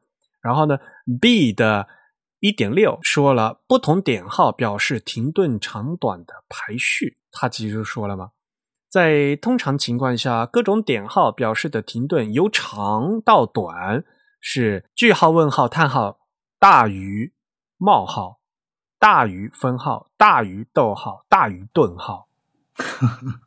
[0.43, 0.77] 然后呢
[1.19, 1.89] ，B 的
[2.41, 7.17] 一点六说了不同点号表示停顿长短的排序。
[7.33, 8.33] 他其实说了吗？
[8.91, 14.05] 在通常情况下，各种点号表示的停顿由长到短
[14.43, 16.19] 是句号、问号、叹号
[16.59, 17.33] 大于
[17.79, 18.41] 冒号
[18.99, 22.29] 大于分号大于逗号大于顿号。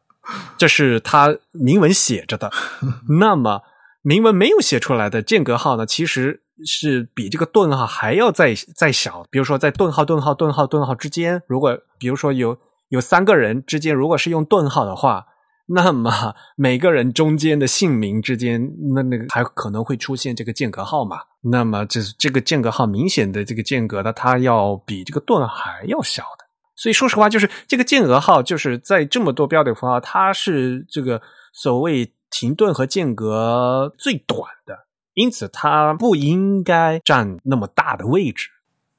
[0.57, 2.51] 这是他明文写着的，
[3.19, 3.61] 那么
[4.01, 5.85] 明文没有写出来的间隔号呢？
[5.85, 9.25] 其实是比这个顿号还要再再小。
[9.29, 12.57] 比如说，在顿号、顿号、顿号、顿号之间，如果比如说有
[12.89, 15.25] 有三个人之间，如果是用顿号的话，
[15.67, 21.17] 那么每个人中间的姓名之间，那那个还可能会出现这个间隔号嘛？
[21.41, 26.46] 那么这这个间隔号明显的这个间隔的，它要比这个顿还要小的。
[26.77, 31.21] 所以说实话，就是这个间隔号，就是在这么多标点符号，它是这个
[31.51, 38.49] 所谓停顿和间隔最短的，因此它不应该占那么大的位置。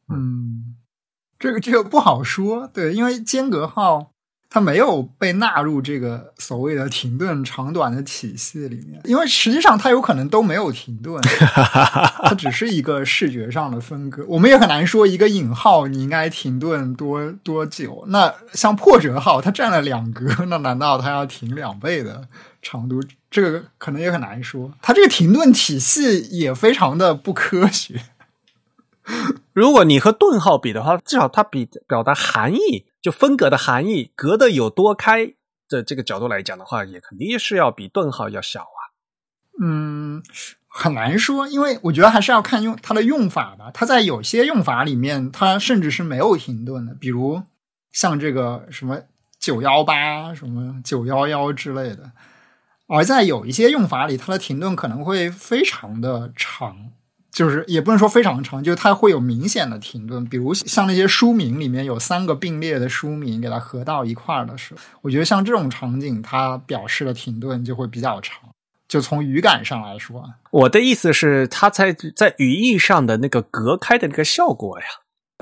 [0.09, 0.77] 嗯，
[1.39, 4.13] 这个这个不好说，对，因为间隔号。
[4.51, 11.21] 它没有被纳入这个所谓的停顿长短的体系里面，因为实际上它有可能都没有停顿，
[12.25, 14.25] 它只是一个视觉上的分割。
[14.27, 18.05] 我们也很难说一个引号你应该停顿多多久。
[18.09, 22.27] 那像破折号，它占了两格，那难道它要停两倍的
[22.63, 23.03] 长度？
[23.31, 24.73] 这个可能也很难说。
[24.81, 28.01] 它这个停顿体系也非常的不科学。
[29.53, 32.87] 如果你和顿号比的话，至少它比表达含义。
[33.01, 35.35] 就分隔的含义，隔的有多开
[35.69, 38.81] 的这个角度来讲的话，也肯定是要比顿号要小啊。
[39.61, 40.23] 嗯，
[40.69, 43.71] 很难说，因为我觉得还是要看用它的用法吧。
[43.73, 47.43] 它在有些用法里面，它甚至是没有停顿的，比如
[47.93, 49.01] 像这个什么
[49.41, 52.13] 九幺八、什么九幺幺之类的。
[52.87, 56.93] 而在有一些用法里，它的停顿可能会非常的长，
[57.31, 60.25] 就是也不能说非常长，就是它会有明显的停顿。
[60.25, 68.49] 比如像那些书名里面有三个并列的书名，给它合到一块儿的时候，我觉得像这种场景，它表示的停顿就会比较长。
[68.89, 74.87] 就从语感上来说，我的意思是，它在在语义上的那个隔开的那个效果呀。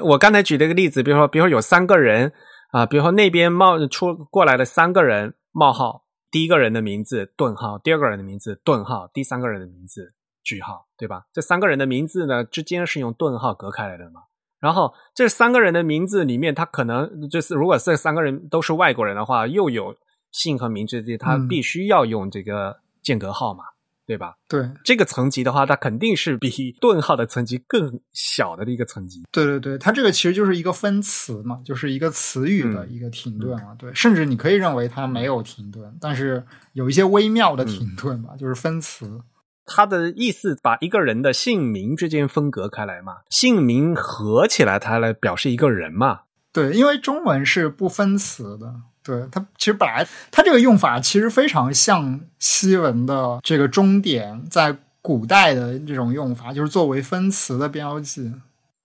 [0.02, 2.32] 我刚才举了一个例子，比如说，比如说有三个人
[2.72, 6.02] 啊，比如说那边冒出过来的三个人冒号。
[6.28, 10.12] 第一个人的名字顿号，第二个人的名字顿号，第三个人的名字
[10.46, 11.24] 句号，对吧？
[11.32, 14.20] 这三个人的名字呢之间是用顿号隔开来的嘛？
[14.60, 19.94] 然后这三个人的名字里面，他可能就是如果这三个人都是外国人的话，又有
[20.30, 23.64] 姓和名字的，他必须要用这个间隔号嘛？
[24.06, 24.36] 对吧？
[24.48, 29.24] 对这个层级的话，它肯定是比顿号的层级更小的一个层级。
[29.32, 33.74] 对对对，它这个其实就是一个分词嘛，就是一个词语的一个停顿嘛。
[33.76, 36.40] 对，甚至你可以认为它没有停顿，但是
[36.72, 39.20] 有一些微妙的停顿吧，就是分词。
[39.66, 46.20] 它的意思把一个人的姓名之间分隔开来嘛，姓名合起来，它来表示一个人嘛。
[46.52, 48.72] 对，因为中文是不分词的。
[49.02, 58.32] 对它其实本来它这个用法其实非常像西文的这个终点，在古代的这种用法，就是作为分词的标记。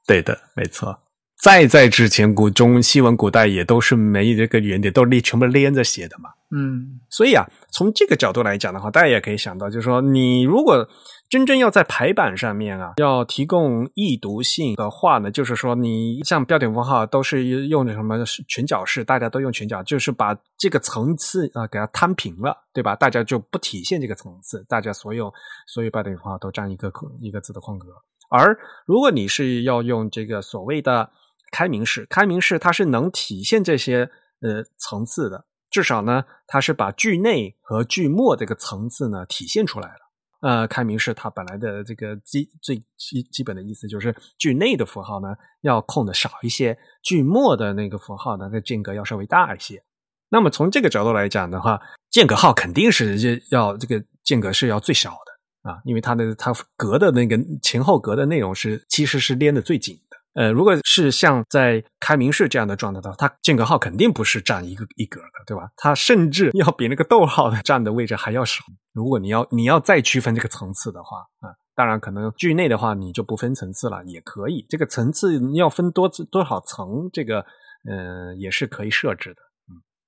[0.06, 1.00] 对的，没错。
[1.42, 6.30] 再在之前，古中西文古代也都是没这个原点，都连全部连着写的嘛。
[6.54, 10.88] 嗯，所以啊，从这个角度来讲的话，大家也可以想到，就是说你如果。
[11.32, 22.98] 真正要在排版上面啊，要提供易读性的话呢，就是说你像标点符号都是用的什么全角式，大家都用全角，就是把这个层次啊给它摊平了，对吧？
[22.98, 25.34] 大家就不体现这个层次，大家所有
[25.68, 27.88] 所有标点符号都占一个空一个字的空格。
[28.30, 31.10] 而如果你是要用这个所谓的
[31.50, 34.00] 开明式，开明式它是能体现这些
[34.42, 39.96] 呃层次的，至少呢，它是把句内和句末这个层次呢体现出来了。
[40.42, 49.82] 呃，开明是它本来的这个基最基基本的意思就是句内的符号呢要空的少一些，句末的那个符号呢，那间隔要稍微大一些。
[50.30, 51.80] 那么从这个角度来讲的话，
[52.10, 59.98] 间隔号肯定是要这个间隔是要最小的啊，因为它的它隔的那个前后隔的内容是其实是连的最紧。
[60.34, 65.70] 呃，如果是像在开明式这样的状态的话，它间隔号肯定不是占一个一格的，对吧？
[65.76, 68.64] 它甚至要比那个逗号的占的位置还要少。
[68.94, 74.66] 如果你要你要再区分这个层次的话啊，当然可能句内的话你就不分层次了，也可以。
[74.70, 77.46] 这个层次要分多多少层，这个
[77.90, 79.42] 嗯也是可以设置的。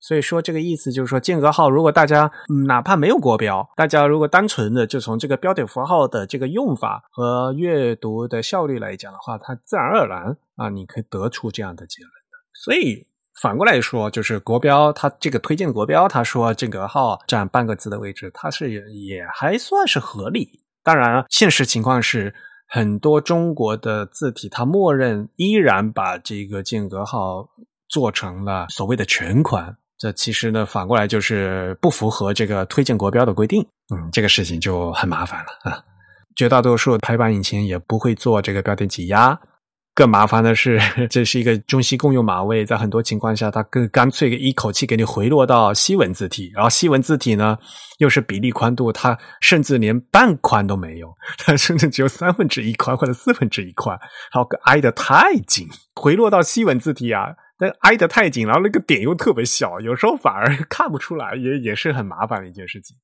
[0.06, 2.30] 所以说，这个意思就是说，间隔号如果大家
[2.66, 12.36] 哪怕没有国标，大家如果单纯的就从这个标点符号的这个用法和阅读的效率来讲的话，它自然而然啊，你可以得出这样的结论的。
[12.52, 13.06] 所以
[13.40, 20.60] 反过来说，就是国标它这个推荐国标，他说间隔号占半个字的位置，它是也还算是合理。
[20.82, 22.34] 当然，现实情况是
[22.68, 27.48] 很多中国的字体它默认依然把这个间隔号
[27.88, 29.78] 做成了所谓的全款。
[29.98, 33.62] 这其实呢，反过来就是不符合这个推荐国标的规定，
[33.94, 35.82] 嗯，这个事情就很麻烦了啊。
[36.36, 39.38] 绝大多数排版引擎也不会做这个标点挤压，
[39.94, 47.56] 更麻烦的是， 这是一个中西共用码位，在很多情况下，它更干脆一口气给你回落到西文字体，然后西文字体呢
[47.98, 53.96] 又是比例宽度，它甚至连半宽都没有，它甚至只有三分之一宽或者四分之一宽，
[54.32, 57.28] 好挨得太紧，回落到西文字体啊。
[57.58, 62.96] 但挨得太紧，然后那个点又特别小，有时候反而 看不出来，也也是很麻烦的一件事情。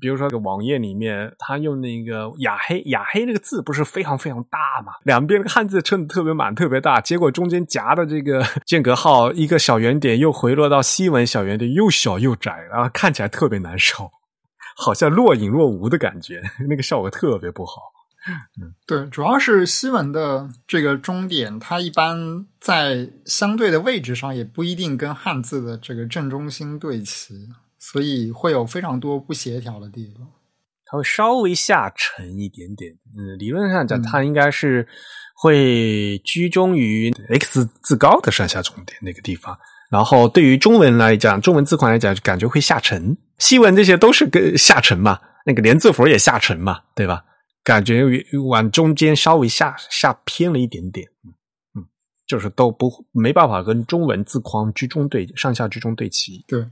[0.00, 4.94] 比如说，这个网页里面，他用那个雅黑，雅黑那个字不是非常非常大嘛？
[5.04, 14.10] 两边那个汉字撑的特别满、特别大，结果中间夹的这个 间隔号一个小圆点又回落到西文小圆点，又小又窄，然后看起来特别难受，
[14.74, 16.40] 好像若隐若无的感觉，
[16.70, 17.82] 那个效果特别不好。
[18.60, 27.48] 嗯，对，主要是西文的这个终点，它一般在相对的位置上也不一定跟汉字的这个正中心对齐，
[27.78, 30.26] 所以会有非常多不协调的地方。
[30.84, 32.92] 它会稍微下沉一点点。
[33.16, 34.86] 嗯，理论上讲，它应该是
[35.34, 39.56] 会居中于 x 字高的上下重点那个地方。
[39.88, 43.16] 然后对于中文来讲，中文字款来讲，感觉会下沉。
[43.38, 47.24] 西文这些都是跟下沉嘛，那个连字符也下沉嘛，对吧？
[47.62, 48.02] 感觉
[48.48, 51.06] 往中间稍微下下偏了一点点，
[51.76, 51.84] 嗯，
[52.26, 56.44] 就是都不没办法跟中文字框居中对上下居中对齐。
[56.48, 56.66] 对，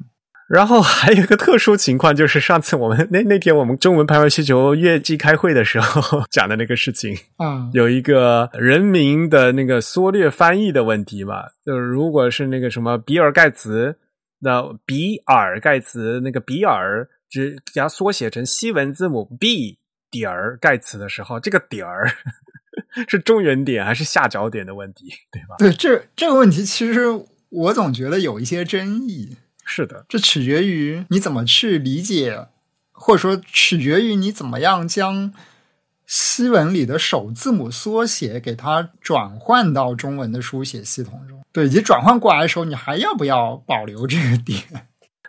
[0.49, 13.99] 然后还有一个特殊情况，就是上次我们 那那天我们中文排位需求月季开会的时候 讲的那个事情，嗯，有一个人名的那个缩略翻译的问题嘛，就是如果是那个什么比尔盖茨
[14.41, 19.79] 那比尔盖茨那个比尔，只给它缩写成西文字母 B
[20.11, 22.11] 点儿盖茨的时候，这个点儿
[23.09, 25.57] 是中原点还是下脚点的问题，对吧？
[25.59, 27.03] 对，这这个问题其实
[27.49, 29.37] 我总觉得有一些争议。
[29.65, 32.47] 是的，这取决于你怎么去理解，
[32.91, 35.33] 或者说取决于你怎么样将
[36.07, 41.39] 西文里的首字母缩写给它转换到中文的书写系统中。
[41.53, 44.63] 对，以及转换过来的时候，你还要不要保留这个点？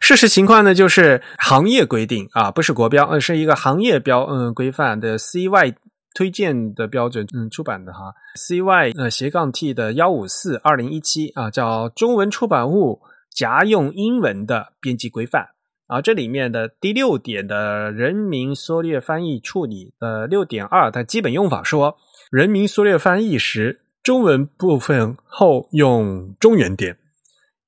[0.10, 5.76] 事实情况呢，就是行业规定啊，不是国标，呃，是一个行业标嗯规范的 CY
[6.16, 13.02] 推荐的标准，嗯，出版的哈，CY 呃斜杠 T 的幺五四二零一七啊，叫中文出版物。
[13.32, 15.50] 夹用英文的编辑规范
[15.86, 21.96] 啊，这里面的第六点的人名缩略翻译处理的六点二的基本用法说，
[22.32, 26.98] 人名缩略翻译时，中文部分后用中原点，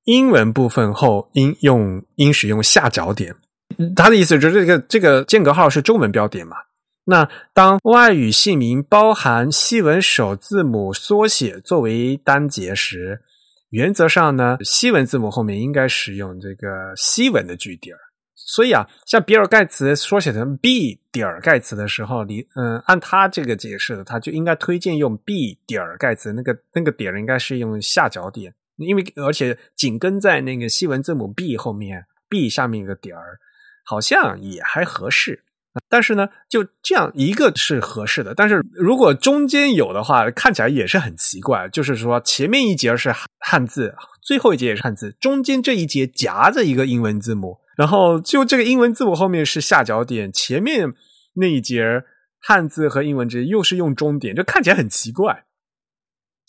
[0.04, 3.34] 英文部分后应用应使用下脚点。
[3.96, 6.56] 他的意思就是这个这个间隔号是中文标点嘛？
[7.04, 13.22] 那当外语姓名包含西文首字母缩写作为单节时。
[13.70, 18.00] 原则上呢，西文字母后面应该使用这个西文的句点儿。
[18.36, 33.38] 所以啊，像比尔盖茨缩写成 B 点儿盖茨的时候，你嗯，按他这个解释的，他就应该推荐用 B 点儿盖茨那个那个点儿应该是用下脚点，因为而且紧跟在那个西文字母 B 后面，B 下面一个点儿，
[33.84, 35.44] 好像也还合适。
[35.88, 41.66] 但是呢，就这样一个是合适的，但是如果中间有的话，看起来也是很奇怪。
[41.70, 50.92] 就是说，前面一节是汉字，最后一节也是汉字，中间这一节夹着一个英文字母，然后就这个英文字母后面是下角点，前面
[51.36, 52.02] 那一节
[52.38, 55.44] 汉字和英文字又是用中点，就看起来很奇怪。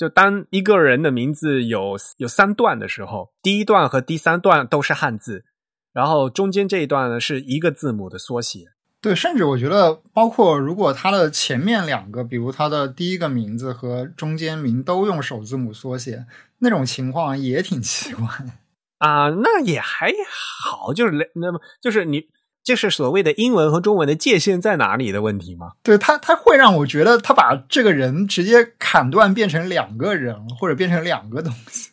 [0.03, 5.45] 就当一个人的名字有有三段的时候，第一段和第三段都是汉字，
[5.93, 8.73] 然后中间这一段呢是一个字母的缩写。
[8.99, 16.25] 对，甚至我觉得，包括如果他的前面两个，比如他的第一个名字和中间名都用首字母缩写，
[16.59, 18.27] 那种情况也挺奇怪
[18.99, 19.30] 啊。
[19.30, 22.27] 那也还好，就是那么就是你
[22.64, 25.73] 就是所谓的英文和中文的界限在哪里的问题吗？
[25.84, 31.90] 对他，他会让我觉得他把这个人直接砍断，变成两个人，或者变成两个东西，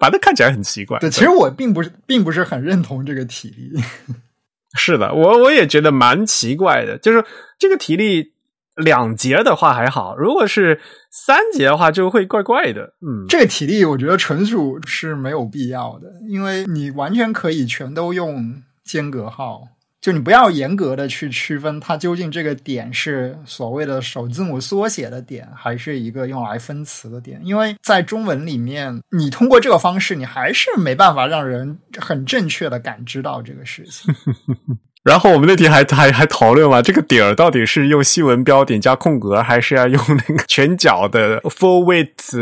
[0.00, 0.98] 反正看起来很奇怪。
[0.98, 3.80] 对，其实我并不是，并不是很认同这个体力。
[4.78, 7.24] 是的，我我也觉得蛮奇怪的，就是
[7.58, 8.32] 这个体力
[8.76, 10.80] 两节的话还好，如果是
[11.10, 12.94] 三节的话就会怪怪的。
[13.00, 19.62] 嗯，这个体力我觉得纯属是没有必要的，因为你完全可以全都用间隔号。
[19.98, 34.14] 就你不要严格的去区分它究竟这个点是所谓的首字母缩写的点，还是一个用来分词的点，因为在中文里面，你通过这个方式，你还是没办法让人很正确的感知到这个事情。
[35.06, 42.36] 然后我们那天还 还还讨论嘛，这个点儿到底是用西文标点加空格，还是要用那个全角的 full width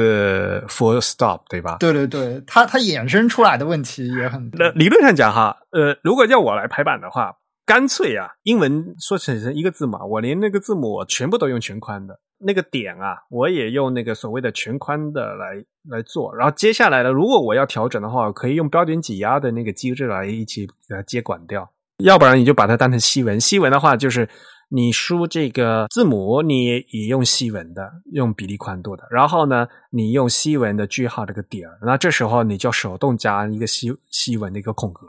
[0.66, 1.76] full stop，对吧？
[1.78, 4.58] 对对对，它它衍生出来的问题也很多。
[4.58, 7.36] 那理论上讲哈，呃，如果要我来排版的话。
[7.66, 16.36] 干脆啊，英文缩写成一个字母，我连那个字母我全部都用全宽的，那个点啊，我也用那个所谓的全宽的来来做。
[16.36, 21.70] 然后接下来呢，如果我要调整的话，可以用标点挤压的那个机制来一起给它接管掉。
[21.98, 24.28] 要不然你就把它当成西文，西文的话就是
[24.70, 29.04] 你输这个字母，你也用西文的，用比例宽度的。
[29.10, 35.06] 然后呢，你用西文的句号这个点儿，那这时候你就手动加一个西西文的一个空格。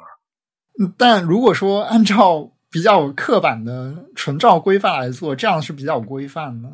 [0.97, 6.69] 但如果说按照比较刻板的纯照规范来做，这样是比较规范的。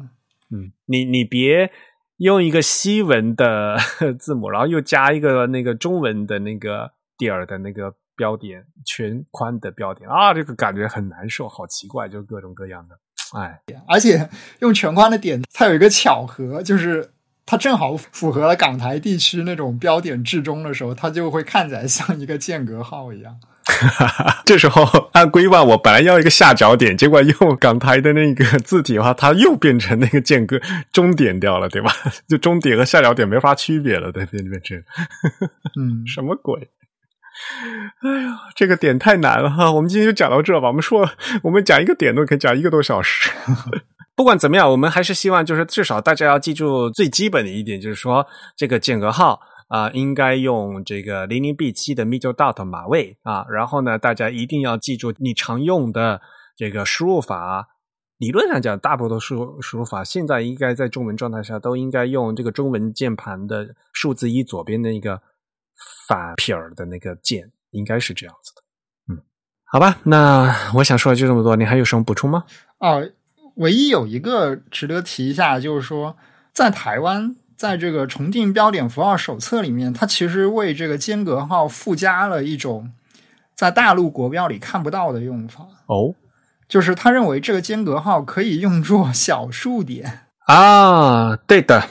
[0.50, 1.72] 嗯，你你别
[2.18, 3.78] 用一个西文的
[4.20, 12.96] 字母，然后又加一个那个中文的那个点儿的那个标点，全宽的标点啊，这个感觉很难受，好奇怪，就各种各样的。
[13.40, 14.30] 哎，而且
[14.60, 17.12] 用全宽的点，它有一个巧合，就是
[17.46, 23.40] 它正好符合了港台地区那种标点至中的时候，它就会看起来像一个间隔号一样。
[24.44, 24.84] 这时候
[25.14, 30.60] 按规范，我本来要一个下角点，结果用港台的那个字体的话，它又变成那个间隔
[30.92, 31.92] 中点掉了，对吧？
[32.28, 34.78] 就中点和下角点没法区别了，对变变成，
[35.80, 36.70] 嗯， 什么鬼？
[38.02, 39.72] 哎呀，这个点太难了哈！
[39.72, 40.68] 我们今天就讲到这吧。
[40.68, 41.10] 我们说，
[41.44, 43.32] 我们讲一个点都可以讲一个多小时。
[44.16, 49.42] 不管怎么样，我们还是希望，就是至少大家要记住最基本的一点，就是说这个间隔号。
[49.72, 56.20] 啊、应该用这个零零 B 七的 middle dot 码位啊，然后呢，大家一定要记住你常用的
[56.58, 57.70] 这个输入法。
[58.18, 65.22] 理论上讲，大部分输输入法现在应该在中文状态下都应该用这个中文键盘的数字一左边的一个
[66.12, 68.62] 反撇儿的那个键，应该是这样子的。
[69.14, 69.22] 嗯，
[69.64, 72.44] 好吧，那我想说的就这么多，你还有什么补充吗？
[72.80, 73.10] 哦，
[73.56, 76.18] 唯一有一个值得提一下，就是说，
[76.54, 82.92] 在台湾，在这个重定标点符号手册里面，它其实为这个间隔号附加了一种
[83.56, 86.14] 在大陆国标里看不到的用法，哦
[86.68, 90.28] 就是他认为这个间隔号可以用作小数点。
[90.48, 91.88] 啊，对的，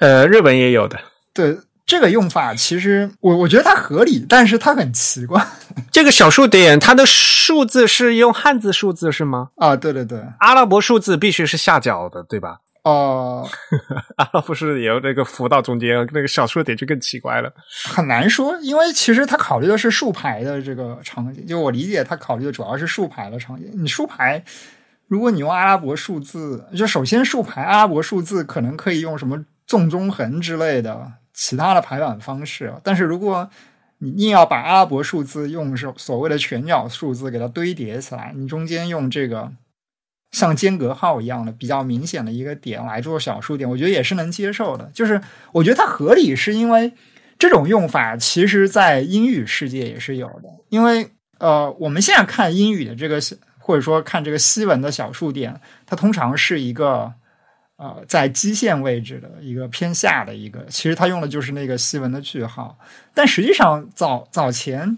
[0.00, 0.98] 呃，日本也有的。
[1.32, 1.58] 对
[1.92, 5.46] 这个用法，其实我我觉得它合理，但是它很奇怪
[5.92, 9.50] 这个小数点，它的数字是用汉字数字是吗？
[9.56, 9.76] 啊！
[9.76, 12.60] 对对对，阿拉伯数字必须是下角的，对吧？
[12.84, 13.46] 呃，
[14.16, 17.52] 阿拉伯数字也有那个浮到中间，那个小数点就更奇怪了。
[17.84, 23.70] 很难说，因为其实他考虑的是竖排的这个场景，就我理解他考虑的主要是竖排的场景。
[23.74, 24.42] 你竖排，
[25.08, 33.48] 如果你用阿拉伯数字，就首先竖排阿拉伯数字可能可以用什么纵中横之类的其他的排版方式，但是如果
[33.98, 39.50] 你硬要把阿拉伯数字用所所谓的全角数字给它堆叠起来，你中间用这个
[40.32, 44.90] 像间隔号一样的比较明显的一个点来做小数点，我觉得也是能接受的。
[44.92, 45.20] 就是
[45.52, 46.92] 我觉得它合理，是因为
[47.38, 50.48] 这种用法其实在英语世界也是有的。
[50.68, 53.20] 因为呃，我们现在看英语的这个
[53.58, 57.12] 或者说看这个西文的小数点，它通常是一个
[57.82, 62.78] 呃在基线位置的一个偏下的一个，其实它用的就是那个西文的句号。
[63.12, 64.96] 但实际上早早前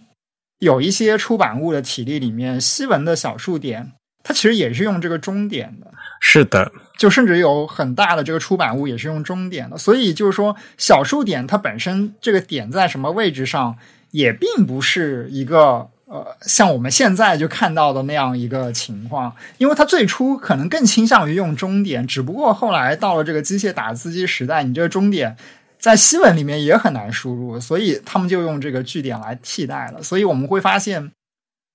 [0.58, 3.92] 有一些出版物的体例里面，西文的小数点
[4.22, 5.90] 它其实也是用这个中点的。
[6.20, 13.78] 是的，就甚至有很大的这个出版物也是用中点的，所以就是说小数点它本身这个点在什么位置上，
[14.10, 25.36] 也并不是一个呃像我们现在就看到的那样一个情况，因为它最初可能更倾向于用中点，只不过后来到了这个机械打字机时代，你这个中点
[25.78, 31.10] 在西文里面也很难输入，所以他们就用这个句点来替代了，所以我们会发现。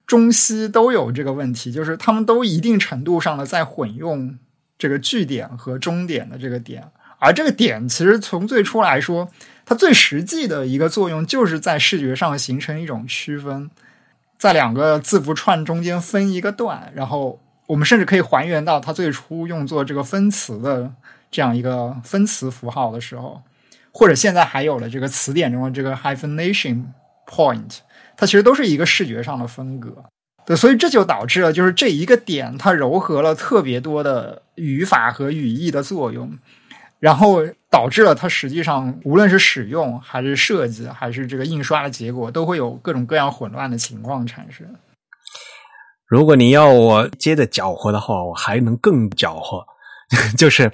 [0.07, 4.35] 中西都有这个问题，就是他们都一定程度上的在混用
[4.75, 6.83] 这个句点和中点的这个点，
[7.19, 9.29] 而这个点其实从最初来说，
[9.67, 13.69] 它最实际的一个作用就是在视觉上形成一种区分，
[14.39, 20.91] 在两个字符串中间分一个段，然后我们甚至可以还原到它最初用作这个分词的
[21.29, 23.41] 这样一个分词符号的时候，
[23.91, 26.85] 或者现在还有了这个词典中的这个 hyphenation
[27.27, 27.79] point。
[28.15, 30.03] 它其实都是一个视觉上的分隔，
[30.45, 36.37] 对，所以这就导致了，就是这一个点它糅合了特别多的语法和语义的作用，
[36.99, 44.67] 然后导致了它实际上无论是使用还是设计还是这个印刷的结果，都会有各种各样混乱的情况产生。
[46.05, 49.65] 如果你要我接着搅和的话，我还能更搅和，
[50.37, 50.71] 就是。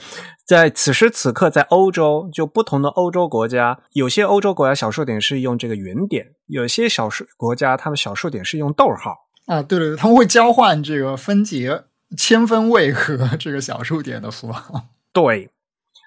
[0.47, 9.15] 在此时此刻，在欧洲，就不同的欧洲国家，有些欧洲国家小数点是用这个圆点，有些小数国家他们小数点是用逗号
[9.47, 9.63] 啊。
[9.63, 11.85] 对对对，他们会交换这个分节
[12.15, 14.83] 千分位和这个小数点的符号。
[15.11, 15.49] 对，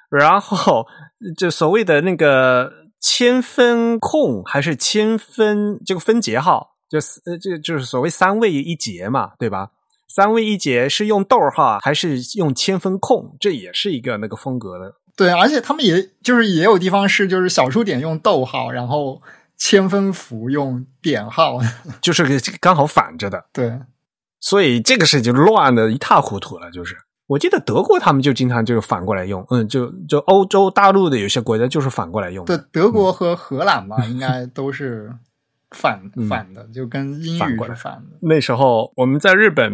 [0.09, 0.87] 然后
[1.37, 9.71] 就所谓的那个千分控还是千分这个分节号，就是呃，这就是所谓三位一节嘛，对吧？
[10.09, 13.37] 三位一节是用逗号还是用千分控？
[13.39, 14.95] 这也是一个那个风格的。
[15.15, 19.21] 对，而且他们也就是也有地方是就是小数点用逗号，然后
[19.59, 21.59] 千分符用点号，
[22.01, 23.45] 就是刚好反着的。
[23.53, 23.79] 对，
[24.41, 26.71] 所以这个事情乱的一塌糊涂了。
[26.71, 26.97] 就是
[27.29, 32.45] 我记得德国他们就经常就是反过来用，嗯，就就欧洲大陆的有些国家就是反过来用。
[32.45, 35.13] 对，德国和荷兰吧，应该都是。
[35.77, 38.17] 反反的，就跟英语是反的。
[38.23, 39.71] 那时候我们在日本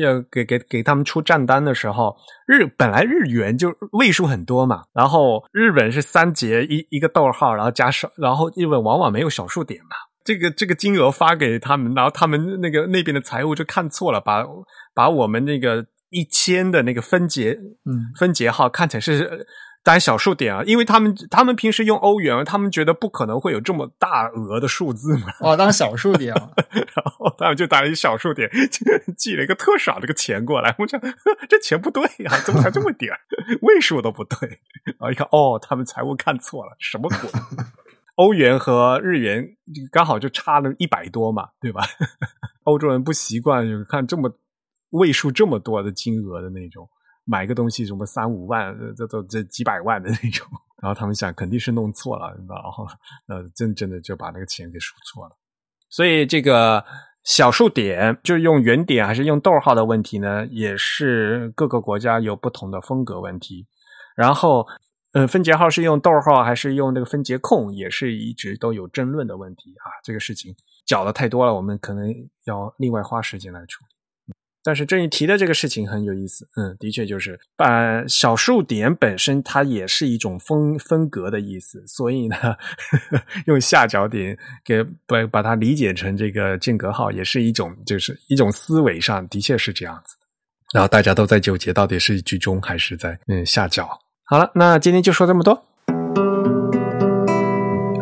[0.00, 9.96] 要给给给他们出账单的时候，日本来日元就位数很多嘛，然后日本是三节一一个逗号，然后加上，然后日本往往没有小数点嘛。
[10.22, 14.46] 这个这个金额发给他们，然后他们那个那边的财务就看错了，把
[14.94, 19.46] 把我们那个一千的那个分节嗯分节号看起来是。
[19.84, 25.28] 单小数点啊，因为他们他们平时用欧元，他们觉得不可能会有这么大额的数字嘛。
[25.40, 26.34] 哦，当小数点，
[26.68, 28.50] 然后他们就打了一小数点，
[29.16, 30.74] 寄了一个特少的个钱过来。
[30.78, 31.00] 我想
[31.48, 33.14] 这钱不对呀， 怎么才这么点？
[33.62, 34.60] 位数都不对。
[34.84, 37.30] 然后一看，哦，他们财务看错了，什么鬼？
[38.16, 39.48] 欧元和日元
[39.90, 41.82] 刚好就差了一百多嘛，对吧？
[42.64, 44.30] 欧洲人不习惯就看这么
[44.90, 46.88] 位数这么多的金额的那种。
[47.30, 50.48] 买个东西什么三五万，这都这几百万的那种，
[50.80, 52.86] 然后他们想肯定是弄错了，然后
[53.26, 55.36] 呃， 真真的就把那个钱给输错了。
[55.90, 56.82] 所以这个
[57.24, 63.66] 小数点就是用圆点还是用逗号的问题呢，也是各个国家有不同的风格问题。
[64.16, 64.66] 然后，
[65.12, 69.92] 呃，分节号是用逗号还是用那个分节空，也是一直都有争论的问题啊。
[70.02, 70.56] 这个事情
[70.86, 72.10] 搅的太多了，我们可能
[72.46, 73.97] 要另外花时间来处理。
[74.68, 82.52] 但是这一提的这个事情很有意思，嗯，的确就是把小数点本身它也是一种分分隔的意思，所以呢，呵
[83.16, 90.14] 呵用下角点给把把它理解成这个间隔号，也是一种就是一种思维上的确是这样子。
[90.74, 93.88] 然后大家都在纠结到底是居中还是在嗯下角。
[94.24, 95.54] 好了，那今天就说这么多。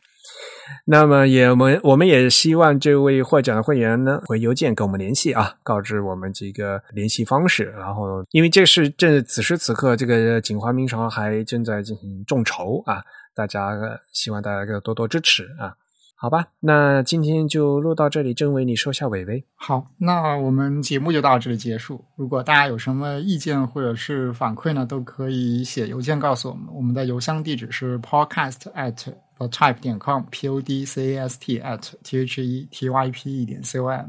[0.85, 7.65] 那么也我们我们也希望这位获奖的会员呢回邮件跟我们联系啊，告知我们这个联系方式。
[7.77, 13.03] 然后，因为这是正此时此刻，这个锦华明朝还正在进行众筹啊，
[13.35, 13.71] 大家
[14.13, 15.75] 希望大家多多支持啊。
[16.21, 19.45] 好吧，那今天就录到这里，郑伟你收下尾尾。
[19.55, 22.05] 好，那我们节目就到这里结束。
[22.17, 26.65] 如果大家有什么意见或者是反馈呢，都可以写邮件告诉我们。
[26.75, 28.97] 我们的邮箱地址是 podcast at
[29.39, 32.89] the type 点 com，p o d c a s t at t h e t
[32.89, 34.07] y p e 点 c o m。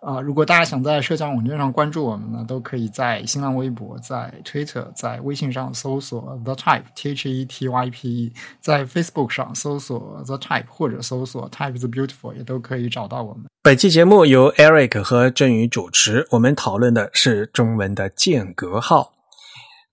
[0.00, 10.64] 啊，如果大家想在社交网站上关注我们呢，都可以在新浪微博、在 Twitter、在微信上搜索 The Type T H E T Y P E，在 Facebook 上搜索 The Type
[10.66, 13.44] 或者搜索 Type is Beautiful，也都可以找到我们。
[13.62, 19.12] 本期节目由 Eric 和振宇主持，我们讨论的是中文的间隔号。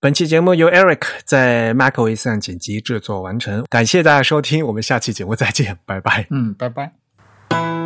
[0.01, 6.25] 本期节目由 Eric 在 Mac OS 上剪辑制作完成，感谢大家收听，我们下期节目再见，拜拜。
[6.29, 7.78] 嗯，拜拜。